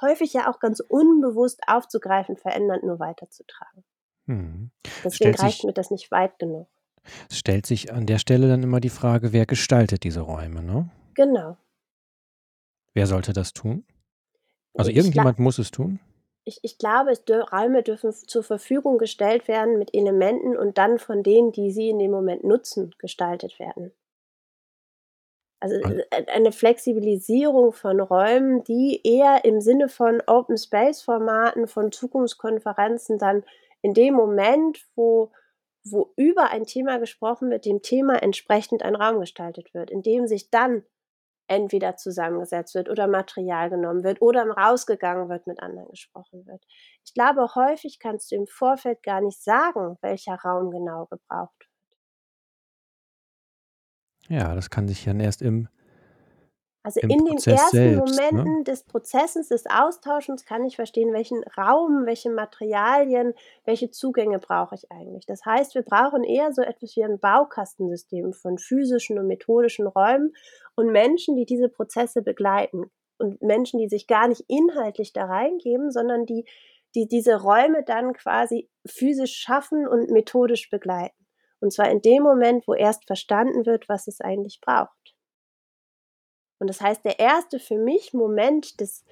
häufig 0.00 0.32
ja 0.32 0.50
auch 0.50 0.58
ganz 0.60 0.80
unbewusst 0.80 1.60
aufzugreifen, 1.66 2.36
verändernd 2.36 2.82
nur 2.82 2.98
weiterzutragen. 2.98 3.84
Mhm. 4.26 4.70
Deswegen 5.04 5.34
reicht 5.34 5.64
mir 5.64 5.72
das 5.72 5.90
nicht 5.90 6.10
weit 6.10 6.38
genug. 6.38 6.68
Es 7.30 7.38
stellt 7.38 7.66
sich 7.66 7.92
an 7.92 8.06
der 8.06 8.18
Stelle 8.18 8.48
dann 8.48 8.62
immer 8.62 8.80
die 8.80 8.90
Frage, 8.90 9.32
wer 9.32 9.46
gestaltet 9.46 10.04
diese 10.04 10.20
Räume, 10.20 10.62
ne? 10.62 10.88
Genau. 11.14 11.56
Wer 12.94 13.06
sollte 13.06 13.32
das 13.32 13.52
tun? 13.52 13.84
Also 14.74 14.90
Ich, 14.90 14.96
irgendjemand 14.96 15.38
muss 15.38 15.58
es 15.58 15.70
tun? 15.70 16.00
ich, 16.46 16.60
ich 16.62 16.78
glaube, 16.78 17.12
dür 17.26 17.48
Räume 17.50 17.82
dürfen 17.82 18.12
zur 18.12 18.44
Verfügung 18.44 18.98
gestellt 18.98 19.48
werden 19.48 19.78
mit 19.78 19.92
Elementen 19.94 20.56
und 20.56 20.78
dann 20.78 20.98
von 20.98 21.24
denen, 21.24 21.50
die 21.50 21.72
sie 21.72 21.90
in 21.90 21.98
dem 21.98 22.12
Moment 22.12 22.44
nutzen, 22.44 22.94
gestaltet 22.98 23.58
werden. 23.58 23.92
Also 25.58 25.76
Al 25.82 26.06
äh, 26.10 26.26
eine 26.30 26.52
Flexibilisierung 26.52 27.72
von 27.72 28.00
Räumen, 28.00 28.62
die 28.62 29.00
eher 29.02 29.44
im 29.44 29.60
Sinne 29.60 29.88
von 29.88 30.22
Open 30.26 30.56
Space 30.56 31.02
Formaten, 31.02 31.66
von 31.66 31.90
Zukunftskonferenzen 31.90 33.18
dann 33.18 33.42
in 33.82 33.92
dem 33.92 34.14
Moment, 34.14 34.86
wo 34.94 35.32
wo 35.90 36.12
über 36.16 36.50
ein 36.50 36.64
Thema 36.64 36.98
gesprochen 36.98 37.50
wird, 37.50 37.64
dem 37.64 37.82
Thema 37.82 38.22
entsprechend 38.22 38.82
ein 38.82 38.96
Raum 38.96 39.20
gestaltet 39.20 39.72
wird, 39.74 39.90
in 39.90 40.02
dem 40.02 40.26
sich 40.26 40.50
dann 40.50 40.82
entweder 41.48 41.96
zusammengesetzt 41.96 42.74
wird 42.74 42.88
oder 42.88 43.06
Material 43.06 43.70
genommen 43.70 44.02
wird 44.02 44.20
oder 44.20 44.44
rausgegangen 44.48 45.28
wird, 45.28 45.46
mit 45.46 45.60
anderen 45.60 45.88
gesprochen 45.88 46.46
wird. 46.46 46.64
Ich 47.04 47.14
glaube, 47.14 47.54
häufig 47.54 47.98
kannst 48.00 48.30
du 48.32 48.36
im 48.36 48.46
Vorfeld 48.46 49.02
gar 49.02 49.20
nicht 49.20 49.42
sagen, 49.42 49.96
welcher 50.02 50.34
Raum 50.34 50.70
genau 50.70 51.06
gebraucht 51.06 51.54
wird. 51.60 51.70
Ja, 54.28 54.54
das 54.56 54.70
kann 54.70 54.88
sich 54.88 55.04
dann 55.04 55.20
erst 55.20 55.40
im 55.40 55.68
Also 56.86 57.00
in 57.00 57.08
den 57.08 57.34
Prozess 57.34 57.60
ersten 57.60 57.76
selbst, 57.76 58.16
ne? 58.16 58.30
Momenten 58.30 58.62
des 58.62 58.84
Prozesses, 58.84 59.48
des 59.48 59.66
Austauschens 59.66 60.44
kann 60.44 60.64
ich 60.64 60.76
verstehen, 60.76 61.12
welchen 61.12 61.42
Raum, 61.58 62.06
welche 62.06 62.30
Materialien, 62.30 63.34
welche 63.64 63.90
Zugänge 63.90 64.38
brauche 64.38 64.76
ich 64.76 64.92
eigentlich. 64.92 65.26
Das 65.26 65.44
heißt, 65.44 65.74
wir 65.74 65.82
brauchen 65.82 66.22
eher 66.22 66.52
so 66.52 66.62
etwas 66.62 66.94
wie 66.94 67.02
ein 67.02 67.18
Baukastensystem 67.18 68.32
von 68.32 68.58
physischen 68.58 69.18
und 69.18 69.26
methodischen 69.26 69.88
Räumen 69.88 70.32
und 70.76 70.92
Menschen, 70.92 71.34
die 71.34 71.44
diese 71.44 71.68
Prozesse 71.68 72.22
begleiten 72.22 72.84
und 73.18 73.42
Menschen, 73.42 73.80
die 73.80 73.88
sich 73.88 74.06
gar 74.06 74.28
nicht 74.28 74.44
inhaltlich 74.46 75.12
da 75.12 75.24
reingeben, 75.24 75.90
sondern 75.90 76.24
die, 76.24 76.44
die 76.94 77.08
diese 77.08 77.42
Räume 77.42 77.82
dann 77.84 78.12
quasi 78.12 78.70
physisch 78.86 79.34
schaffen 79.34 79.88
und 79.88 80.12
methodisch 80.12 80.70
begleiten. 80.70 81.26
Und 81.58 81.72
zwar 81.72 81.90
in 81.90 82.00
dem 82.00 82.22
Moment, 82.22 82.68
wo 82.68 82.74
erst 82.74 83.08
verstanden 83.08 83.66
wird, 83.66 83.88
was 83.88 84.06
es 84.06 84.20
eigentlich 84.20 84.60
braucht. 84.60 85.05
Und 86.58 86.68
das 86.68 86.80
heißt, 86.80 87.04
der 87.04 87.18
erste 87.18 87.58
für 87.58 87.78
mich 87.78 88.12
Moment 88.12 88.80
des, 88.80 89.04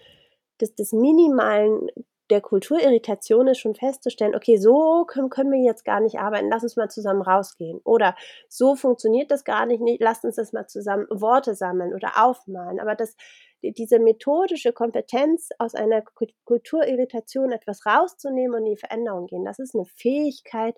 des, 0.61 0.75
des 0.75 0.93
minimalen 0.93 1.89
der 2.31 2.41
Kulturirritation 2.41 3.49
ist 3.49 3.59
schon 3.59 3.75
festzustellen, 3.75 4.35
okay, 4.35 4.57
so 4.57 5.05
können, 5.05 5.29
können 5.29 5.53
wir 5.53 5.63
jetzt 5.63 5.85
gar 5.85 6.01
nicht 6.01 6.19
arbeiten, 6.19 6.49
lass 6.51 6.63
uns 6.63 6.77
mal 6.77 6.89
zusammen 6.89 7.21
rausgehen. 7.21 7.81
Oder 7.85 8.17
so 8.49 8.77
funktioniert 8.77 9.31
das 9.31 9.45
gar 9.45 9.67
nicht, 9.67 9.83
nicht 9.83 10.01
lasst 10.01 10.25
uns 10.25 10.37
das 10.37 10.53
mal 10.53 10.67
zusammen 10.67 11.07
Worte 11.11 11.55
sammeln 11.55 11.93
oder 11.93 12.13
aufmalen. 12.17 12.81
Aber 12.81 12.95
das, 12.95 13.17
diese 13.63 13.99
methodische 13.99 14.73
Kompetenz 14.73 15.51
aus 15.59 15.75
einer 15.75 16.03
Kulturirritation 16.45 17.53
etwas 17.53 17.85
rauszunehmen 17.85 18.55
und 18.57 18.67
in 18.67 18.73
die 18.73 18.81
Veränderung 18.81 19.27
gehen, 19.27 19.45
das 19.45 19.59
ist 19.59 19.75
eine 19.75 19.85
Fähigkeit, 19.85 20.77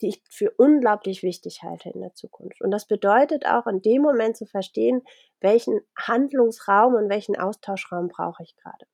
die 0.00 0.08
ich 0.08 0.22
für 0.28 0.50
unglaublich 0.56 1.22
wichtig 1.22 1.62
halte 1.62 1.90
in 1.90 2.00
der 2.00 2.14
Zukunft. 2.14 2.60
Und 2.62 2.70
das 2.70 2.86
bedeutet 2.86 3.46
auch 3.46 3.66
in 3.66 3.82
dem 3.82 4.02
Moment 4.02 4.36
zu 4.36 4.46
verstehen, 4.46 5.02
welchen 5.40 5.80
Handlungsraum 5.96 6.94
und 6.94 7.08
welchen 7.08 7.36
Austauschraum 7.36 8.08
brauche 8.08 8.42
ich 8.42 8.56
gerade. 8.56 8.86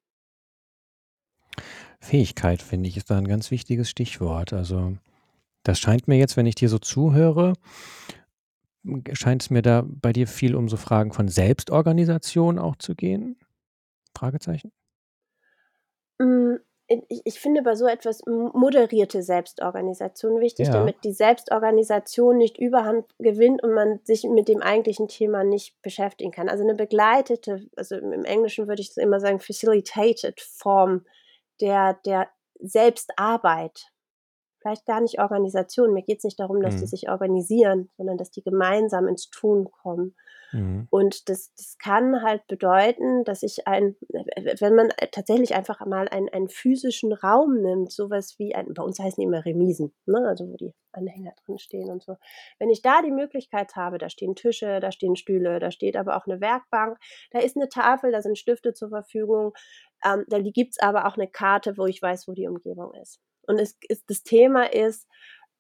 Fähigkeit, 2.01 2.63
finde 2.63 2.89
ich, 2.89 2.97
ist 2.97 3.11
da 3.11 3.19
ein 3.19 3.29
ganz 3.29 3.51
wichtiges 3.51 3.89
Stichwort. 3.89 4.53
Also, 4.53 4.97
das 5.63 5.79
scheint 5.79 6.09
mir 6.09 6.17
jetzt, 6.17 6.37
wenn 6.37 6.47
ich 6.47 6.57
dir 6.57 6.69
so 6.69 6.79
zuhöre 6.79 7.55
scheint 9.13 9.43
es 9.43 9.51
mir 9.51 9.63
da 9.63 9.85
bei 9.87 10.13
dir 10.13 10.27
viel 10.27 10.55
um 10.55 10.69
so 10.69 10.77
Fragen 10.77 11.13
von 11.13 11.29
Selbstorganisation 11.29 12.59
auch 12.59 12.77
zu 12.77 12.95
gehen? 12.95 13.37
Fragezeichen? 14.17 14.73
Hm, 16.21 16.59
ich 17.09 17.23
ich 17.25 17.41
finde 17.41 17.63
bei 17.63 17.75
so 17.77 17.87
etwas 17.87 18.23
moderierte 18.27 19.23
Selbstorganisation 19.23 20.41
wichtig, 20.41 20.69
Ja. 20.69 20.71
damit 20.71 21.05
die 21.05 21.13
Selbstorganisation 21.13 22.37
nicht 22.39 22.59
Überhand 22.59 23.07
gewinnt 23.19 23.63
und 23.63 23.73
man 23.75 24.01
sich 24.05 24.25
mit 24.25 24.49
dem 24.49 24.63
eigentlichen 24.63 25.09
Thema 25.09 25.45
nicht 25.45 25.81
beschäftigen 25.83 26.33
kann. 26.33 26.49
Also 26.49 26.65
'ne 26.65 26.75
begleitete 26.75 27.67
also 27.77 27.97
im 27.97 28.25
Englischen 28.25 28.69
würde 28.69 28.83
ich 28.83 28.97
immer 28.97 29.21
sagen, 29.21 29.41
facilitated 29.41 30.41
Form 30.41 31.05
der 31.61 31.95
der 32.07 32.29
Selbstarbeit. 32.61 33.89
Vielleicht 34.61 34.87
gar 34.87 35.01
nicht 35.01 35.21
Organisation. 35.21 35.93
Mir 35.95 36.03
geht's 36.05 36.25
nicht 36.25 36.41
darum, 36.41 36.63
dass 36.63 36.77
die 36.77 36.87
Mhm. 36.87 36.89
sich 36.89 37.09
organisieren, 37.11 37.91
sondern 37.97 38.19
dass 38.19 38.31
die 38.31 38.43
gemeinsam 38.43 39.09
ins 39.09 39.31
Tun 39.31 39.71
kommen. 39.71 40.17
Mhm. 40.53 40.89
Und 40.91 41.29
das 41.31 41.53
das 41.57 41.79
kann 41.79 42.23
halt 42.23 42.47
bedeuten, 42.49 43.25
dass 43.25 43.43
ich 43.43 43.67
ein 43.67 43.97
wenn 44.61 44.75
man 44.75 44.91
tatsächlich 45.13 45.55
einfach 45.55 45.85
mal 45.87 46.09
einen 46.09 46.29
einen 46.29 46.49
physischen 46.51 47.13
Raum 47.15 47.63
nimmt, 47.63 47.93
so 47.93 48.11
was 48.11 48.39
wie 48.39 48.55
ein 48.55 48.75
bei 48.75 48.83
uns 48.83 48.99
heißen 49.01 49.21
die 49.21 49.27
immer 49.27 49.45
Remisen, 49.45 49.95
ne, 50.07 50.19
also 50.29 50.49
wo 50.51 50.57
die 50.57 50.75
Anhänger 50.93 51.33
drin 51.47 51.59
stehen 51.59 51.91
und 51.91 52.03
so. 52.03 52.17
Wenn 52.59 52.69
ich 52.71 52.83
da 52.83 53.01
die 53.03 53.11
Möglichkeit 53.11 53.75
habe, 53.77 53.97
da 53.99 54.11
stehen 54.11 54.35
Tische, 54.37 54.81
da 54.81 54.93
stehen 54.93 55.17
Stühle, 55.17 55.61
da 55.61 55.71
steht 55.71 55.97
aber 55.97 56.17
auch 56.17 56.27
'ne 56.27 56.41
Werkbank, 56.43 56.99
da 57.31 57.39
ist 57.41 57.57
'ne 57.57 57.69
Tafel, 57.71 58.13
da 58.13 58.21
sind 58.23 58.37
Stifte 58.39 58.75
zur 58.75 58.91
Verfügung, 58.91 59.55
ähm, 60.05 60.25
da 60.29 60.41
gibt's 60.41 60.79
aber 60.81 61.07
auch 61.07 61.17
'ne 61.17 61.29
Karte, 61.29 61.79
wo 61.79 61.87
ich 61.87 62.03
weiß, 62.03 62.29
wo 62.29 62.33
die 62.35 62.49
Umgebung 62.49 62.93
ist. 63.01 63.19
Und 63.47 63.59
es 63.61 63.79
ist 63.89 64.05
das 64.11 64.23
Thema 64.25 64.73
ist, 64.73 65.09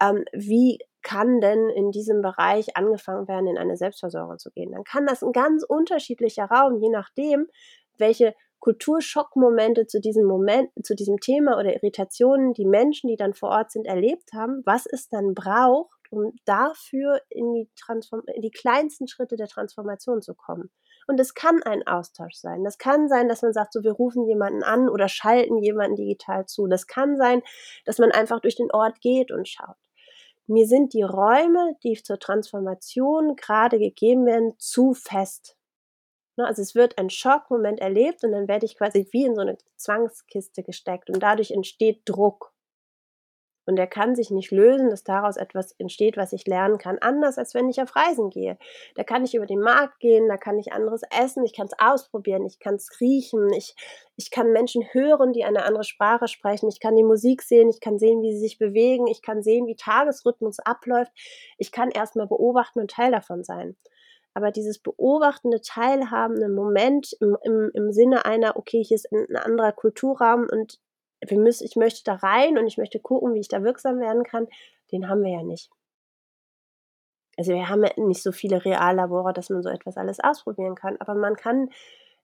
ähm, 0.03 0.24
wie 0.34 0.78
kann 1.03 1.40
denn 1.40 1.68
in 1.70 1.90
diesem 1.92 2.22
Bereich 2.22 2.76
angefangen 2.76 3.28
werden, 3.28 3.46
in 3.48 3.59
eine 3.59 3.76
Selbstversorgung 3.76 4.38
zu 4.38 4.50
gehen? 4.50 4.72
Dann 4.72 4.84
kann 4.84 5.07
das 5.07 5.22
'n 5.22 5.32
ganz 5.32 5.64
unterschiedlicher 5.64 6.44
Raum, 6.46 6.78
je 6.78 6.88
nachdem, 6.90 7.48
welche 7.98 8.34
Kulturschockmomente 8.61 9.86
zu 9.86 10.00
diesem 10.00 10.24
Moment 10.24 10.70
zu 10.84 10.94
diesem 10.94 11.18
Thema 11.18 11.59
oder 11.59 11.74
Irritationen 11.74 12.53
die 12.55 12.64
Menschen, 12.64 13.09
die 13.09 13.16
dann 13.16 13.34
vor 13.34 13.50
Ort 13.50 13.72
sind, 13.72 13.86
erlebt 13.86 14.32
haben, 14.34 14.62
was 14.64 14.86
es 14.86 15.09
dann 15.09 15.34
braucht, 15.34 15.90
um 16.11 16.32
dafür 16.44 17.20
in 17.28 17.53
die 17.55 17.68
Transform 17.76 18.22
in 18.34 18.42
die 18.42 18.50
kleinsten 18.53 19.09
Schritte 19.09 19.36
der 19.36 19.48
Transformation 19.48 20.22
zu 20.22 20.34
kommen. 20.34 20.70
Und 21.09 21.18
es 21.18 21.34
kann 21.34 21.62
ein 21.64 21.84
Austausch 21.86 22.34
sein. 22.36 22.62
Das 22.64 22.78
kann 22.78 23.09
sein, 23.09 23.28
dass 23.28 23.42
man 23.42 23.53
sagt, 23.53 23.72
so: 23.72 23.82
„Wir 23.82 23.92
rufen 23.92 24.26
jemanden 24.28 24.62
an 24.62 24.88
oder 24.88 25.09
schalten 25.09 25.59
jemanden 25.59 25.96
digital 25.96 26.46
zu.“ 26.46 26.66
Das 26.68 26.86
kann 26.86 27.16
sein, 27.16 27.42
dass 27.84 27.98
man 27.98 28.12
einfach 28.12 28.40
durch 28.40 28.55
den 28.57 28.70
Ort 28.70 29.00
geht 29.00 29.32
und 29.32 29.48
schaut. 29.48 29.76
Mir 30.53 30.66
sind 30.66 30.92
die 30.92 31.03
Räume, 31.03 31.76
die 31.82 31.94
zur 32.03 32.18
Transformation 32.18 33.36
grade 33.36 33.78
gegeben 33.78 34.26
werden, 34.26 34.53
zu 34.59 34.92
fest. 34.92 35.57
Ne, 36.38 36.46
also 36.46 36.62
es 36.62 36.74
wird 36.74 36.98
ein 36.98 37.11
Schockmoment 37.11 37.80
erlebt 37.80 38.24
und 38.24 38.32
dann 38.32 38.48
werde 38.48 38.66
ich 38.66 38.76
quasi 38.78 39.09
wie 39.12 39.24
in 39.26 39.36
so 39.36 39.42
'ne 39.44 39.59
Zwangskiste 39.76 40.62
gesteckt 40.64 41.11
und 41.11 41.22
dadurch 41.22 41.53
entsteht 41.53 42.03
Druck. 42.07 42.51
Und 43.67 43.77
der 43.77 43.87
kann 43.87 44.17
sich 44.17 44.31
nicht 44.31 44.51
lösen, 44.51 44.91
dass 44.91 45.05
daraus 45.05 45.37
etwas 45.37 45.73
entsteht, 45.79 46.17
was 46.17 46.33
ich 46.33 46.47
lernen 46.47 46.79
kann, 46.79 46.99
anders 47.01 47.39
als 47.39 47.55
wenn 47.55 47.69
ich 47.69 47.81
auf 47.81 47.95
Reisen 47.95 48.31
gehe. 48.31 48.59
Da 48.97 49.05
kann 49.05 49.25
ich 49.25 49.35
über 49.37 49.47
den 49.47 49.61
Markt 49.61 50.01
gehen, 50.01 50.29
da 50.29 50.37
kann 50.37 50.59
ich 50.59 50.73
anderes 50.73 51.03
essen, 51.17 51.45
ich 51.45 51.55
kann's 51.55 51.73
ausprobieren, 51.79 52.45
ich 52.47 52.59
kann's 52.59 52.91
riechen, 53.01 53.53
ich 53.53 53.75
ich 54.17 54.31
kann 54.31 54.53
Menschen 54.53 54.83
hören, 54.93 55.33
die 55.33 55.45
eine 55.45 55.65
andere 55.65 55.85
Sprache 55.85 56.29
sprechen, 56.29 56.69
ich 56.69 56.81
kann 56.81 56.97
die 56.97 57.03
Musik 57.05 57.43
sehen, 57.43 57.69
ich 57.71 57.81
kann 57.81 57.99
sehen, 57.99 58.23
wie 58.23 58.33
sie 58.35 58.41
sich 58.41 58.59
bewegen, 58.59 59.07
ich 59.07 59.23
kann 59.23 59.43
sehen, 59.43 59.67
wie 59.67 59.77
Tagesrhythmus 59.77 60.59
abläuft. 60.61 61.13
Ich 61.59 61.73
kann 61.73 61.91
erst 61.91 62.17
mal 62.17 62.27
beobachten 62.27 62.81
und 62.81 62.91
Teil 62.91 63.11
davon 63.13 63.45
sein. 63.45 63.77
Aber 64.35 64.51
dieses 64.51 64.79
beobachtende, 64.79 65.61
teilhabende 65.61 66.49
Moment 66.49 67.15
im 67.21 67.37
im 67.45 67.71
im 67.75 67.93
Sinne 67.93 68.25
einer: 68.25 68.57
„Okay, 68.57 68.83
hier 68.85 68.97
ist 68.97 69.11
'n 69.13 69.27
'n 69.31 69.37
anderer 69.37 69.73
Kulturraum 69.73 70.47
und 70.51 70.79
wir 71.27 71.39
müssen 71.39 71.64
ich 71.64 71.77
möchte 71.77 72.03
da 72.05 72.14
rein 72.14 72.59
und 72.59 72.66
ich 72.66 72.79
möchte 72.79 73.01
gucken, 73.01 73.35
wie 73.35 73.41
ich 73.41 73.49
da 73.49 73.62
wirksam 73.62 73.99
werden 74.01 74.25
kann“, 74.25 74.49
den 74.93 75.09
haben 75.09 75.23
wir 75.23 75.33
ja 75.33 75.43
nicht. 75.43 75.70
Also, 77.39 77.53
wir 77.53 77.68
haben 77.68 77.83
ja 77.83 77.91
nicht 77.97 78.23
so 78.23 78.31
viele 78.33 78.64
Reallabore, 78.64 79.33
dass 79.33 79.49
man 79.49 79.62
so 79.62 79.70
etwas 79.70 79.97
alles 79.97 80.20
ausprobieren 80.20 80.75
kann, 80.75 80.97
aber 81.01 81.14
man 81.14 81.35
kann 81.37 81.70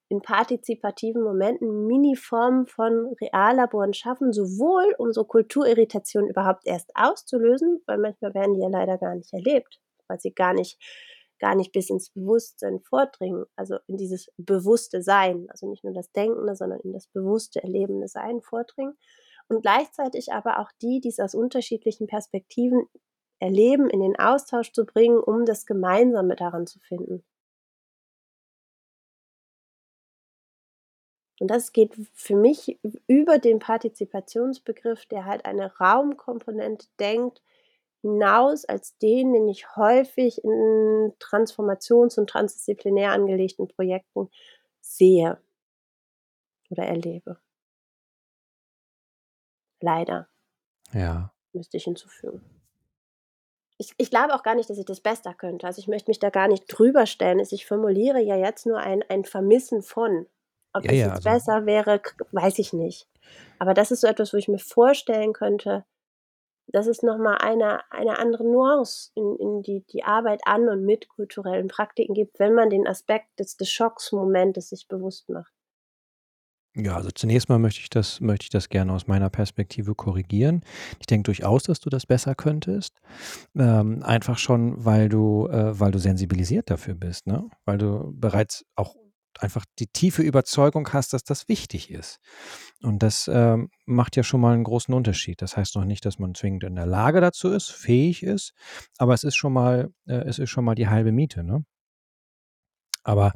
in 0.09 0.23
partizipativen 0.23 1.23
Momenten 1.23 1.87
Miniformen 1.87 2.67
von 2.67 3.15
Reallaboren 3.21 3.93
schaffen, 3.93 4.33
sowohl 4.33 4.95
um 4.99 5.13
so 5.13 5.25
Kulturirritationen 5.25 6.31
überhaupt 6.31 6.67
erst 6.67 6.91
auszulösen, 6.95 7.83
weil 7.87 7.99
manchmal 7.99 8.35
werden 8.35 8.55
die 8.55 8.61
ja 8.61 8.69
leider 8.69 8.97
gar 8.97 9.15
nicht 9.15 9.33
erlebt, 9.33 9.81
weil 10.09 10.19
sie 10.19 10.33
gar 10.33 10.55
nicht 10.55 10.79
gar 11.39 11.55
nicht 11.55 11.73
bis 11.73 11.91
ins 11.91 12.11
Bewusstsein 12.11 12.81
vordringen, 12.81 13.45
also 13.57 13.79
in 13.87 13.97
dieses 13.97 14.31
bewusste 14.37 15.03
Sein, 15.03 15.47
also 15.51 15.69
nicht 15.69 15.85
nur 15.85 15.93
das 15.93 16.11
denkende, 16.13 16.57
sondern 16.57 16.81
in 16.81 16.93
das 16.93 17.07
bewusste, 17.09 17.63
erlebende 17.63 18.09
Sein 18.09 18.41
vordringen. 18.43 18.97
Und 19.49 19.63
gleichzeitig 19.63 20.33
aber 20.33 20.59
auch 20.59 20.71
die, 20.83 21.01
die's 21.01 21.21
aus 21.21 21.35
unterschiedlichen 21.35 22.07
Perspektiven 22.07 22.87
erleben, 23.41 23.89
in 23.89 24.01
den 24.01 24.19
Austausch 24.19 24.73
zu 24.73 24.85
bringen, 24.85 25.19
um 25.19 25.47
das 25.47 25.65
Gemeinsame 25.65 26.37
daran 26.37 26.67
zu 26.67 26.81
finden. 26.81 27.25
Und 31.41 31.49
das 31.49 31.73
geht 31.73 31.95
für 32.15 32.35
mich 32.35 32.81
über 33.07 33.39
den 33.39 33.61
Partizipationsbegriff, 33.61 35.07
der 35.07 35.25
halt 35.25 35.45
eine 35.47 35.77
Raumkomponente 35.77 36.89
denkt, 36.99 37.43
hinaus 38.03 38.65
als 38.65 38.97
den, 38.99 39.33
den 39.33 39.49
ich 39.49 39.77
häufig 39.77 40.43
in 40.45 41.13
transformations 41.19 42.19
und 42.19 42.31
transdisziplinär 42.31 43.13
angelegten 43.13 43.69
Projekten 43.69 44.31
sehe 44.81 45.39
oder 46.71 46.85
erlebe. 46.85 47.39
Leider. 49.81 50.29
Ja. 50.93 51.33
Müsste 51.53 51.77
ich 51.77 51.85
hinzufügen. 51.85 52.43
Ich 53.79 53.95
ich 53.97 54.11
glaube 54.11 54.35
auch 54.35 54.43
gar 54.43 54.55
nicht, 54.57 54.69
dass 54.69 54.79
ich 54.79 54.85
das 54.85 55.01
besser 55.01 55.35
könnte. 55.35 55.67
Also, 55.67 55.79
ich 55.81 55.89
möchte 55.89 56.11
mich 56.11 56.19
da 56.19 56.31
gar 56.31 56.49
nicht 56.49 56.65
drüber 56.67 57.07
stellen. 57.07 57.39
Ich 57.39 57.67
formuliere 57.67 58.21
ja 58.21 58.37
jetzt 58.37 58.67
nur 58.67 58.79
ein 58.79 59.03
ein 59.09 59.25
Vermissen 59.25 59.83
von. 59.83 60.27
Ob 60.73 60.85
Ja, 60.85 60.91
das 60.91 60.99
ja, 60.99 61.07
jetzt 61.07 61.27
also 61.27 61.31
besser 61.31 61.67
wäre, 61.67 62.03
weiß 62.33 62.59
ich 62.59 62.73
nicht. 62.73 63.09
Aber 63.59 63.75
das 63.75 63.91
ist 63.91 64.01
so 64.01 64.07
etwas, 64.07 64.33
wo 64.33 64.37
ich 64.37 64.49
mir 64.49 64.59
vorstellen 64.59 65.33
könnte, 65.33 65.85
dass 66.69 66.87
es 66.87 67.03
noch 67.03 67.19
mal 67.19 67.37
eine 67.37 67.81
eine 67.91 68.19
andere 68.19 68.45
Nuance 68.45 69.11
in 69.15 69.37
in 69.37 69.63
die 69.63 69.85
die 69.91 70.05
Arbeit 70.05 70.43
an 70.47 70.69
und 70.69 70.85
mit 70.85 71.09
kulturellen 71.09 71.69
Praktiken 71.69 72.15
gibt, 72.15 72.39
wenn 72.39 72.55
man 72.55 72.71
den 72.71 72.87
Aspekt 72.87 73.39
des 73.39 73.57
des 73.57 73.71
Schocksmomentes 73.71 74.71
sich 74.71 74.89
bewusst 74.89 75.29
macht. 75.29 75.53
Ja, 76.77 76.95
also 76.97 77.11
zunächst 77.11 77.49
mal 77.49 77.59
möchte 77.59 77.81
ich 77.81 77.91
das 77.91 78.21
möchte 78.21 78.45
ich 78.45 78.51
das 78.51 78.69
gerne 78.69 78.93
aus 78.93 79.07
meiner 79.09 79.31
Perspektive 79.31 79.95
korrigieren. 79.95 80.63
Ich 81.01 81.07
denke 81.07 81.25
durchaus, 81.25 81.65
dass 81.65 81.81
du 81.81 81.91
das 81.91 82.07
besser 82.07 82.35
könntest, 82.37 83.01
ähm, 83.57 84.03
einfach 84.05 84.39
schon, 84.39 84.85
weil 84.85 85.09
du 85.09 85.49
äh, 85.49 85.79
weil 85.81 85.91
du 85.91 85.99
sensibilisiert 85.99 86.71
dafür 86.71 86.95
bist, 86.95 87.27
ne? 87.27 87.49
Weil 87.65 87.79
du 87.79 88.13
bereits 88.15 88.65
auch 88.77 88.95
einfach 89.41 89.65
die 89.79 89.87
tiefe 89.89 90.23
Überzeugung 90.23 90.89
hast, 90.93 91.13
dass 91.13 91.25
das 91.25 91.49
wichtig 91.49 91.91
ist. 91.91 92.19
Und 92.83 93.03
das, 93.03 93.29
ähm, 93.33 93.71
macht 93.87 94.17
ja 94.17 94.23
schon 94.25 94.41
mal 94.43 94.55
'n 94.57 94.65
großen 94.65 94.95
Unterschied. 94.95 95.43
Das 95.43 95.57
heißt 95.57 95.77
noch 95.77 95.85
nicht, 95.85 96.05
dass 96.07 96.19
man 96.19 96.35
zwingend 96.35 96.65
in 96.65 96.77
der 96.77 96.87
Lage 96.87 97.21
dazu 97.21 97.51
ist, 97.51 97.71
fähig 97.73 98.23
ist, 98.25 98.53
aber 98.99 99.15
es 99.15 99.25
ist 99.25 99.37
schon 99.37 99.53
mal 99.55 99.91
äh, 100.09 100.15
es 100.29 100.39
ist 100.41 100.51
schon 100.51 100.65
mal 100.65 100.75
die 100.77 100.89
halbe 100.89 101.13
Miete, 101.13 101.45
ne? 101.45 101.65
Aber, 103.07 103.33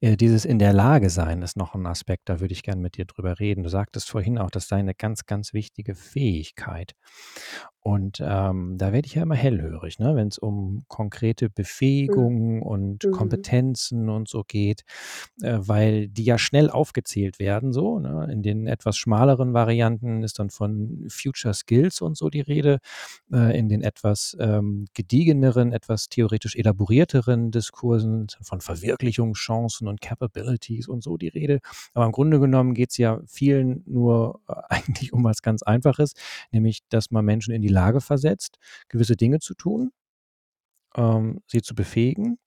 äh, 0.00 0.16
dieses 0.16 0.44
in 0.44 0.58
der 0.58 0.72
Lage 0.72 1.10
sein 1.10 1.42
ist 1.42 1.56
noch 1.56 1.74
'n 1.74 1.86
Aspekt, 1.86 2.28
da 2.28 2.40
würde 2.40 2.52
ich 2.52 2.62
gern 2.62 2.80
mit 2.80 2.96
dir 2.96 3.06
drüber 3.06 3.38
reden. 3.40 3.62
Du 3.62 3.68
sagtest 3.70 4.10
vorhin 4.10 4.38
auch, 4.38 4.50
das 4.50 4.68
sei 4.68 4.82
'ne 4.82 4.94
ganz, 4.94 5.26
ganz 5.26 5.52
wichtige 5.52 5.94
Fähigkeit. 5.94 6.94
Und, 7.86 8.20
ähm, 8.20 8.78
da 8.78 8.92
werde 8.92 9.06
ich 9.06 9.14
ja 9.14 9.22
immer 9.22 9.36
hellhörig, 9.36 10.00
ne, 10.00 10.16
wenn's 10.16 10.38
um 10.38 10.84
konkrete 10.88 11.48
Mhm. 11.48 11.50
Befähigungen 11.54 12.62
und 12.62 13.04
Mhm. 13.04 13.10
Kompetenzen 13.12 14.08
und 14.10 14.28
so 14.28 14.42
geht, 14.46 14.82
äh, 15.42 15.58
weil 15.60 16.08
die 16.08 16.24
ja 16.24 16.36
schnell 16.38 16.68
aufgezählt 16.70 17.38
werden 17.38 17.72
so, 17.72 18.00
ne? 18.00 18.28
In 18.32 18.42
den 18.42 18.66
etwas 18.66 18.96
schmaleren 18.96 19.54
Varianten 19.54 20.24
ist 20.24 20.38
dann 20.40 20.50
von 20.50 21.06
Future 21.08 21.54
Skills 21.54 22.00
und 22.00 22.16
so 22.16 22.28
die 22.30 22.40
Rede. 22.40 22.78
Äh, 23.32 23.58
in 23.58 23.68
den 23.68 23.82
etwas, 23.82 24.36
ähm, 24.40 24.86
gediegeneren, 24.94 25.72
etwas 25.72 26.08
theoretisch 26.08 26.56
elaborierteren 26.56 27.50
Diskursen 27.50 28.26
von 28.42 28.60
Verwirklichungschancen 28.60 29.88
und 29.88 30.00
Capabilities 30.00 30.88
und 30.88 31.02
so 31.02 31.16
die 31.16 31.28
Rede. 31.28 31.60
Aber 31.94 32.06
im 32.06 32.12
Grunde 32.12 32.40
genommen 32.40 32.74
geht's 32.74 32.96
ja 32.98 33.20
vielen 33.26 33.82
nur, 33.86 34.40
äh, 34.48 34.54
eigentlich 34.70 35.12
um 35.12 35.24
was 35.24 35.42
ganz 35.42 35.62
Einfaches, 35.62 36.14
nämlich, 36.52 36.80
dass 36.88 37.10
man 37.10 37.24
Menschen 37.24 37.52
in 37.54 37.62
die 37.62 37.68
Lage 37.76 38.00
versetzt, 38.02 38.58
gewisse 38.88 39.16
Dinge 39.16 39.40
zu 39.40 39.54
tun 39.54 39.92
ähm, 40.96 41.40
sie 41.46 41.62
zu 41.62 41.74
befähigen. 41.74 42.38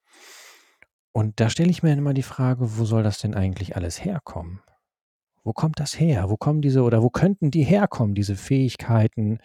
Und 1.12 1.40
da 1.40 1.50
stelle 1.50 1.70
ich 1.72 1.84
mir 1.84 1.94
immer 1.94 2.14
die 2.14 2.24
Frage: 2.24 2.78
„Wo 2.78 2.86
soll 2.86 3.04
das 3.04 3.20
denn 3.20 3.34
eigentlich 3.36 3.76
alles 3.76 4.04
herkommen?“ 4.04 4.62
Wo 5.44 5.54
kommt 5.54 5.80
das 5.80 6.00
her? 6.00 6.30
Wo 6.30 6.38
kommen 6.38 6.62
diese 6.62 6.84
oder 6.84 7.04
wo 7.04 7.10
könnten 7.10 7.52
die 7.52 7.64
herkommen, 7.64 8.16
diese 8.16 8.36
Fähigkeiten, 8.36 9.40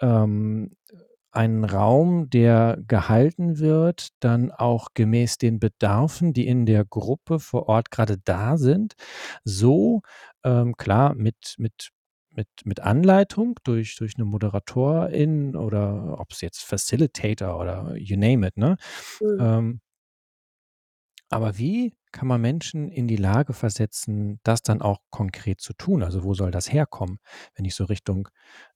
ähm, 0.00 0.76
einen 1.32 1.64
Raum, 1.64 2.30
der 2.30 2.78
gehalten 2.88 3.58
wird, 3.60 4.10
dann 4.20 4.52
auch 4.52 4.88
gemäß 4.94 5.38
den 5.38 5.60
Bedarfen, 5.60 6.32
die 6.34 6.46
in 6.48 6.66
der 6.66 6.84
Gruppe 6.86 7.40
vor 7.40 7.68
Ort 7.68 7.90
grade 7.92 8.18
da 8.24 8.56
sind, 8.58 8.94
so, 9.44 10.02
ähm, 10.44 10.76
klar 10.76 11.14
mit 11.16 11.56
mit 11.58 11.90
mit, 12.36 12.48
mit 12.64 12.80
Anleitung 12.80 13.56
durch, 13.64 13.96
durch 13.96 14.16
eine 14.16 14.24
Moderatorin 14.24 15.56
oder 15.56 16.20
ob 16.20 16.32
es 16.32 16.40
jetzt 16.42 16.62
Facilitator 16.64 17.58
oder 17.58 17.96
you 17.96 18.16
name 18.16 18.46
it, 18.46 18.56
ne? 18.56 18.76
Mhm. 19.20 19.38
Ähm, 19.40 19.80
aber 21.28 21.58
wie 21.58 21.94
kann 22.12 22.28
man 22.28 22.40
Menschen 22.40 22.88
in 22.90 23.08
die 23.08 23.16
Lage 23.16 23.52
versetzen, 23.52 24.38
das 24.44 24.62
dann 24.62 24.80
auch 24.80 25.00
konkret 25.10 25.60
zu 25.60 25.72
tun? 25.74 26.02
Also 26.02 26.22
wo 26.22 26.34
soll 26.34 26.50
das 26.50 26.72
herkommen? 26.72 27.18
Wenn 27.54 27.64
ich 27.64 27.74
so 27.74 27.84
Richtung 27.84 28.28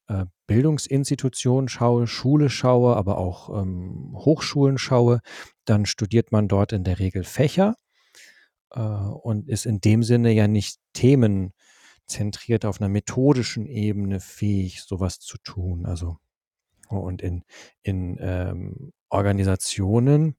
äh, 0.09 0.25
Bildungsinstitutionen 0.47 1.69
schaue, 1.69 2.07
Schule 2.07 2.51
schaue, 2.51 2.97
aber 2.97 3.19
auch 3.19 3.63
ähm, 3.63 4.13
Hochschulen 4.15 4.79
schaue, 4.79 5.21
dann 5.65 5.87
studiert 5.87 6.33
man 6.33 6.49
dort 6.49 6.73
in 6.73 6.83
der 6.83 6.99
Regel 6.99 7.23
Fächer 7.23 7.77
äh, 8.73 8.81
und 8.81 9.49
ist 9.49 9.67
in 9.67 9.81
dem 9.81 10.03
Sinne 10.03 10.33
ja 10.33 10.49
nicht 10.49 10.81
themenzentriert 12.11 12.65
auf 12.65 12.81
einer 12.81 12.89
methodischen 12.89 13.67
Ebene 13.67 14.21
fähig, 14.21 14.83
sowas 14.83 15.21
zu 15.21 15.39
tun. 15.39 15.87
Also 15.87 16.19
und 16.89 17.23
in, 17.23 17.45
in 17.83 18.17
ähm, 18.21 18.93
Organisationen, 19.09 20.35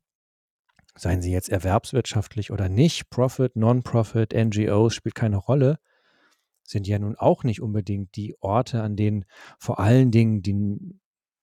seien 0.95 1.21
sie 1.21 1.31
jetzt 1.31 1.49
erwerbswirtschaftlich 1.49 2.51
oder 2.51 2.67
nicht, 2.67 3.09
Profit, 3.09 3.55
Non-Profit, 3.55 4.33
NGOs, 4.33 4.93
spielt 4.93 5.15
keine 5.15 5.37
Rolle, 5.37 5.79
sind 6.63 6.87
ja 6.87 6.99
nun 6.99 7.15
auch 7.15 7.45
nicht 7.45 7.61
unbedingt 7.61 8.15
die 8.17 8.35
Orte, 8.41 8.83
an 8.83 8.97
denen 8.97 9.25
vor 9.57 9.79
allen 9.79 10.11
Dingen 10.11 10.41
die 10.41 10.99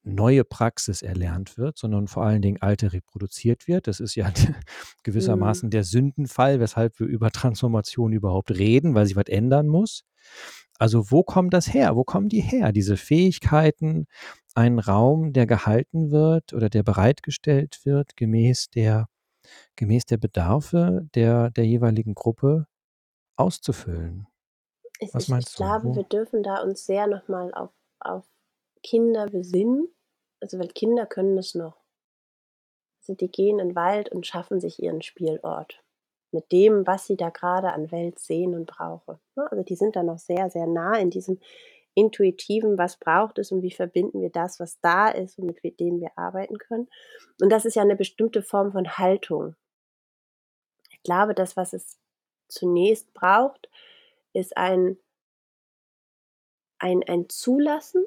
neue 0.09 0.45
Praxis 0.45 1.03
erlernt 1.03 1.59
wird, 1.59 1.79
sondern 1.79 2.09
vor 2.09 2.25
allen 2.25 2.43
Dingen 2.43 2.61
alte 2.63 2.93
reproduziert 2.93 3.69
wird. 3.69 3.87
Das 3.87 4.01
ist 4.01 4.15
ja 4.17 4.33
gewissermaßen 5.05 5.69
Mhm. 5.69 5.71
der 5.71 5.85
Sündenfall, 5.85 6.61
weshalb 6.61 6.99
wir 7.01 7.07
über 7.07 7.31
Transformation 7.31 8.13
überhaupt 8.13 8.51
reden, 8.53 8.95
weil 8.95 9.07
sich 9.07 9.17
was 9.17 9.27
ändern 9.29 9.69
muss. 9.69 10.05
Also 10.79 11.11
wo 11.11 11.23
kommt 11.25 11.55
das 11.55 11.73
her? 11.73 11.97
Wo 11.97 12.05
kommen 12.05 12.29
die 12.29 12.41
her? 12.41 12.73
Diese 12.73 12.97
Fähigkeiten, 12.97 14.07
einen 14.55 14.79
Raum, 14.79 15.33
der 15.33 15.47
gehalten 15.47 16.11
wird 16.11 16.53
oder 16.53 16.69
der 16.71 16.83
bereitgestellt 16.83 17.81
wird, 17.85 18.17
gemäß 18.17 18.71
der, 18.71 19.09
gemäß 19.77 20.07
der 20.07 20.19
Bedarfe 20.19 21.09
der, 21.15 21.51
der 21.51 21.67
jeweiligen 21.67 22.15
Gruppe 22.15 22.67
auszufüllen. 23.37 24.27
Ich 25.01 25.13
Was 25.13 25.29
ich 25.29 25.37
ich 25.39 25.55
glaube, 25.55 25.85
Wo? 25.85 25.97
wir 25.97 26.05
dürfen 26.05 26.43
da 26.43 26.63
uns 26.63 26.87
sehr 26.87 27.07
noch 27.07 27.29
mal 27.29 27.53
auf 27.55 27.71
auf 28.01 28.25
Kinder 28.83 29.27
besinnen. 29.27 29.89
Also, 30.43 30.59
weil 30.59 30.69
Kinder 30.69 31.07
können 31.07 31.37
das 31.37 31.55
noch. 31.55 31.79
Also, 33.09 33.15
die 33.17 33.31
gehen 33.31 33.59
in 33.59 33.71
'n 33.71 33.75
Wald 33.75 34.11
und 34.11 34.27
schaffen 34.27 34.61
sich 34.61 34.83
ihren 34.83 35.01
Spielort 35.03 35.83
mit 36.31 36.53
dem, 36.53 36.87
was 36.87 37.07
sie 37.07 37.17
da 37.17 37.31
grade 37.31 37.73
an 37.73 37.91
Welt 37.91 38.19
sehen 38.19 38.55
und 38.55 38.67
brauchen? 38.67 39.19
Also, 39.37 39.63
die 39.63 39.77
sind 39.77 39.97
da 39.97 40.03
noch 40.03 40.19
sehr, 40.19 40.51
sehr 40.51 40.67
nah 40.67 40.95
in 40.99 41.09
diesem 41.11 41.39
Intuitiven, 41.95 42.77
was 42.79 42.99
braucht 42.99 43.39
es 43.39 43.51
und 43.53 43.63
wie 43.63 43.71
verbinden 43.73 44.21
wir 44.21 44.31
das, 44.31 44.61
was 44.61 44.79
da 44.81 45.09
ist 45.09 45.39
und 45.39 45.47
mit 45.65 45.81
dem 45.81 46.01
wir 46.01 46.11
arbeiten 46.17 46.59
können. 46.59 46.89
Und 47.43 47.51
das 47.51 47.65
ist 47.65 47.77
ja 47.77 47.85
'ne 47.85 47.97
bestimmte 47.97 48.43
Form 48.43 48.73
von 48.73 48.99
Haltung. 48.99 49.55
Ich 50.93 51.03
glaube, 51.03 51.35
das, 51.35 51.57
was 51.57 51.73
es 51.73 51.99
zunächst 52.49 53.13
braucht, 53.15 53.69
ist 54.33 54.57
ein 54.57 54.99
ein 56.81 57.03
ein 57.09 57.29
Zulassen, 57.29 58.05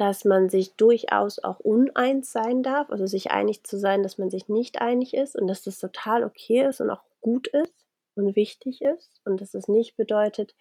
dass 0.00 0.24
man 0.24 0.48
sich 0.50 0.74
durchaus 0.76 1.38
auch 1.40 1.60
uneins 1.60 2.32
sein 2.32 2.62
darf, 2.62 2.90
also 2.90 3.06
sich 3.06 3.30
einig 3.32 3.64
zu 3.64 3.78
sein, 3.78 4.02
dass 4.02 4.18
man 4.18 4.30
sich 4.30 4.48
nicht 4.48 4.80
einig 4.80 5.14
ist 5.14 5.36
und 5.36 5.46
dass 5.48 5.62
das 5.62 5.78
total 5.78 6.24
okay 6.24 6.66
ist 6.68 6.80
und 6.80 6.90
auch 6.90 7.02
gut 7.20 7.48
ist 7.48 7.74
und 8.16 8.36
wichtig 8.36 8.82
ist 8.82 9.20
und 9.26 9.40
dass 9.40 9.54
es 9.54 9.68
nicht 9.68 9.96
bedeutet, 9.96 10.54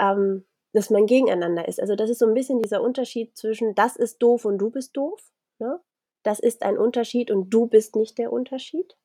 ähm, 0.00 0.44
dass 0.72 0.90
man 0.90 1.06
gegeneinander 1.06 1.68
ist. 1.68 1.80
Also, 1.80 1.96
das 1.96 2.10
ist 2.10 2.20
so 2.20 2.26
'n 2.26 2.34
bisschen 2.34 2.60
dieser 2.62 2.82
Unterschied 2.82 3.36
zwischen: 3.36 3.74
„Das 3.74 3.96
ist 3.96 4.18
doof 4.22 4.44
und 4.44 4.58
du 4.58 4.70
bist 4.70 4.96
doof“, 4.96 5.32
ne? 5.58 5.80
Das 6.24 6.40
ist 6.40 6.62
ein 6.64 6.78
Unterschied 6.78 7.30
und 7.30 7.50
du 7.50 7.66
bist 7.66 7.96
nicht 7.96 8.18
der 8.18 8.32
Unterschied. 8.32 8.96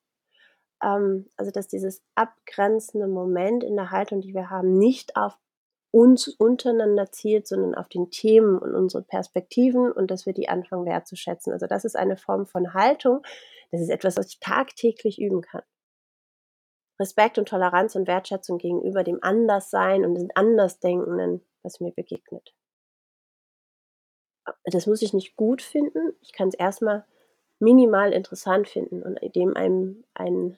Ähm, 0.83 1.27
also, 1.37 1.51
dass 1.51 1.67
dieses 1.67 2.03
abgrenzende 2.15 3.07
Moment 3.07 3.63
in 3.63 3.75
der 3.75 3.91
Haltung, 3.91 4.21
die 4.21 4.33
wir 4.33 4.49
haben, 4.49 4.77
nicht 4.77 5.15
auf 5.17 5.37
uns 5.91 6.27
untereinander 6.27 7.11
zielt, 7.11 7.47
sondern 7.47 7.75
auf 7.75 7.89
den 7.89 8.09
Themen 8.11 8.57
und 8.57 8.73
unsere 8.73 9.03
Perspektiven 9.03 9.91
und 9.91 10.09
dass 10.09 10.25
wir 10.25 10.33
die 10.33 10.49
anfangen 10.49 10.85
wertzuschätzen. 10.85 11.53
Also, 11.53 11.67
das 11.67 11.85
ist 11.85 11.97
eine 11.97 12.17
Form 12.17 12.45
von 12.45 12.73
Haltung. 12.73 13.21
Das 13.71 13.81
ist 13.81 13.89
etwas, 13.89 14.17
was 14.17 14.29
ich 14.29 14.39
tagtäglich 14.39 15.19
üben 15.19 15.41
kann. 15.41 15.63
Respekt 16.99 17.37
und 17.37 17.49
Toleranz 17.49 17.95
und 17.95 18.07
Wertschätzung 18.07 18.57
gegenüber 18.57 19.03
dem 19.03 19.19
Anderssein 19.21 20.05
und 20.05 20.15
den 20.15 20.29
Andersdenkenden, 20.35 21.41
was 21.63 21.79
mir 21.79 21.91
begegnet. 21.91 22.53
Das 24.65 24.87
muss 24.87 25.01
ich 25.01 25.13
nicht 25.13 25.35
gut 25.35 25.61
finden. 25.61 26.13
Ich 26.21 26.33
kann's 26.33 26.55
erst 26.55 26.81
mal 26.81 27.05
minimal 27.59 28.13
interessant 28.13 28.67
finden 28.67 29.03
und 29.03 29.19
dem 29.35 29.55
einem 29.55 30.03
ein 30.13 30.57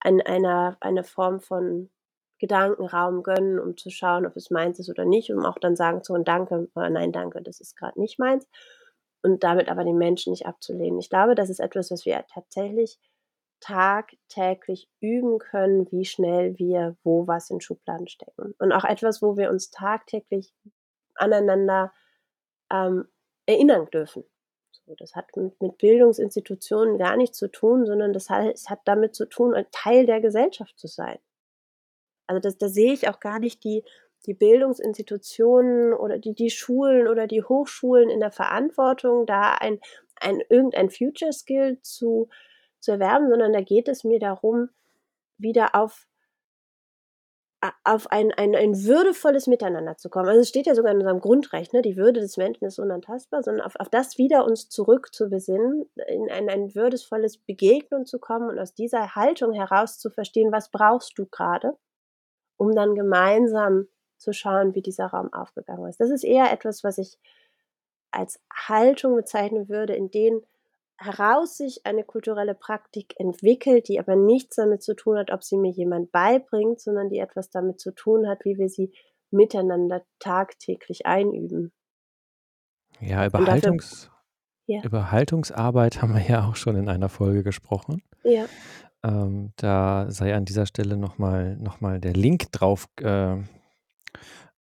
ein 0.00 0.20
einer 0.22 0.76
eine 0.80 1.02
Form 1.04 1.40
von 1.40 1.90
Gedankenraum 2.38 3.22
gönnen, 3.22 3.58
um 3.58 3.76
zu 3.76 3.90
schauen, 3.90 4.26
ob 4.26 4.36
es 4.36 4.50
meins 4.50 4.78
ist 4.78 4.90
oder 4.90 5.04
nicht, 5.04 5.32
um 5.32 5.44
auch 5.44 5.58
dann 5.58 5.76
sagen 5.76 6.02
zu 6.04 6.12
können: 6.12 6.24
„Danke, 6.24 6.68
aber 6.74 6.90
nein, 6.90 7.12
danke, 7.12 7.42
das 7.42 7.60
ist 7.60 7.76
grad 7.76 7.96
nicht 7.96 8.18
meins.“ 8.18 8.46
Und 9.22 9.42
damit 9.44 9.68
aber 9.68 9.84
den 9.84 9.98
Menschen 9.98 10.30
nicht 10.32 10.46
abzulehnen. 10.46 10.98
Ich 11.00 11.10
glaube, 11.10 11.34
das 11.34 11.50
ist 11.50 11.60
etwas, 11.60 11.90
was 11.90 12.06
wir 12.06 12.24
tatsächlich 12.32 12.98
tagtäglich 13.60 14.88
üben 15.00 15.38
können, 15.38 15.90
wie 15.90 16.04
schnell 16.04 16.58
wir 16.58 16.96
wo 17.04 17.26
was 17.26 17.50
in 17.50 17.60
Schubladen 17.60 18.08
stecken. 18.08 18.54
Und 18.58 18.72
auch 18.72 18.84
etwas, 18.84 19.22
wo 19.22 19.36
wir 19.36 19.50
uns 19.50 19.70
tagtäglich 19.70 20.52
aneinander, 21.16 21.92
ähm, 22.72 23.08
erinnern 23.46 23.86
dürfen. 23.92 24.24
So, 24.86 24.94
das 24.96 25.14
hat 25.16 25.36
mit 25.36 25.60
mit 25.62 25.78
Bildungsinstitutionen 25.78 26.98
gar 26.98 27.16
nichts 27.16 27.38
zu 27.38 27.48
tun, 27.50 27.86
sondern 27.86 28.12
das 28.12 28.30
hal 28.30 28.50
es 28.52 28.70
hat 28.70 28.80
damit 28.84 29.14
zu 29.16 29.26
tun, 29.26 29.54
Teil 29.72 30.06
der 30.06 30.20
Gesellschaft 30.20 30.78
zu 30.78 30.86
sein. 30.88 31.18
Also, 32.28 32.40
das 32.40 32.58
da 32.58 32.68
sehe 32.68 32.92
ich 32.92 33.08
auch 33.08 33.20
gar 33.20 33.38
nicht 33.38 33.64
die 33.64 33.84
die 34.26 34.34
Bildungsinstitutionen 34.34 35.92
oder 35.94 36.18
die 36.18 36.34
die 36.34 36.50
Schulen 36.50 37.06
oder 37.08 37.26
die 37.28 37.42
Hochschulen 37.44 38.10
in 38.10 38.20
der 38.20 38.32
Verantwortung, 38.32 39.26
da 39.26 39.54
ein 39.54 39.80
ein 40.20 40.40
irgendein 40.48 40.90
Future 40.90 41.32
Skill 41.32 41.78
zu 41.82 42.28
zu 42.80 42.92
erwerben, 42.92 43.28
sondern 43.30 43.52
da 43.52 43.60
geht 43.62 43.88
es 43.88 44.04
mir 44.04 44.18
darum, 44.20 44.68
wieder 45.38 45.74
auf 45.74 46.06
auf 47.84 48.10
ein 48.10 48.32
ein 48.32 48.54
ein 48.54 48.84
würdevolles 48.84 49.46
Miteinander 49.46 49.96
zu 49.96 50.08
kommen. 50.10 50.28
Also, 50.28 50.40
es 50.40 50.48
steht 50.48 50.66
ja 50.66 50.74
sogar 50.74 50.92
in 50.92 50.98
unserem 50.98 51.20
Grundrecht, 51.20 51.72
ne: 51.72 51.82
„Die 51.82 51.96
Würde 51.96 52.20
des 52.20 52.36
Menschen 52.36 52.64
ist 52.66 52.78
unantastbar“, 52.78 53.42
sondern 53.42 53.64
auf 53.66 53.74
auf 53.78 53.88
das 53.88 54.18
wieder 54.18 54.44
uns 54.44 54.68
zurück 54.68 55.12
zu 55.14 55.28
besinnen, 55.30 55.88
in 56.06 56.30
ein 56.30 56.48
ein 56.50 56.74
würdevolles 56.74 57.38
Begegnen 57.38 58.04
zu 58.06 58.18
kommen 58.18 58.48
und 58.50 58.58
aus 58.58 58.74
dieser 58.74 59.14
Haltung 59.14 59.52
heraus 59.52 59.98
zu 59.98 60.10
verstehen: 60.10 60.52
„Was 60.52 60.70
brauchst 60.70 61.18
du 61.18 61.26
grade?“ 61.26 61.76
Um 62.56 62.74
dann 62.74 62.94
gemeinsam 62.94 63.86
zu 64.18 64.32
schauen, 64.32 64.74
wie 64.74 64.82
dieser 64.82 65.06
Raum 65.06 65.32
aufgegangen 65.32 65.88
ist. 65.88 66.00
Das 66.00 66.10
ist 66.10 66.24
eher 66.24 66.52
etwas, 66.52 66.84
was 66.84 66.98
ich 66.98 67.18
als 68.10 68.40
Haltung 68.50 69.14
bezeichnen 69.14 69.68
würde, 69.68 69.94
in 69.94 70.10
denen 70.10 70.42
heraus 70.98 71.58
sich 71.58 71.84
eine 71.84 72.04
kulturelle 72.04 72.54
Praktik 72.54 73.14
entwickelt, 73.20 73.88
die 73.88 73.98
aber 74.00 74.16
nichts 74.16 74.56
damit 74.56 74.82
zu 74.82 74.94
tun 74.94 75.18
hat, 75.18 75.30
ob 75.30 75.44
sie 75.44 75.58
mir 75.58 75.70
jemand 75.70 76.10
beibringt, 76.12 76.80
sondern 76.80 77.10
die 77.10 77.18
etwas 77.18 77.50
damit 77.50 77.78
zu 77.78 77.90
tun 77.92 78.26
hat, 78.26 78.44
wie 78.44 78.56
wir 78.56 78.70
sie 78.70 78.92
miteinander 79.30 80.02
tagtäglich 80.18 81.04
einüben. 81.04 81.72
Ja, 83.00 83.26
über 83.26 83.46
Haltungs 83.46 84.10
ja. 84.66 84.82
über 84.82 85.10
Haltungsarbeit 85.10 86.00
haben 86.02 86.14
wir 86.14 86.22
ja 86.22 86.48
auch 86.48 86.56
schon 86.56 86.76
in 86.76 86.88
einer 86.88 87.08
Folge 87.08 87.42
gesprochen. 87.42 88.02
Ja. 88.24 88.46
Ähm, 89.04 89.52
da 89.56 90.10
sei 90.10 90.34
an 90.34 90.44
dieser 90.44 90.66
Stelle 90.66 90.96
noch 90.96 91.18
mal 91.18 91.56
noch 91.56 91.80
mal 91.80 92.00
der 92.00 92.14
Link 92.14 92.50
drauf 92.52 92.88
äh, 93.00 93.36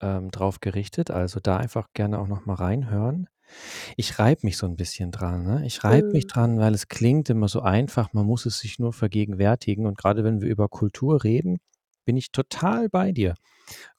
ähm, 0.01 0.31
drauf 0.31 0.61
gerichtet. 0.61 1.11
Also, 1.11 1.41
da 1.41 1.57
einfach 1.59 1.89
gerne 1.95 2.19
auch 2.19 2.29
noch 2.29 2.47
mal 2.47 2.55
reinhören. 2.55 3.29
Ich 3.97 4.19
reibe 4.19 4.43
mich 4.45 4.57
so 4.59 4.67
'n 4.67 4.77
bisschen 4.77 5.11
dran, 5.13 5.45
ne? 5.45 5.67
Ich 5.67 5.85
reibe 5.85 6.09
mich 6.13 6.27
Mhm. 6.27 6.29
dran, 6.29 6.59
weil 6.59 6.75
es 6.75 6.89
klingt 6.89 7.31
immer 7.31 7.49
so 7.49 7.61
einfach, 7.63 8.13
man 8.15 8.27
muss 8.27 8.47
es 8.47 8.59
sich 8.61 8.79
nur 8.79 8.93
vergegenwärtigen. 8.93 9.87
Und 9.87 9.99
grade 9.99 10.25
wenn 10.25 10.41
wir 10.43 10.49
über 10.51 10.69
Kultur 10.69 11.25
reden, 11.25 11.59
bin 12.07 12.17
ich 12.17 12.33
total 12.33 12.89
bei 12.89 13.13
dir. 13.13 13.35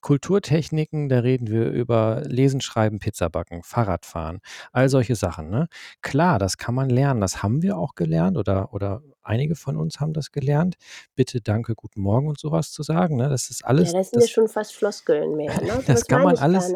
Kulturtechniken, 0.02 1.10
da 1.10 1.20
reden 1.20 1.48
wir 1.50 1.72
über 1.72 2.24
Lesen, 2.26 2.62
Schreiben, 2.62 3.00
Pizza 3.00 3.30
backen, 3.30 3.64
Fahrradfahren, 3.64 4.42
all 4.74 4.90
solche 4.90 5.16
Sachen, 5.16 5.50
ne? 5.50 5.68
Klar, 6.04 6.40
das 6.40 6.58
kann 6.58 6.76
man 6.76 6.90
lernen. 6.90 7.22
Das 7.22 7.44
haben 7.44 7.62
wir 7.64 7.78
auch 7.78 7.96
gelernt 7.96 8.38
oder 8.38 8.74
oder 8.74 9.02
einige 9.24 9.56
von 9.56 9.78
uns 9.78 10.00
haben 10.00 10.14
das 10.14 10.32
gelernt. 10.32 10.76
Bitte, 11.16 11.42
danke, 11.42 11.76
guten 11.76 12.02
Morgen 12.02 12.28
und 12.28 12.40
so 12.40 12.52
was 12.52 12.72
zu 12.72 12.84
sagen, 12.84 13.16
ne? 13.18 13.30
Das 13.30 13.50
ist 13.50 13.62
Ja, 13.62 13.68
alles 13.68 13.92
das 13.94 14.10
sind 14.10 14.20
ja 14.22 14.22
das 14.22 14.30
schon 14.30 14.48
fast 14.48 14.76
Floskeln 14.76 15.36
mehr, 15.36 15.62
ne? 15.62 15.82
Das 15.88 16.02
was 16.02 16.08
kann 16.08 16.24
man 16.24 16.38
alles 16.38 16.74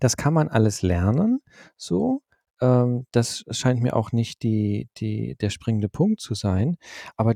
das 0.00 0.16
kann 0.16 0.34
man 0.34 0.48
alles 0.48 0.82
lernen 0.82 1.40
so. 1.76 2.22
Ähm, 2.60 3.06
das 3.12 3.44
scheint 3.50 3.82
mir 3.82 3.96
auch 3.96 4.12
nicht 4.12 4.42
die 4.42 4.88
die 4.98 5.36
der 5.40 5.50
springende 5.50 5.88
Punkt 5.88 6.20
zu 6.20 6.34
sein. 6.34 6.76
Aber 7.16 7.34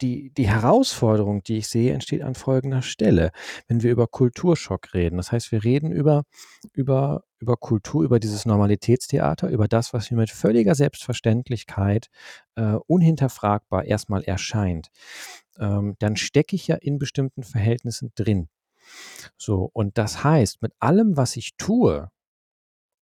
die, 0.00 0.30
die 0.34 0.48
Herausforderung, 0.48 1.42
die 1.42 1.58
ich 1.58 1.68
sehe, 1.68 1.92
entsteht 1.92 2.22
an 2.22 2.34
folgender 2.34 2.82
Stelle, 2.82 3.32
wenn 3.68 3.82
wir 3.82 3.90
über 3.90 4.06
Kulturschock 4.06 4.94
reden. 4.94 5.16
Das 5.16 5.32
heißt, 5.32 5.52
wir 5.52 5.64
reden 5.64 5.92
über, 5.92 6.24
über, 6.72 7.24
über 7.38 7.56
Kultur, 7.56 8.02
über 8.04 8.18
dieses 8.18 8.46
Normalitätstheater, 8.46 9.48
über 9.48 9.68
das, 9.68 9.92
was 9.92 10.10
mir 10.10 10.16
mit 10.16 10.30
völliger 10.30 10.74
Selbstverständlichkeit 10.74 12.08
äh, 12.56 12.76
unhinterfragbar 12.86 13.84
erstmal 13.84 14.22
erscheint. 14.24 14.88
Ähm, 15.58 15.96
dann 15.98 16.16
stecke 16.16 16.56
ich 16.56 16.66
ja 16.66 16.76
in 16.76 16.98
bestimmten 16.98 17.42
Verhältnissen 17.42 18.12
drin. 18.14 18.48
So, 19.36 19.70
und 19.72 19.98
das 19.98 20.24
heißt, 20.24 20.62
mit 20.62 20.72
allem, 20.78 21.16
was 21.16 21.36
ich 21.36 21.56
tue, 21.56 22.10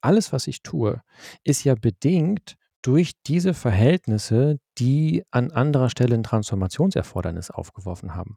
alles, 0.00 0.32
was 0.32 0.46
ich 0.46 0.62
tue, 0.62 1.02
ist 1.44 1.64
ja 1.64 1.74
bedingt 1.74 2.56
durch 2.82 3.12
diese 3.26 3.54
Verhältnisse, 3.54 4.58
die 4.78 5.24
an 5.30 5.50
anderer 5.50 5.90
Stelle 5.90 6.14
ein 6.14 6.22
Transformationserfordernis 6.22 7.50
aufgeworfen 7.50 8.14
haben. 8.14 8.36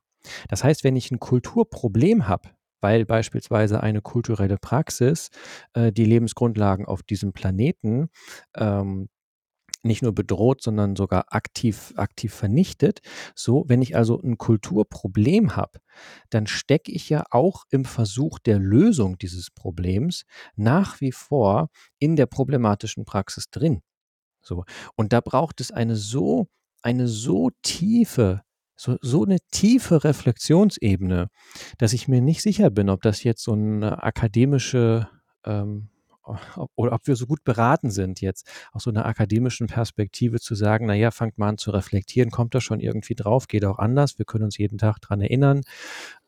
Das 0.50 0.64
heißt, 0.64 0.84
wenn 0.84 0.96
ich 0.96 1.12
ein 1.12 1.20
Kulturproblem 1.20 2.28
habe, 2.28 2.50
weil 2.82 3.06
beispielsweise 3.06 3.82
eine 3.82 4.02
kulturelle 4.02 4.58
Praxis 4.58 5.30
äh, 5.74 5.92
die 5.92 6.06
Lebensgrundlagen 6.06 6.86
auf 6.86 7.04
diesem 7.04 7.32
Planeten 7.32 8.10
ähm, 8.56 9.08
nicht 9.84 10.04
nur 10.04 10.14
bedroht, 10.14 10.62
sondern 10.62 10.96
sogar 10.96 11.26
aktiv, 11.30 11.94
aktiv 11.96 12.34
vernichtet. 12.34 13.00
So, 13.36 13.66
wenn 13.68 13.82
ich 13.82 13.96
also 13.96 14.22
ein 14.22 14.38
Kulturproblem 14.38 15.56
habe, 15.56 15.80
dann 16.30 16.46
stecke 16.46 16.92
ich 16.92 17.10
ja 17.10 17.24
auch 17.32 17.64
im 17.70 17.86
Versuch 17.86 18.38
der 18.40 18.60
Lösung 18.60 19.18
dieses 19.18 19.50
Problems 19.50 20.26
nach 20.56 21.02
wie 21.02 21.12
vor 21.12 21.70
in 21.98 22.16
der 22.16 22.28
problematischen 22.28 23.06
Praxis 23.06 23.50
drin. 23.50 23.82
So. 24.42 24.66
Und 24.96 25.14
da 25.14 25.22
braucht 25.22 25.62
es 25.62 25.72
eine 25.72 25.96
so, 25.96 26.48
eine 26.82 27.08
so 27.08 27.52
tiefe, 27.62 28.42
so, 28.76 28.98
so 29.02 29.24
eine 29.24 29.38
tiefe 29.52 30.04
Reflexionsebene, 30.04 31.28
dass 31.78 31.94
ich 31.94 32.08
mir 32.08 32.22
nicht 32.22 32.42
sicher 32.42 32.70
bin, 32.70 32.90
ob 32.90 33.02
das 33.02 33.24
jetzt 33.24 33.44
so 33.44 33.54
eine 33.54 34.04
akademische 34.04 35.08
ähm, 35.46 35.90
oder 36.76 36.94
ob 36.94 37.08
wir 37.08 37.16
so 37.16 37.26
gut 37.26 37.44
beraten 37.44 37.90
sind, 37.90 38.22
jetzt 38.22 38.48
aus 38.72 38.84
so 38.84 38.92
einer 38.92 39.06
akademischen 39.06 39.68
Perspektive 39.68 40.40
zu 40.40 40.56
sagen, 40.56 40.86
naja, 40.86 41.12
fangt 41.12 41.38
mal 41.38 41.50
an 41.50 41.58
zu 41.58 41.72
reflektieren, 41.72 42.32
kommt 42.32 42.54
da 42.54 42.62
schon 42.62 42.80
irgendwie 42.80 43.16
drauf, 43.16 43.48
geht 43.48 43.66
auch 43.66 43.80
anders, 43.80 44.18
wir 44.18 44.26
können 44.26 44.46
uns 44.46 44.58
jeden 44.58 44.78
Tag 44.78 45.00
dran 45.00 45.22
erinnern, 45.22 45.62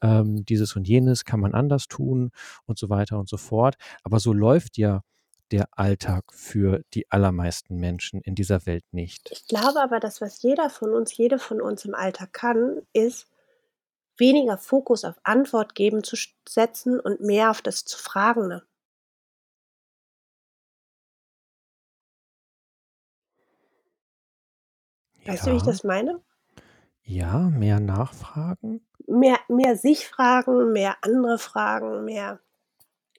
ähm, 0.01 0.45
dieses 0.45 0.75
und 0.75 0.87
jenes 0.87 1.25
kann 1.25 1.39
man 1.39 1.53
anders 1.53 1.87
tun 1.87 2.31
und 2.65 2.77
so 2.79 2.89
weiter 2.89 3.19
und 3.19 3.29
so 3.29 3.37
fort. 3.37 3.75
Aber 4.03 4.19
so 4.19 4.33
läuft 4.33 4.77
ja 4.77 5.01
der 5.51 5.67
Alltag 5.71 6.33
für 6.33 6.83
die 6.93 7.11
allermeisten 7.11 7.77
Menschen 7.77 8.21
in 8.21 8.35
dieser 8.35 8.65
Welt 8.65 8.85
nicht. 8.91 9.31
Ich 9.31 9.47
glaube 9.47 9.81
aber, 9.81 9.99
dass 9.99 10.21
was 10.21 10.41
jeder 10.43 10.69
von 10.69 10.93
uns, 10.93 11.17
jede 11.17 11.37
von 11.37 11.59
uns 11.61 11.83
im 11.83 11.93
Alltag 11.93 12.31
kann, 12.31 12.87
ist 12.93 13.27
weniger 14.17 14.57
Fokus 14.57 15.05
auf 15.05 15.15
Antwort 15.23 15.75
geben 15.75 16.03
zu 16.03 16.15
setzen 16.47 16.99
und 16.99 17.21
mehr 17.21 17.51
auf 17.51 17.61
das 17.61 17.85
zu 17.85 17.97
Fragende. 17.97 18.65
Weißt 25.25 25.45
du, 25.45 25.51
wie 25.51 25.57
ich 25.57 25.63
Ja, 25.63 25.63
das 25.63 25.83
meine? 25.83 26.21
ja, 27.03 27.49
mehr 27.49 27.79
nachfragen. 27.79 28.81
Mehr, 29.07 29.39
mehr 29.47 29.77
sich 29.77 30.07
fragen, 30.09 30.73
mehr 30.73 30.97
andere 31.03 31.37
fragen, 31.39 32.03
mehr 32.03 32.39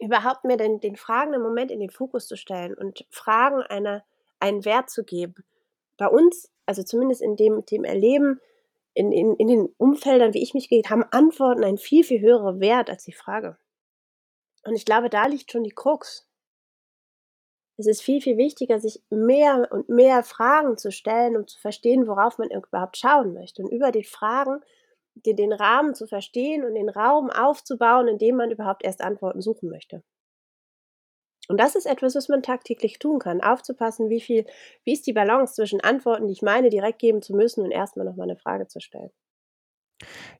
überhaupt 0.04 0.44
mehr 0.44 0.56
den, 0.56 0.80
den 0.80 0.96
fragenden 0.96 1.42
Moment 1.42 1.70
in 1.70 1.80
den 1.80 1.90
Fokus 1.90 2.26
zu 2.26 2.36
stellen 2.36 2.74
und 2.74 3.06
Fragen 3.10 3.62
eine, 3.62 4.04
einen 4.40 4.64
Wert 4.64 4.90
zu 4.90 5.04
geben. 5.04 5.44
Bei 5.96 6.08
uns, 6.08 6.50
also 6.66 6.82
zumindest 6.82 7.22
in 7.22 7.36
dem, 7.36 7.64
dem 7.66 7.84
Erleben, 7.84 8.40
in, 8.94 9.12
in, 9.12 9.34
in 9.36 9.48
den 9.48 9.74
Umfeldern, 9.76 10.34
wie 10.34 10.42
ich 10.42 10.54
mich 10.54 10.68
geht, 10.68 10.90
haben 10.90 11.04
Antworten 11.10 11.64
einen 11.64 11.78
viel, 11.78 12.04
viel 12.04 12.20
höheren 12.20 12.60
Wert 12.60 12.90
als 12.90 13.04
die 13.04 13.12
Frage. 13.12 13.58
Und 14.64 14.74
ich 14.74 14.84
glaube, 14.84 15.10
da 15.10 15.26
liegt 15.26 15.50
schon 15.50 15.64
die 15.64 15.74
Krux. 15.74 16.26
Es 17.76 17.86
ist 17.86 18.02
viel, 18.02 18.20
viel 18.20 18.36
wichtiger, 18.36 18.78
sich 18.78 19.02
mehr 19.10 19.68
und 19.70 19.88
mehr 19.88 20.22
Fragen 20.22 20.78
zu 20.78 20.92
stellen, 20.92 21.36
um 21.36 21.46
zu 21.46 21.58
verstehen, 21.58 22.06
worauf 22.06 22.38
man 22.38 22.50
überhaupt 22.50 22.96
schauen 22.96 23.34
möchte. 23.34 23.62
Und 23.62 23.70
über 23.70 23.90
die 23.90 24.04
Fragen 24.04 24.60
den, 25.14 25.52
Rahmen 25.52 25.94
zu 25.94 26.06
verstehen 26.06 26.64
und 26.64 26.74
den 26.74 26.88
Raum 26.88 27.30
aufzubauen, 27.30 28.08
in 28.08 28.18
dem 28.18 28.36
man 28.36 28.50
überhaupt 28.50 28.84
erst 28.84 29.02
Antworten 29.02 29.40
suchen 29.40 29.68
möchte. 29.70 30.02
Und 31.48 31.60
das 31.60 31.74
ist 31.74 31.86
etwas, 31.86 32.14
was 32.14 32.28
man 32.28 32.42
tagtäglich 32.42 32.98
tun 32.98 33.18
kann. 33.18 33.42
Aufzupassen, 33.42 34.08
wie 34.08 34.20
viel, 34.20 34.46
wie 34.84 34.92
ist 34.94 35.06
die 35.06 35.12
Balance 35.12 35.54
zwischen 35.54 35.80
Antworten, 35.80 36.26
die 36.26 36.32
ich 36.32 36.42
meine, 36.42 36.70
direkt 36.70 36.98
geben 36.98 37.20
zu 37.20 37.34
müssen 37.34 37.62
und 37.62 37.70
erstmal 37.70 38.06
nochmal 38.06 38.28
eine 38.28 38.38
Frage 38.38 38.66
zu 38.66 38.80
stellen. 38.80 39.10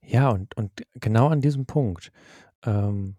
Ja, 0.02 0.30
und, 0.30 0.56
und 0.56 0.82
genau 0.94 1.28
an 1.28 1.40
diesem 1.40 1.66
Punkt 1.66 2.10
ähm, 2.64 3.16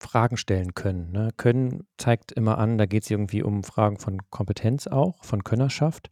Fragen 0.00 0.36
stellen 0.36 0.74
können. 0.74 1.12
Ne? 1.12 1.30
Können 1.36 1.86
zeigt 1.98 2.32
immer 2.32 2.58
an, 2.58 2.78
da 2.78 2.86
geht 2.86 3.04
es 3.04 3.10
irgendwie 3.10 3.42
um 3.42 3.62
Fragen 3.62 3.98
von 3.98 4.18
Kompetenz 4.30 4.86
auch, 4.86 5.22
von 5.24 5.44
Könnerschaft. 5.44 6.10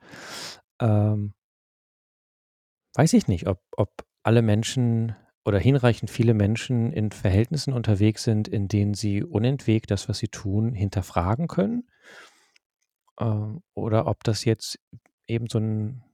Ähm, 0.81 1.35
weiß 2.95 3.13
ich 3.15 3.27
nicht, 3.29 3.47
ob, 3.49 3.61
ob 3.77 4.08
alle 4.29 4.43
Menschen 4.43 5.17
oder 5.47 5.59
hinreichend 5.59 6.11
viele 6.11 6.35
Menschen 6.35 6.93
in 6.93 7.13
Verhältnissen 7.13 7.73
unterwegs 7.73 8.25
sind, 8.25 8.47
in 8.47 8.69
denen 8.69 8.93
sie 8.93 9.25
unentwegt 9.25 9.91
das, 9.91 10.07
was 10.07 10.19
sie 10.19 10.29
tun, 10.29 10.75
hinterfragen 10.75 11.49
können. 11.49 11.89
Ähm, 13.19 13.63
oder 13.73 14.07
ob 14.07 14.23
das 14.25 14.45
jetzt 14.45 14.79
eben 15.27 15.47
so, 15.49 15.59
ein, 15.61 16.05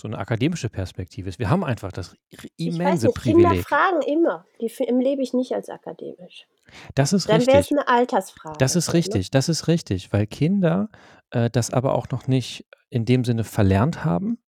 so 0.00 0.06
eine 0.06 0.18
akademische 0.18 0.68
Perspektive 0.68 1.28
ist. 1.28 1.40
Wir 1.40 1.50
haben 1.50 1.64
einfach 1.64 1.90
das 1.90 2.14
Ich 2.30 2.44
weiß 2.44 2.50
immense 2.58 3.06
nicht, 3.08 3.20
Kinder 3.20 3.48
Privileg. 3.48 3.66
fragen 3.66 4.02
immer. 4.02 4.46
Die 4.60 4.70
lebe 4.92 5.20
ich 5.22 5.32
nicht 5.32 5.52
als 5.52 5.68
akademisch. 5.68 6.46
Das 6.94 7.12
ist 7.12 7.28
Dann 7.28 7.40
wäre 7.40 7.58
es 7.58 7.70
richtig. 7.70 7.78
eine 7.78 7.88
Altersfrage. 7.88 8.58
Das 8.58 8.76
ist 8.76 8.86
ne? 8.86 8.94
richtig, 8.94 9.32
das 9.32 9.48
ist 9.48 9.66
richtig, 9.66 10.12
weil 10.12 10.28
Kinder 10.28 10.90
äh, 11.30 11.50
das 11.50 11.72
aber 11.72 11.96
auch 11.96 12.08
noch 12.10 12.28
nicht 12.28 12.68
in 12.88 13.04
dem 13.04 13.24
Sinne 13.24 13.42
verlernt 13.42 14.04
haben. 14.04 14.38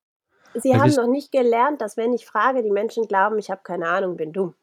Sie 0.55 0.71
Weil 0.71 0.81
haben 0.81 0.95
noch 0.95 1.07
nicht 1.09 1.33
gelernt, 1.33 1.81
dass 1.81 1.97
wenn 1.97 2.13
ich 2.13 2.27
frage, 2.27 2.63
die 2.63 2.71
Menschen 2.71 3.07
glauben, 3.07 3.39
ich 3.39 3.51
habe 3.51 3.63
keine 3.65 3.89
Ahnung, 3.89 4.17
bin 4.17 4.33
dumm. 4.33 4.55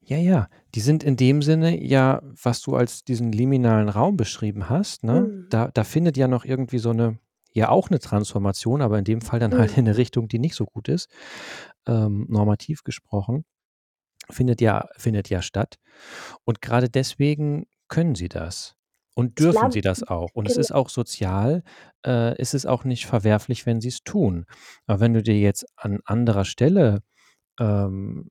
ja, 0.00 0.16
ja, 0.16 0.48
die 0.74 0.80
sind 0.80 1.04
in 1.04 1.16
dem 1.16 1.42
Sinne 1.42 1.80
ja, 1.82 2.20
was 2.42 2.60
du 2.62 2.74
als 2.74 3.04
diesen 3.04 3.30
liminalen 3.32 3.88
Raum 3.88 4.16
beschrieben 4.16 4.68
hast, 4.68 5.04
ne? 5.04 5.20
Mhm. 5.22 5.46
Da, 5.50 5.68
da 5.72 5.84
findet 5.84 6.16
ja 6.16 6.26
noch 6.28 6.44
irgendwie 6.44 6.78
so 6.78 6.90
eine, 6.90 7.18
ja 7.52 7.68
auch 7.68 7.88
eine 7.90 8.00
Transformation, 8.00 8.82
aber 8.82 8.98
in 8.98 9.04
dem 9.04 9.20
Fall 9.20 9.38
dann 9.40 9.56
halt 9.56 9.72
Mhm. 9.72 9.78
in 9.78 9.88
eine 9.88 9.96
Richtung, 9.96 10.28
die 10.28 10.38
nicht 10.38 10.54
so 10.56 10.64
gut 10.64 10.88
ist, 10.88 11.08
ähm, 11.86 12.26
normativ 12.28 12.82
gesprochen, 12.82 13.44
findet 14.30 14.60
ja, 14.60 14.88
findet 14.96 15.28
ja 15.30 15.42
statt. 15.42 15.76
Und 16.44 16.60
gerade 16.62 16.88
deswegen 16.88 17.66
können 17.88 18.14
sie 18.14 18.28
das. 18.28 18.74
Und 19.14 19.38
dürfen 19.38 19.58
glaube, 19.58 19.72
sie 19.72 19.80
das 19.82 20.02
auch. 20.02 20.30
Und 20.32 20.46
es 20.46 20.54
genau. 20.54 20.60
ist 20.60 20.72
auch 20.72 20.88
sozial, 20.88 21.62
äh, 22.06 22.40
ist 22.40 22.54
es 22.54 22.64
auch 22.64 22.84
nicht 22.84 23.06
verwerflich, 23.06 23.66
wenn 23.66 23.80
sie 23.80 23.88
es 23.88 24.02
tun. 24.04 24.46
Aber 24.86 25.00
wenn 25.00 25.12
du 25.12 25.22
dir 25.22 25.38
jetzt 25.38 25.66
an 25.76 26.00
anderer 26.04 26.44
Stelle 26.44 27.02
ähm, 27.60 28.30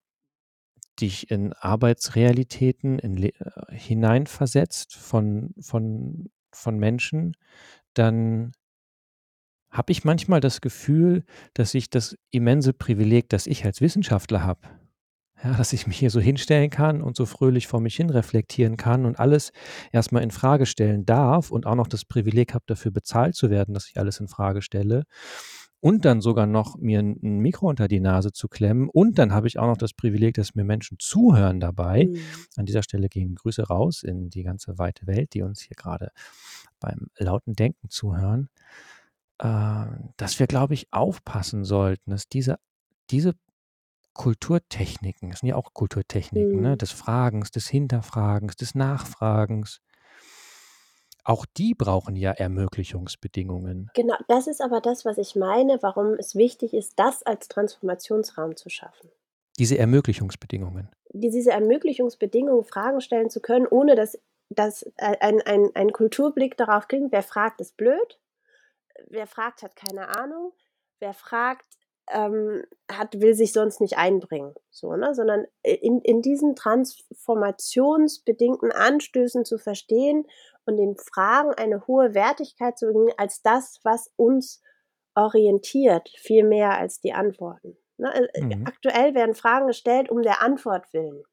dich 1.00 1.30
in 1.30 1.54
Arbeitsrealitäten 1.54 3.00
in, 3.00 3.18
äh, 3.18 3.32
hineinversetzt 3.70 4.96
von, 4.96 5.54
von, 5.60 6.30
von 6.52 6.78
Menschen, 6.78 7.36
dann 7.94 8.54
habe 9.70 9.92
ich 9.92 10.04
manchmal 10.04 10.42
das 10.42 10.62
Gefühl, 10.62 11.24
dass 11.54 11.74
ich 11.74 11.90
das 11.90 12.18
immense 12.32 12.74
Privileg, 12.74 13.30
das 13.30 13.48
ich 13.48 13.64
als 13.66 13.82
Wissenschaftler 13.82 14.44
habe, 14.44 14.68
ja, 15.44 15.54
dass 15.54 15.74
ich 15.74 15.88
mich 15.88 15.98
hier 15.98 16.10
so 16.10 16.20
hinstellen 16.20 16.70
kann 16.70 17.02
und 17.02 17.16
so 17.16 17.26
fröhlich 17.26 17.68
vor 17.68 17.80
mich 17.80 17.96
hin 17.96 18.10
reflektieren 18.10 18.78
kann 18.78 19.06
und 19.06 19.20
alles 19.20 19.52
erstmal 19.92 20.24
in 20.24 20.32
Frage 20.32 20.66
stellen 20.66 21.06
darf 21.06 21.52
und 21.52 21.66
auch 21.66 21.76
noch 21.76 21.88
das 21.88 22.06
Privileg 22.06 22.54
habe, 22.54 22.64
dafür 22.68 22.92
bezahlt 22.92 23.36
zu 23.36 23.50
werden, 23.50 23.74
dass 23.74 23.88
ich 23.88 23.98
alles 23.98 24.20
in 24.20 24.28
Frage 24.28 24.62
stelle. 24.62 25.04
Und 25.84 26.06
dann 26.06 26.22
sogar 26.22 26.46
noch 26.46 26.78
mir 26.78 27.00
ein 27.00 27.40
Mikro 27.40 27.68
unter 27.68 27.88
die 27.88 28.00
Nase 28.00 28.32
zu 28.32 28.48
klemmen. 28.48 28.88
Und 28.88 29.18
dann 29.18 29.34
habe 29.34 29.48
ich 29.48 29.58
auch 29.58 29.66
noch 29.66 29.78
das 29.78 29.94
Privileg, 29.94 30.36
dass 30.36 30.54
mir 30.54 30.64
Menschen 30.64 30.98
zuhören 31.00 31.60
dabei. 31.60 32.06
Mhm. 32.06 32.20
An 32.56 32.68
dieser 32.68 32.84
Stelle 32.84 33.10
gehen 33.10 33.34
Grüße 33.34 33.64
raus 33.64 34.04
in 34.04 34.30
die 34.30 34.44
ganze 34.44 34.78
weite 34.78 35.08
Welt, 35.08 35.34
die 35.34 35.42
uns 35.42 35.60
hier 35.60 35.76
gerade 35.76 36.12
beim 36.80 37.08
lauten 37.18 37.54
Denken 37.54 37.90
zuhören. 37.90 38.50
Äh, 39.40 39.86
dass 40.18 40.38
wir, 40.38 40.46
glaube 40.46 40.76
ich, 40.76 40.94
aufpassen 40.94 41.64
sollten, 41.64 42.12
dass 42.12 42.28
diese, 42.30 42.60
diese 43.10 43.34
Kulturtechniken, 44.14 45.32
das 45.32 45.40
sind 45.40 45.50
ja 45.50 45.56
auch 45.56 45.74
Kulturtechniken, 45.74 46.62
ne? 46.62 46.72
Mhm. 46.72 46.78
des 46.78 46.92
Fragens, 46.92 47.52
des 47.52 47.68
Hinterfragens, 47.68 48.56
des 48.56 48.76
Nachfragens. 48.76 49.82
Auch 51.24 51.46
die 51.46 51.76
brauchen 51.76 52.16
ja 52.16 52.32
Ermöglichungsbedingungen. 52.32 53.92
Genau, 53.94 54.16
das 54.28 54.48
ist 54.48 54.62
aber 54.62 54.82
das, 54.82 55.06
was 55.06 55.18
ich 55.18 55.36
meine, 55.36 55.78
warum 55.82 56.16
es 56.16 56.36
wichtig 56.36 56.74
ist, 56.74 56.94
das 56.98 57.24
als 57.24 57.48
Transformationsraum 57.48 58.56
zu 58.56 58.70
schaffen. 58.70 59.10
Diese 59.60 59.78
Ermöglichungsbedingungen. 59.78 60.90
Diese 61.14 61.52
Ermöglichungsbedingungen, 61.52 62.64
Fragen 62.64 63.02
stellen 63.02 63.30
zu 63.30 63.40
können, 63.40 63.68
ohne 63.68 63.96
dass, 63.96 64.18
dass 64.50 64.84
äh, 64.98 65.18
ein, 65.20 65.42
ein, 65.42 65.70
ein 65.76 65.92
Kulturblick 65.92 66.58
darauf 66.58 66.88
klingt, 66.88 67.12
wer 67.12 67.24
fragt, 67.24 67.62
ist 67.62 67.78
blöd, 67.78 68.20
wer 69.08 69.28
fragt, 69.28 69.62
hat 69.62 69.76
keine 69.76 70.10
Ahnung, 70.18 70.54
wer 71.00 71.14
fragt, 71.14 71.66
ähm, 72.12 72.64
hat, 72.92 73.20
will 73.20 73.34
sich 73.34 73.54
sonst 73.54 73.82
nicht 73.82 73.98
einbringen, 73.98 74.54
so, 74.70 74.96
ne? 74.96 75.16
sondern 75.16 75.46
in, 75.64 76.02
in 76.02 76.22
diesen 76.22 76.56
transformationsbedingten 76.56 78.72
Anstößen 78.72 79.46
zu 79.46 79.58
verstehen 79.58 80.28
und 80.66 80.78
den 80.78 80.96
Fragen 80.98 81.54
eine 81.54 81.88
hohe 81.88 82.14
Wertigkeit 82.14 82.78
zu 82.78 82.92
bringen 82.92 83.14
als 83.18 83.42
das, 83.42 83.80
was 83.84 84.12
uns 84.16 84.62
orientiert, 85.16 86.10
viel 86.18 86.44
mehr 86.44 86.78
als 86.78 87.02
die 87.02 87.14
Antworten. 87.14 87.78
Ne? 87.98 88.30
Äh, 88.34 88.42
mhm. 88.42 88.66
Aktuell 88.66 89.14
werden 89.14 89.36
Fragen 89.36 89.68
gestellt 89.68 90.10
um 90.10 90.22
der 90.22 90.42
Antwort 90.42 90.92
willen. 90.94 91.24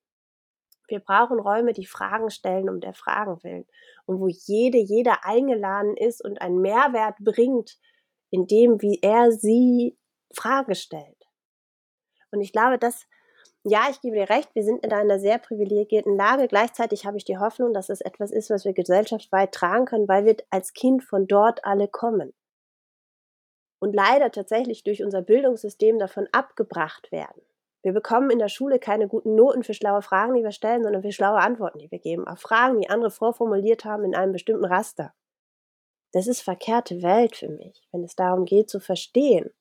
Wir 0.89 1.01
brauchen 1.01 1.39
Räume, 1.39 1.75
die 1.75 1.87
Fragen 1.87 2.31
stellen 2.31 2.71
um 2.71 2.81
der 2.81 2.95
Fragen 2.95 3.43
willen 3.43 3.67
und 4.07 4.21
wo 4.21 4.29
jede, 4.29 4.79
jeder 4.79 5.25
eingeladen 5.25 5.97
ist 5.97 6.25
und 6.25 6.41
einen 6.41 6.61
Mehrwert 6.61 7.17
bringt 7.21 7.79
in 8.31 8.47
dem, 8.47 8.81
wie 8.81 8.99
er 9.03 9.33
sie 9.33 9.99
Frage 10.33 10.75
stellt. 10.75 11.29
Und 12.31 12.41
ich 12.41 12.53
glaube, 12.53 12.79
dass, 12.79 13.07
ja, 13.65 13.87
ich 13.91 14.01
gebe 14.01 14.17
dir 14.17 14.29
recht, 14.29 14.55
wir 14.55 14.63
sind 14.63 14.85
in 14.85 14.93
einer 14.93 15.19
sehr 15.19 15.39
privilegierten 15.39 16.17
Lage. 16.17 16.49
Gleichzeitig 16.49 17.07
habe 17.07 17.17
ich 17.17 17.25
die 17.25 17.39
Hoffnung, 17.39 17.73
dass 17.73 17.89
es 17.89 18.01
etwas 18.01 18.31
ist, 18.31 18.51
was 18.51 18.65
wir 18.65 18.73
gesellschaftsweit 18.73 19.53
tragen 19.53 19.87
können, 19.87 20.09
weil 20.09 20.25
wir 20.25 20.37
als 20.51 20.73
Kind 20.73 21.03
von 21.03 21.27
dort 21.27 21.65
alle 21.65 21.89
kommen. 21.89 22.35
Und 23.81 23.95
leider 23.95 24.31
tatsächlich 24.31 24.83
durch 24.83 25.03
unser 25.05 25.23
Bildungssystem 25.23 25.99
davon 25.99 26.27
abgebracht 26.33 27.13
werden. 27.13 27.43
Wir 27.83 27.93
bekommen 27.93 28.31
in 28.31 28.41
der 28.41 28.49
Schule 28.49 28.81
keine 28.81 29.07
guten 29.07 29.37
Noten 29.37 29.63
für 29.63 29.73
schlaue 29.73 30.03
Fragen, 30.03 30.35
die 30.35 30.43
wir 30.43 30.51
stellen, 30.51 30.83
sondern 30.83 31.03
für 31.03 31.13
schlaue 31.13 31.39
Antworten, 31.39 31.79
die 31.79 31.91
wir 31.91 32.01
geben 32.01 32.27
auf 32.27 32.41
Fragen, 32.41 32.81
die 32.81 32.91
andere 32.91 33.13
vorformuliert 33.13 33.85
haben 33.85 34.05
in 34.05 34.17
einem 34.17 34.33
bestimmten 34.33 34.65
Raster. 34.65 35.15
Das 36.13 36.27
ist 36.27 36.43
verkehrte 36.43 37.03
Welt 37.03 37.37
für 37.37 37.49
mich, 37.49 37.87
wenn 37.93 38.03
es 38.03 38.17
darum 38.17 38.47
geht 38.47 38.69
zu 38.69 38.81
verstehen 38.81 39.53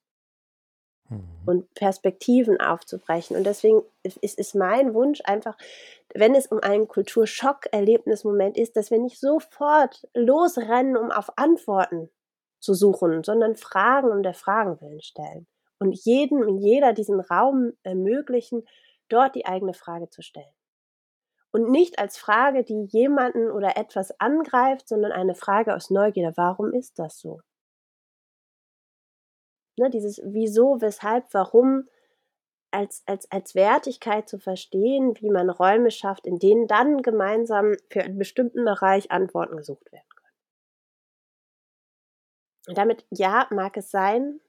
mhm. 1.10 1.24
und 1.46 1.74
Perspektiven 1.74 2.60
aufzubrechen. 2.60 3.36
Und 3.36 3.46
deswegen 3.46 3.82
ist, 4.04 4.18
ist 4.18 4.56
mein 4.56 4.94
Wunsch 4.94 5.22
einfach, 5.26 5.58
wenn 6.14 6.36
es 6.36 6.48
um 6.48 6.60
einen 6.60 6.88
Kulturschock-Erlebnismoment 6.88 8.58
ist, 8.58 8.76
dass 8.76 8.92
wir 8.92 9.00
nicht 9.00 9.20
sofort 9.20 10.08
losrennen, 10.14 10.98
um 10.98 11.12
auf 11.12 11.38
Antworten 11.38 12.10
zu 12.60 12.74
suchen, 12.74 13.24
sondern 13.24 13.56
Fragen 13.56 14.12
um 14.12 14.24
der 14.24 14.34
Fragen 14.34 14.80
willen 14.82 15.02
stellen 15.02 15.48
und 15.80 15.94
jedem 15.94 16.40
und 16.40 16.58
jeder 16.58 16.94
diesen 16.94 17.20
Raum 17.20 17.74
ermöglichen, 17.84 18.64
dort 19.10 19.36
die 19.36 19.46
eigene 19.46 19.74
Frage 19.74 20.10
zu 20.10 20.22
stellen. 20.22 20.46
Und 21.52 21.70
nicht 21.72 22.00
als 22.00 22.18
Frage, 22.18 22.64
die 22.64 22.88
jemanden 22.90 23.50
oder 23.50 23.78
etwas 23.78 24.20
angreift, 24.20 24.88
sondern 24.88 25.12
eine 25.12 25.34
Frage 25.34 25.76
aus 25.76 25.90
Neugierde. 25.90 26.36
Warum 26.36 26.74
ist 26.74 27.00
das 27.00 27.20
so? 27.20 27.40
Ne, 29.78 29.90
dieses 29.90 30.20
Wieso, 30.24 30.82
weshalb, 30.82 31.34
warum 31.34 31.88
als, 32.72 33.04
als, 33.06 33.32
als 33.32 33.56
Wertigkeit 33.56 34.28
zu 34.28 34.40
verstehen, 34.40 35.16
wie 35.20 35.30
man 35.30 35.50
Räume 35.50 35.92
schafft, 35.92 36.28
in 36.28 36.40
denen 36.40 36.68
dann 36.68 37.02
gemeinsam 37.02 37.76
für 37.90 38.02
einen 38.02 38.18
bestimmten 38.18 38.66
Bereich 38.66 39.12
Antworten 39.12 39.56
gesucht 39.56 39.92
werden 39.92 40.10
können. 40.16 40.36
Und 42.68 42.78
damit, 42.78 43.06
ja, 43.12 43.48
mag 43.52 43.78
es 43.78 43.92
sein, 43.92 44.42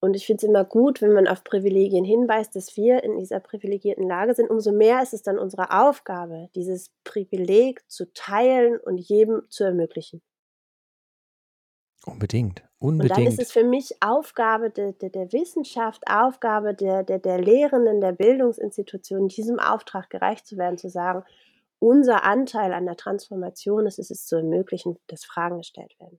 und 0.00 0.14
ich 0.14 0.26
finde 0.26 0.38
es 0.38 0.48
immer 0.48 0.64
gut, 0.64 1.02
wenn 1.02 1.12
man 1.12 1.26
auf 1.26 1.42
Privilegien 1.42 2.04
hinweist, 2.04 2.54
dass 2.54 2.76
wir 2.76 3.02
in 3.02 3.18
dieser 3.18 3.40
privilegierten 3.40 4.06
Lage 4.06 4.34
sind. 4.34 4.48
Umso 4.48 4.70
mehr 4.70 5.02
ist 5.02 5.12
es 5.12 5.22
dann 5.22 5.38
unsere 5.38 5.72
Aufgabe, 5.72 6.50
dieses 6.54 6.92
Privileg 7.02 7.82
zu 7.90 8.12
teilen 8.12 8.78
und 8.78 8.98
jedem 8.98 9.42
zu 9.48 9.64
ermöglichen. 9.64 10.22
Unbedingt, 12.06 12.62
unbedingt. 12.78 13.18
Und 13.18 13.18
dann 13.18 13.26
ist 13.26 13.40
es 13.40 13.52
für 13.52 13.64
mich 13.64 13.96
Aufgabe 14.00 14.70
der, 14.70 14.92
der, 14.92 15.10
der 15.10 15.32
Wissenschaft, 15.32 16.02
Aufgabe 16.08 16.74
der, 16.74 17.02
der, 17.02 17.18
der 17.18 17.38
Lehrenden, 17.38 18.00
der 18.00 18.12
Bildungsinstitutionen, 18.12 19.28
diesem 19.28 19.58
Auftrag 19.58 20.08
gerecht 20.08 20.46
zu 20.46 20.56
werden, 20.56 20.78
zu 20.78 20.88
sagen, 20.88 21.24
unser 21.80 22.24
Anteil 22.24 22.72
an 22.72 22.86
der 22.86 22.96
Transformation 22.96 23.86
ist 23.86 23.98
es, 23.98 24.10
es 24.10 24.26
zu 24.26 24.36
ermöglichen, 24.36 24.98
dass 25.06 25.24
Fragen 25.24 25.58
gestellt 25.58 25.94
werden. 26.00 26.18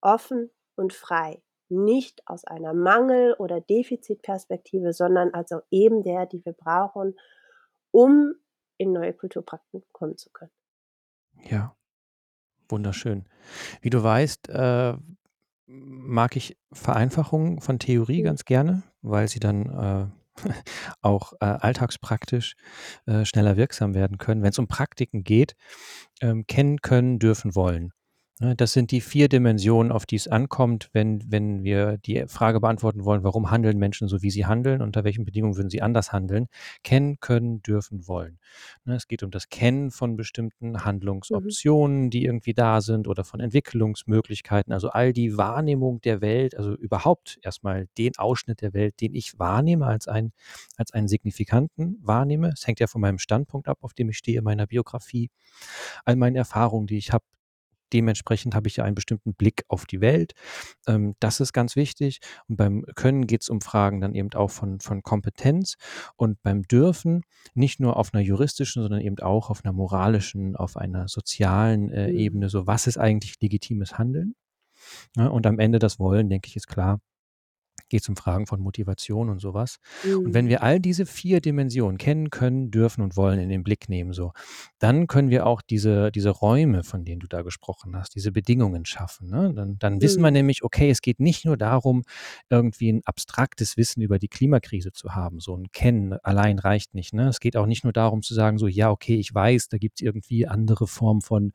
Offen 0.00 0.50
und 0.76 0.92
frei 0.92 1.42
nicht 1.70 2.26
aus 2.26 2.44
einer 2.44 2.72
Mangel- 2.72 3.34
oder 3.34 3.60
Defizitperspektive, 3.60 4.92
sondern 4.92 5.34
also 5.34 5.60
eben 5.70 6.02
der, 6.02 6.26
die 6.26 6.44
wir 6.44 6.52
brauchen, 6.52 7.18
um 7.90 8.34
in 8.78 8.92
neue 8.92 9.12
Kulturpraktiken 9.12 9.88
kommen 9.92 10.16
zu 10.16 10.30
können. 10.30 10.52
Ja, 11.42 11.76
wunderschön. 12.68 13.24
Wie 13.80 13.90
du 13.90 14.02
weißt, 14.02 14.48
äh, 14.48 14.94
mag 15.66 16.36
ich 16.36 16.56
Vereinfachungen 16.72 17.60
von 17.60 17.78
Theorie 17.78 18.20
mhm. 18.20 18.24
ganz 18.24 18.44
gerne, 18.44 18.82
weil 19.02 19.28
sie 19.28 19.40
dann 19.40 19.66
äh, 19.66 20.06
auch 21.02 21.32
äh, 21.40 21.46
alltagspraktisch 21.46 22.54
äh, 23.06 23.24
schneller 23.24 23.56
wirksam 23.56 23.94
werden 23.94 24.18
können. 24.18 24.42
Wenn 24.42 24.50
es 24.50 24.58
um 24.58 24.68
Praktiken 24.68 25.24
geht, 25.24 25.54
ähm, 26.20 26.46
kennen 26.46 26.80
können, 26.80 27.18
dürfen, 27.18 27.54
wollen. 27.54 27.92
Ne, 28.40 28.54
das 28.54 28.72
sind 28.72 28.92
die 28.92 29.00
vier 29.00 29.28
Dimensionen, 29.28 29.90
auf 29.90 30.06
die 30.06 30.14
es 30.14 30.28
ankommt, 30.28 30.90
wenn, 30.92 31.24
wenn 31.28 31.64
wir 31.64 31.98
die 31.98 32.24
Frage 32.28 32.60
beantworten 32.60 33.04
wollen, 33.04 33.24
warum 33.24 33.50
handeln 33.50 33.78
Menschen 33.78 34.06
so, 34.06 34.22
wie 34.22 34.30
sie 34.30 34.46
handeln, 34.46 34.80
unter 34.80 35.02
welchen 35.02 35.24
Bedingungen 35.24 35.56
würden 35.56 35.70
sie 35.70 35.82
anders 35.82 36.12
handeln. 36.12 36.46
Kennen, 36.84 37.18
können, 37.18 37.62
dürfen, 37.62 38.06
wollen. 38.06 38.38
Ne, 38.84 38.94
es 38.94 39.08
geht 39.08 39.24
um 39.24 39.32
das 39.32 39.48
Kennen 39.48 39.90
von 39.90 40.16
bestimmten 40.16 40.70
mhm. 40.70 40.84
Handlungsoptionen, 40.84 42.04
mhm. 42.04 42.10
die 42.10 42.24
irgendwie 42.26 42.54
da 42.54 42.80
sind 42.80 43.08
oder 43.08 43.24
von 43.24 43.40
Entwicklungsmöglichkeiten. 43.40 44.72
Also 44.72 44.90
all 44.90 45.12
die 45.12 45.36
Wahrnehmung 45.36 46.00
der 46.02 46.20
Welt, 46.20 46.56
also 46.56 46.76
überhaupt 46.76 47.40
erstmal 47.42 47.88
den 47.98 48.16
Ausschnitt 48.18 48.60
der 48.60 48.72
Welt, 48.72 49.00
den 49.00 49.14
ich 49.14 49.36
wahrnehme 49.40 49.86
als, 49.86 50.06
ein, 50.06 50.32
als 50.76 50.92
einen 50.92 51.08
signifikanten 51.08 51.98
wahrnehme. 52.02 52.50
Es 52.50 52.64
hängt 52.68 52.78
ja 52.78 52.86
von 52.86 53.00
meinem 53.00 53.18
Standpunkt 53.18 53.66
ab, 53.66 53.78
auf 53.80 53.94
dem 53.94 54.10
ich 54.10 54.18
stehe, 54.18 54.42
meiner 54.42 54.68
Biografie, 54.68 55.30
all 56.04 56.14
meinen 56.14 56.36
Erfahrungen, 56.36 56.86
die 56.86 56.98
ich 56.98 57.12
habe, 57.12 57.24
dementsprechend 57.92 58.54
habe 58.54 58.68
ich 58.68 58.76
ja 58.76 58.84
einen 58.84 58.94
bestimmten 58.94 59.34
Blick 59.34 59.64
auf 59.68 59.86
die 59.86 60.00
Welt. 60.00 60.32
Ähm, 60.86 61.14
das 61.20 61.40
ist 61.40 61.52
ganz 61.52 61.76
wichtig. 61.76 62.20
Und 62.48 62.56
beim 62.56 62.84
Können 62.94 63.26
geht 63.26 63.42
es 63.42 63.48
um 63.48 63.60
Fragen 63.60 64.00
dann 64.00 64.14
eben 64.14 64.32
auch 64.34 64.50
von, 64.50 64.80
von 64.80 65.02
Kompetenz 65.02 65.76
und 66.16 66.42
beim 66.42 66.62
Dürfen 66.62 67.22
nicht 67.54 67.80
nur 67.80 67.96
auf 67.96 68.12
einer 68.12 68.22
juristischen, 68.22 68.82
sondern 68.82 69.00
eben 69.00 69.18
auch 69.18 69.50
auf 69.50 69.64
einer 69.64 69.72
moralischen, 69.72 70.56
auf 70.56 70.76
einer 70.76 71.08
sozialen 71.08 71.90
äh, 71.90 72.08
mhm. 72.08 72.18
Ebene. 72.18 72.48
So, 72.48 72.66
was 72.66 72.86
ist 72.86 72.98
eigentlich 72.98 73.40
legitimes 73.40 73.98
Handeln? 73.98 74.34
Ja, 75.16 75.26
und 75.26 75.46
am 75.46 75.58
Ende 75.58 75.78
das 75.78 75.98
Wollen, 75.98 76.28
denke 76.28 76.48
ich, 76.48 76.56
ist 76.56 76.68
klar 76.68 77.00
geht 77.88 78.02
es 78.02 78.08
um 78.08 78.16
Fragen 78.16 78.46
von 78.46 78.60
Motivation 78.60 79.28
und 79.28 79.40
sowas. 79.40 79.78
Mhm. 80.04 80.18
Und 80.18 80.34
wenn 80.34 80.44
mhm. 80.46 80.50
wir 80.50 80.62
all 80.62 80.80
diese 80.80 81.06
vier 81.06 81.40
Dimensionen 81.40 81.98
kennen, 81.98 82.30
können, 82.30 82.70
dürfen 82.70 83.02
und 83.02 83.16
wollen 83.16 83.38
in 83.38 83.48
den 83.48 83.62
Blick 83.62 83.88
nehmen, 83.88 84.12
so, 84.12 84.32
dann 84.78 85.06
können 85.06 85.30
wir 85.30 85.46
auch 85.46 85.62
diese, 85.62 86.10
diese 86.12 86.30
Räume, 86.30 86.84
von 86.84 87.04
denen 87.04 87.20
du 87.20 87.26
da 87.26 87.42
gesprochen 87.42 87.96
hast, 87.96 88.14
diese 88.14 88.32
Bedingungen 88.32 88.84
schaffen. 88.84 89.30
Ne? 89.30 89.52
Dann, 89.54 89.78
dann 89.78 89.94
mhm. 89.94 90.02
wissen 90.02 90.22
wir 90.22 90.30
nämlich, 90.30 90.62
okay, 90.62 90.90
es 90.90 91.00
geht 91.00 91.20
nicht 91.20 91.44
nur 91.44 91.56
darum, 91.56 92.02
irgendwie 92.50 92.92
ein 92.92 93.02
abstraktes 93.04 93.76
Wissen 93.76 94.02
über 94.02 94.18
die 94.18 94.28
Klimakrise 94.28 94.92
zu 94.92 95.14
haben. 95.14 95.40
So 95.40 95.56
ein 95.56 95.70
Kennen 95.72 96.14
allein 96.22 96.58
reicht 96.58 96.94
nicht. 96.94 97.14
Ne? 97.14 97.28
Es 97.28 97.40
geht 97.40 97.56
auch 97.56 97.66
nicht 97.66 97.84
nur 97.84 97.92
darum 97.92 98.22
zu 98.22 98.34
sagen, 98.34 98.58
so, 98.58 98.66
ja, 98.66 98.90
okay, 98.90 99.16
ich 99.16 99.34
weiß, 99.34 99.68
da 99.68 99.78
gibt 99.78 100.00
es 100.00 100.04
irgendwie 100.04 100.46
andere 100.46 100.86
Formen 100.86 101.22
von 101.22 101.52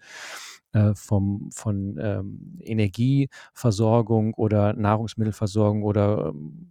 äh, 0.73 0.93
vom, 0.95 1.49
von 1.51 1.97
ähm, 2.01 2.59
Energieversorgung 2.61 4.33
oder 4.33 4.73
Nahrungsmittelversorgung 4.73 5.83
oder 5.83 6.29
ähm, 6.29 6.69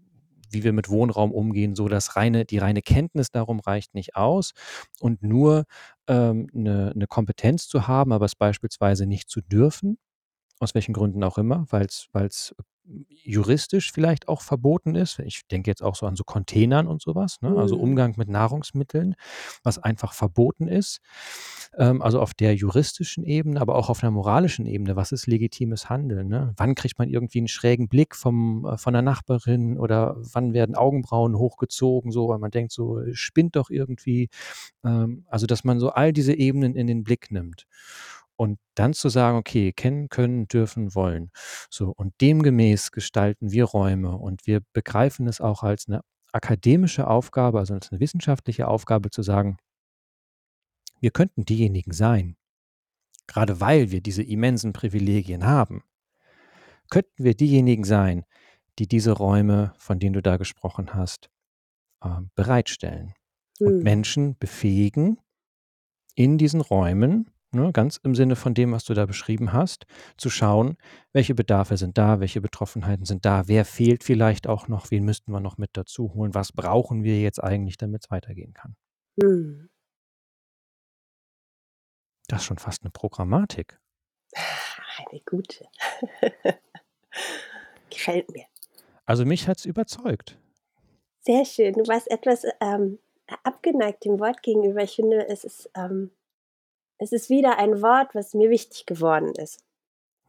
wie 0.51 0.65
wir 0.65 0.73
mit 0.73 0.91
Wohnraum 0.91 1.33
umgehen, 1.33 1.75
so 1.75 1.89
dass 1.89 2.17
reine, 2.17 2.45
die 2.45 2.59
reine 2.59 2.83
Kenntnis 2.83 3.31
darum 3.31 3.61
reicht 3.61 3.95
nicht 3.95 4.17
aus. 4.17 4.53
Und 5.01 5.23
nur 5.23 5.65
ähm, 6.09 6.49
eine, 6.55 6.93
eine 6.95 7.07
Kompetenz 7.07 7.69
zu 7.69 7.89
haben, 7.89 8.13
aber 8.13 8.27
es 8.27 8.35
beispielsweise 8.37 9.07
nicht 9.07 9.31
zu 9.31 9.41
dürfen, 9.41 9.99
aus 10.61 10.75
welchen 10.75 10.93
Gründen 10.93 11.25
auch 11.25 11.39
immer, 11.39 11.67
weil 11.71 11.87
es 11.87 12.55
juristisch 13.09 13.93
vielleicht 13.93 14.29
auch 14.29 14.43
verboten 14.43 14.95
ist. 14.95 15.19
Ich 15.21 15.47
denke 15.51 15.71
jetzt 15.71 15.83
auch 15.83 15.95
so 15.95 16.07
an 16.07 16.17
so 16.17 16.25
Containern 16.25 16.87
und 16.87 17.01
sowas, 17.01 17.41
ne? 17.41 17.57
also 17.57 17.77
mhm. 17.77 17.83
Umgang 17.83 18.15
mit 18.17 18.29
Nahrungsmitteln, 18.29 19.15
was 19.63 19.79
einfach 19.79 20.13
verboten 20.13 20.69
ist. 20.69 21.01
Ähm, 21.79 22.03
also 22.03 22.21
auf 22.21 22.35
der 22.35 22.55
juristischen 22.55 23.25
Ebene, 23.25 23.61
aber 23.61 23.77
auch 23.77 23.89
auf 23.89 24.03
einer 24.03 24.11
moralischen 24.11 24.67
Ebene. 24.67 24.97
Was 24.97 25.13
ist 25.13 25.27
legitimes 25.27 25.89
Handeln? 25.89 26.29
Ne? 26.29 26.53
Wann 26.57 26.75
kriegt 26.75 26.99
man 26.99 27.09
irgendwie 27.09 27.39
einen 27.39 27.49
schrägen 27.49 27.89
Blick 27.89 28.17
vom, 28.17 28.67
äh, 28.67 28.77
von 28.77 28.93
der 28.93 29.03
Nachbarin 29.03 29.79
oder 29.79 30.17
wann 30.19 30.53
werden 30.53 30.75
Augenbrauen 30.75 31.37
hochgezogen, 31.37 32.11
so, 32.11 32.29
weil 32.29 32.39
man 32.39 32.51
denkt, 32.51 32.73
so 32.73 33.01
spinnt 33.13 33.57
doch 33.57 33.71
irgendwie. 33.71 34.29
Ähm, 34.85 35.25
also, 35.29 35.47
dass 35.47 35.65
man 35.65 35.79
so 35.79 35.91
all 35.91 36.13
diese 36.13 36.35
Ebenen 36.35 36.75
in 36.75 36.87
den 36.87 37.05
Blick 37.05 37.31
nimmt. 37.31 37.67
Und 38.37 38.59
dann 38.75 38.95
zu 38.95 39.09
sagen, 39.09 39.39
okay, 39.39 39.73
kennen, 39.73 40.09
können, 40.09 40.49
dürfen, 40.49 40.95
wollen. 40.95 41.31
So, 41.71 41.93
und 41.97 42.15
demgemäß 42.21 42.91
gestalten 42.91 43.53
wir 43.53 43.65
Räume 43.65 44.17
und 44.17 44.47
wir 44.47 44.61
begreifen 44.73 45.27
es 45.29 45.41
auch 45.41 45.63
als 45.63 45.87
eine 45.89 46.01
akademische 46.33 47.07
Aufgabe, 47.07 47.59
also 47.59 47.75
als 47.75 47.93
eine 47.93 48.01
wissenschaftliche 48.01 48.67
Aufgabe 48.69 49.11
zu 49.11 49.23
sagen, 49.23 49.59
wir 51.01 51.11
könnten 51.11 51.45
diejenigen 51.45 51.93
sein, 51.93 52.37
gerade 53.27 53.61
weil 53.61 53.91
wir 53.91 54.01
diese 54.01 54.23
immensen 54.23 54.73
Privilegien 54.73 55.45
haben, 55.45 55.83
könnten 56.91 57.25
wir 57.25 57.35
diejenigen 57.35 57.85
sein, 57.85 58.25
die 58.79 58.87
diese 58.87 59.13
Räume, 59.13 59.75
von 59.79 59.99
denen 59.99 60.15
du 60.15 60.23
da 60.23 60.37
gesprochen 60.37 60.95
hast, 60.95 61.31
äh, 62.03 62.21
bereitstellen 62.35 63.15
und 63.61 63.79
Mhm. 63.79 63.83
Menschen 63.83 64.39
befähigen, 64.39 65.19
in 66.15 66.39
diesen 66.39 66.61
Räumen, 66.61 67.31
ne, 67.55 67.73
ganz 67.73 67.99
im 67.99 68.15
Sinne 68.15 68.37
von 68.37 68.55
dem, 68.55 68.73
was 68.73 68.85
du 68.85 68.95
da 68.95 69.07
beschrieben 69.07 69.53
hast, 69.53 69.85
zu 70.17 70.31
schauen, 70.31 70.77
welche 71.13 71.35
Bedarfe 71.35 71.77
sind 71.77 71.99
da, 71.99 72.21
welche 72.21 72.41
Betroffenheiten 72.41 73.05
sind 73.05 73.25
da, 73.25 73.49
wer 73.49 73.65
fehlt 73.65 74.05
vielleicht 74.05 74.47
auch 74.47 74.69
noch, 74.69 74.91
wen 74.91 75.05
müssten 75.05 75.33
wir 75.33 75.41
noch 75.41 75.59
mit 75.59 75.71
dazu 75.75 76.15
holen, 76.15 76.35
was 76.35 76.53
brauchen 76.53 77.05
wir 77.05 77.21
jetzt 77.21 77.43
eigentlich, 77.43 77.77
damit's 77.77 78.11
weitergehen 78.11 78.53
kann. 78.55 78.77
Mhm. 79.17 79.69
Das 82.29 82.41
ist 82.43 82.47
schon 82.47 82.59
fast 82.59 82.85
'ne 82.85 82.91
Programmatik. 82.91 83.79
Eine 85.11 85.21
gute. 85.27 85.67
Gefällt 87.91 88.31
mir. 88.31 88.47
Also, 89.05 89.25
mich 89.27 89.49
hat's 89.49 89.65
überzeugt. 89.65 90.39
Sehr 91.21 91.45
schön. 91.45 91.75
Du 91.75 91.87
warst 91.87 92.11
etwas, 92.11 92.45
ähm, 92.61 92.99
abgeneigt 93.43 94.05
dem 94.05 94.19
Wort 94.19 94.43
gegenüber. 94.43 94.83
Ich 94.83 94.97
finde, 94.97 95.29
es 95.29 95.45
ist, 95.45 95.71
ähm 95.77 96.11
es 97.03 97.11
ist 97.13 97.31
wieder 97.31 97.59
ein 97.59 97.83
Wort, 97.83 98.15
was 98.15 98.33
mir 98.33 98.49
wichtig 98.49 98.87
geworden 98.87 99.33
ist. 99.35 99.65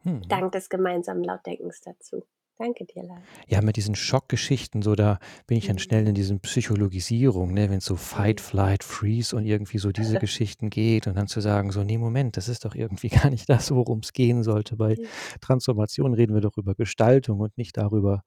Mhm. 0.02 0.28
Dank 0.28 0.52
des 0.52 0.68
gemeinsamen 0.68 1.22
Lautdenkens 1.22 1.80
dazu. 1.80 2.24
Danke 2.58 2.84
dir, 2.84 3.04
Lars. 3.04 3.30
Ja, 3.48 3.60
mit 3.62 3.76
diesen 3.76 3.94
Schockgeschichten 3.94 4.82
so, 4.82 4.94
da 4.94 5.18
bin 5.46 5.56
ich 5.58 5.66
dann 5.66 5.78
Mhm. 5.78 5.78
schnell 5.78 6.06
in 6.08 6.14
diesen 6.14 6.40
Psychologisierung, 6.40 7.52
ne, 7.52 7.70
wenn's 7.70 7.84
so 7.84 7.96
Fight, 7.96 8.40
Mhm. 8.40 8.40
Flight, 8.40 8.84
Freeze 8.84 9.34
und 9.36 9.44
irgendwie 9.46 9.78
so 9.78 9.92
diese 9.92 10.18
Geschichten 10.18 10.70
geht 10.70 11.06
und 11.06 11.16
dann 11.16 11.26
zu 11.26 11.40
sagen 11.40 11.70
so: 11.72 11.82
„Ne, 11.84 11.98
Moment, 11.98 12.36
das 12.36 12.48
ist 12.48 12.64
doch 12.64 12.74
irgendwie 12.74 13.08
gar 13.28 13.30
nicht 13.30 13.48
das, 13.48 13.70
worum's 13.70 14.12
gehen 14.12 14.42
sollte. 14.42 14.76
Bei. 14.76 14.98
Transformation 15.40 16.14
reden 16.14 16.34
wir 16.34 16.40
doch 16.40 16.56
über 16.56 16.74
Gestaltung 16.74 17.40
und 17.40 17.56
nicht 17.58 17.76
darüber, 17.76 18.22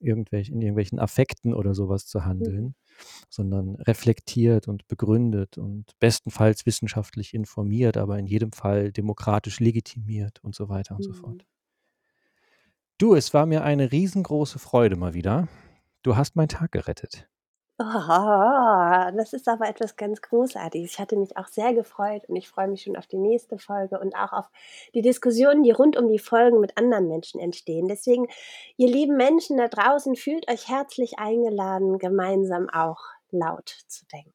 irgendwelch 0.00 0.48
in 0.50 0.60
irgendwelchen 0.62 0.98
Affekten 1.00 1.54
oder 1.54 1.74
so 1.74 1.88
was 1.88 2.06
zu 2.06 2.24
Mhm. 2.38 2.58
handeln, 2.64 2.74
sondern 3.30 3.76
reflektiert 3.76 4.68
und 4.68 4.86
begründet 4.88 5.58
und 5.58 5.92
bestenfalls 6.00 6.66
wissenschaftlich 6.66 7.34
informiert, 7.34 7.96
aber 7.96 8.18
in 8.18 8.26
jedem 8.26 8.52
Fall 8.52 8.92
demokratisch 8.92 9.60
legitimiert“ 9.60 10.40
und 10.42 10.54
so 10.54 10.68
weiter 10.68 10.94
und 10.96 11.04
so 11.04 11.12
Mhm. 11.12 11.14
fort. 11.14 11.46
Du, 12.98 13.14
es 13.14 13.32
war 13.32 13.46
mir 13.46 13.62
eine 13.62 13.92
riesengroße 13.92 14.58
Freude 14.58 14.96
mal 14.96 15.14
wieder. 15.14 15.46
Du 16.02 16.16
hast 16.16 16.34
meinen 16.34 16.48
Tag 16.48 16.72
gerettet. 16.72 17.28
Das 17.78 19.32
ist 19.32 19.46
aber 19.48 19.68
etwas 19.68 19.94
ganz 19.94 20.20
Großartiges. 20.20 20.90
Ich 20.90 20.98
hatte 20.98 21.16
mich 21.16 21.36
auch 21.36 21.46
sehr 21.46 21.74
gefreut 21.74 22.24
und 22.26 22.34
ich 22.34 22.48
freue 22.48 22.66
mich 22.66 22.82
schon 22.82 22.96
auf 22.96 23.06
die 23.06 23.18
nächste 23.18 23.56
Folge 23.56 24.00
und 24.00 24.16
auch 24.16 24.32
auf 24.32 24.50
die 24.94 25.02
Diskussionen, 25.02 25.62
die 25.62 25.70
rund 25.70 25.96
um 25.96 26.08
die 26.08 26.18
Folgen 26.18 26.58
mit 26.58 26.76
anderen 26.76 27.06
Menschen 27.06 27.40
entstehen. 27.40 27.86
Deswegen, 27.86 28.26
ihr 28.76 28.88
lieben 28.88 29.16
Menschen 29.16 29.58
da 29.58 29.68
draußen, 29.68 30.16
fühlt 30.16 30.50
euch 30.50 30.68
herzlich 30.68 31.20
eingeladen, 31.20 31.98
gemeinsam 31.98 32.68
auch 32.68 32.98
laut 33.30 33.68
zu 33.86 34.06
denken. 34.06 34.34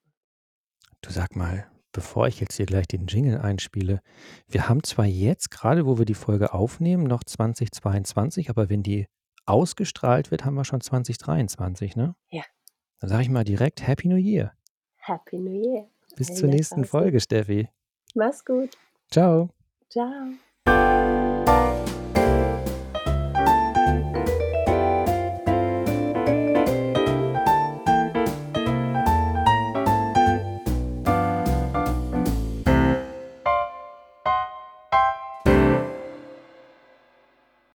Du 1.01 1.11
sag 1.11 1.35
mal, 1.35 1.67
bevor 1.93 2.27
ich 2.27 2.39
jetzt 2.39 2.57
hier 2.57 2.65
gleich 2.65 2.87
den 2.87 3.07
Jingle 3.07 3.39
einspiele, 3.39 4.01
wir 4.47 4.67
haben 4.67 4.83
zwar 4.83 5.05
jetzt 5.05 5.51
grade, 5.51 5.85
wo 5.85 5.97
wir 5.97 6.05
die 6.05 6.13
Folge 6.13 6.53
aufnehmen, 6.53 7.05
noch 7.05 7.23
2022, 7.23 8.49
aber 8.49 8.69
wenn 8.69 8.83
die 8.83 9.07
ausgestrahlt 9.45 10.31
wird, 10.31 10.45
haben 10.45 10.55
wir 10.55 10.65
schon 10.65 10.81
2023, 10.81 11.95
ne? 11.95 12.15
Ja. 12.29 12.43
Dann 12.99 13.09
sage 13.09 13.23
ich 13.23 13.29
mal 13.29 13.43
direkt 13.43 13.85
Happy 13.85 14.07
New 14.07 14.17
Year. 14.17 14.53
Happy 14.97 15.37
New 15.37 15.51
Year 15.51 15.87
Bis 16.15 16.33
zur 16.33 16.49
nächsten. 16.49 16.85
Folge, 16.85 17.19
Steffi. 17.19 17.69
Mach's 18.15 18.45
gut. 18.45 18.77
Tschau. 19.11 19.49
Tschau. 19.89 20.27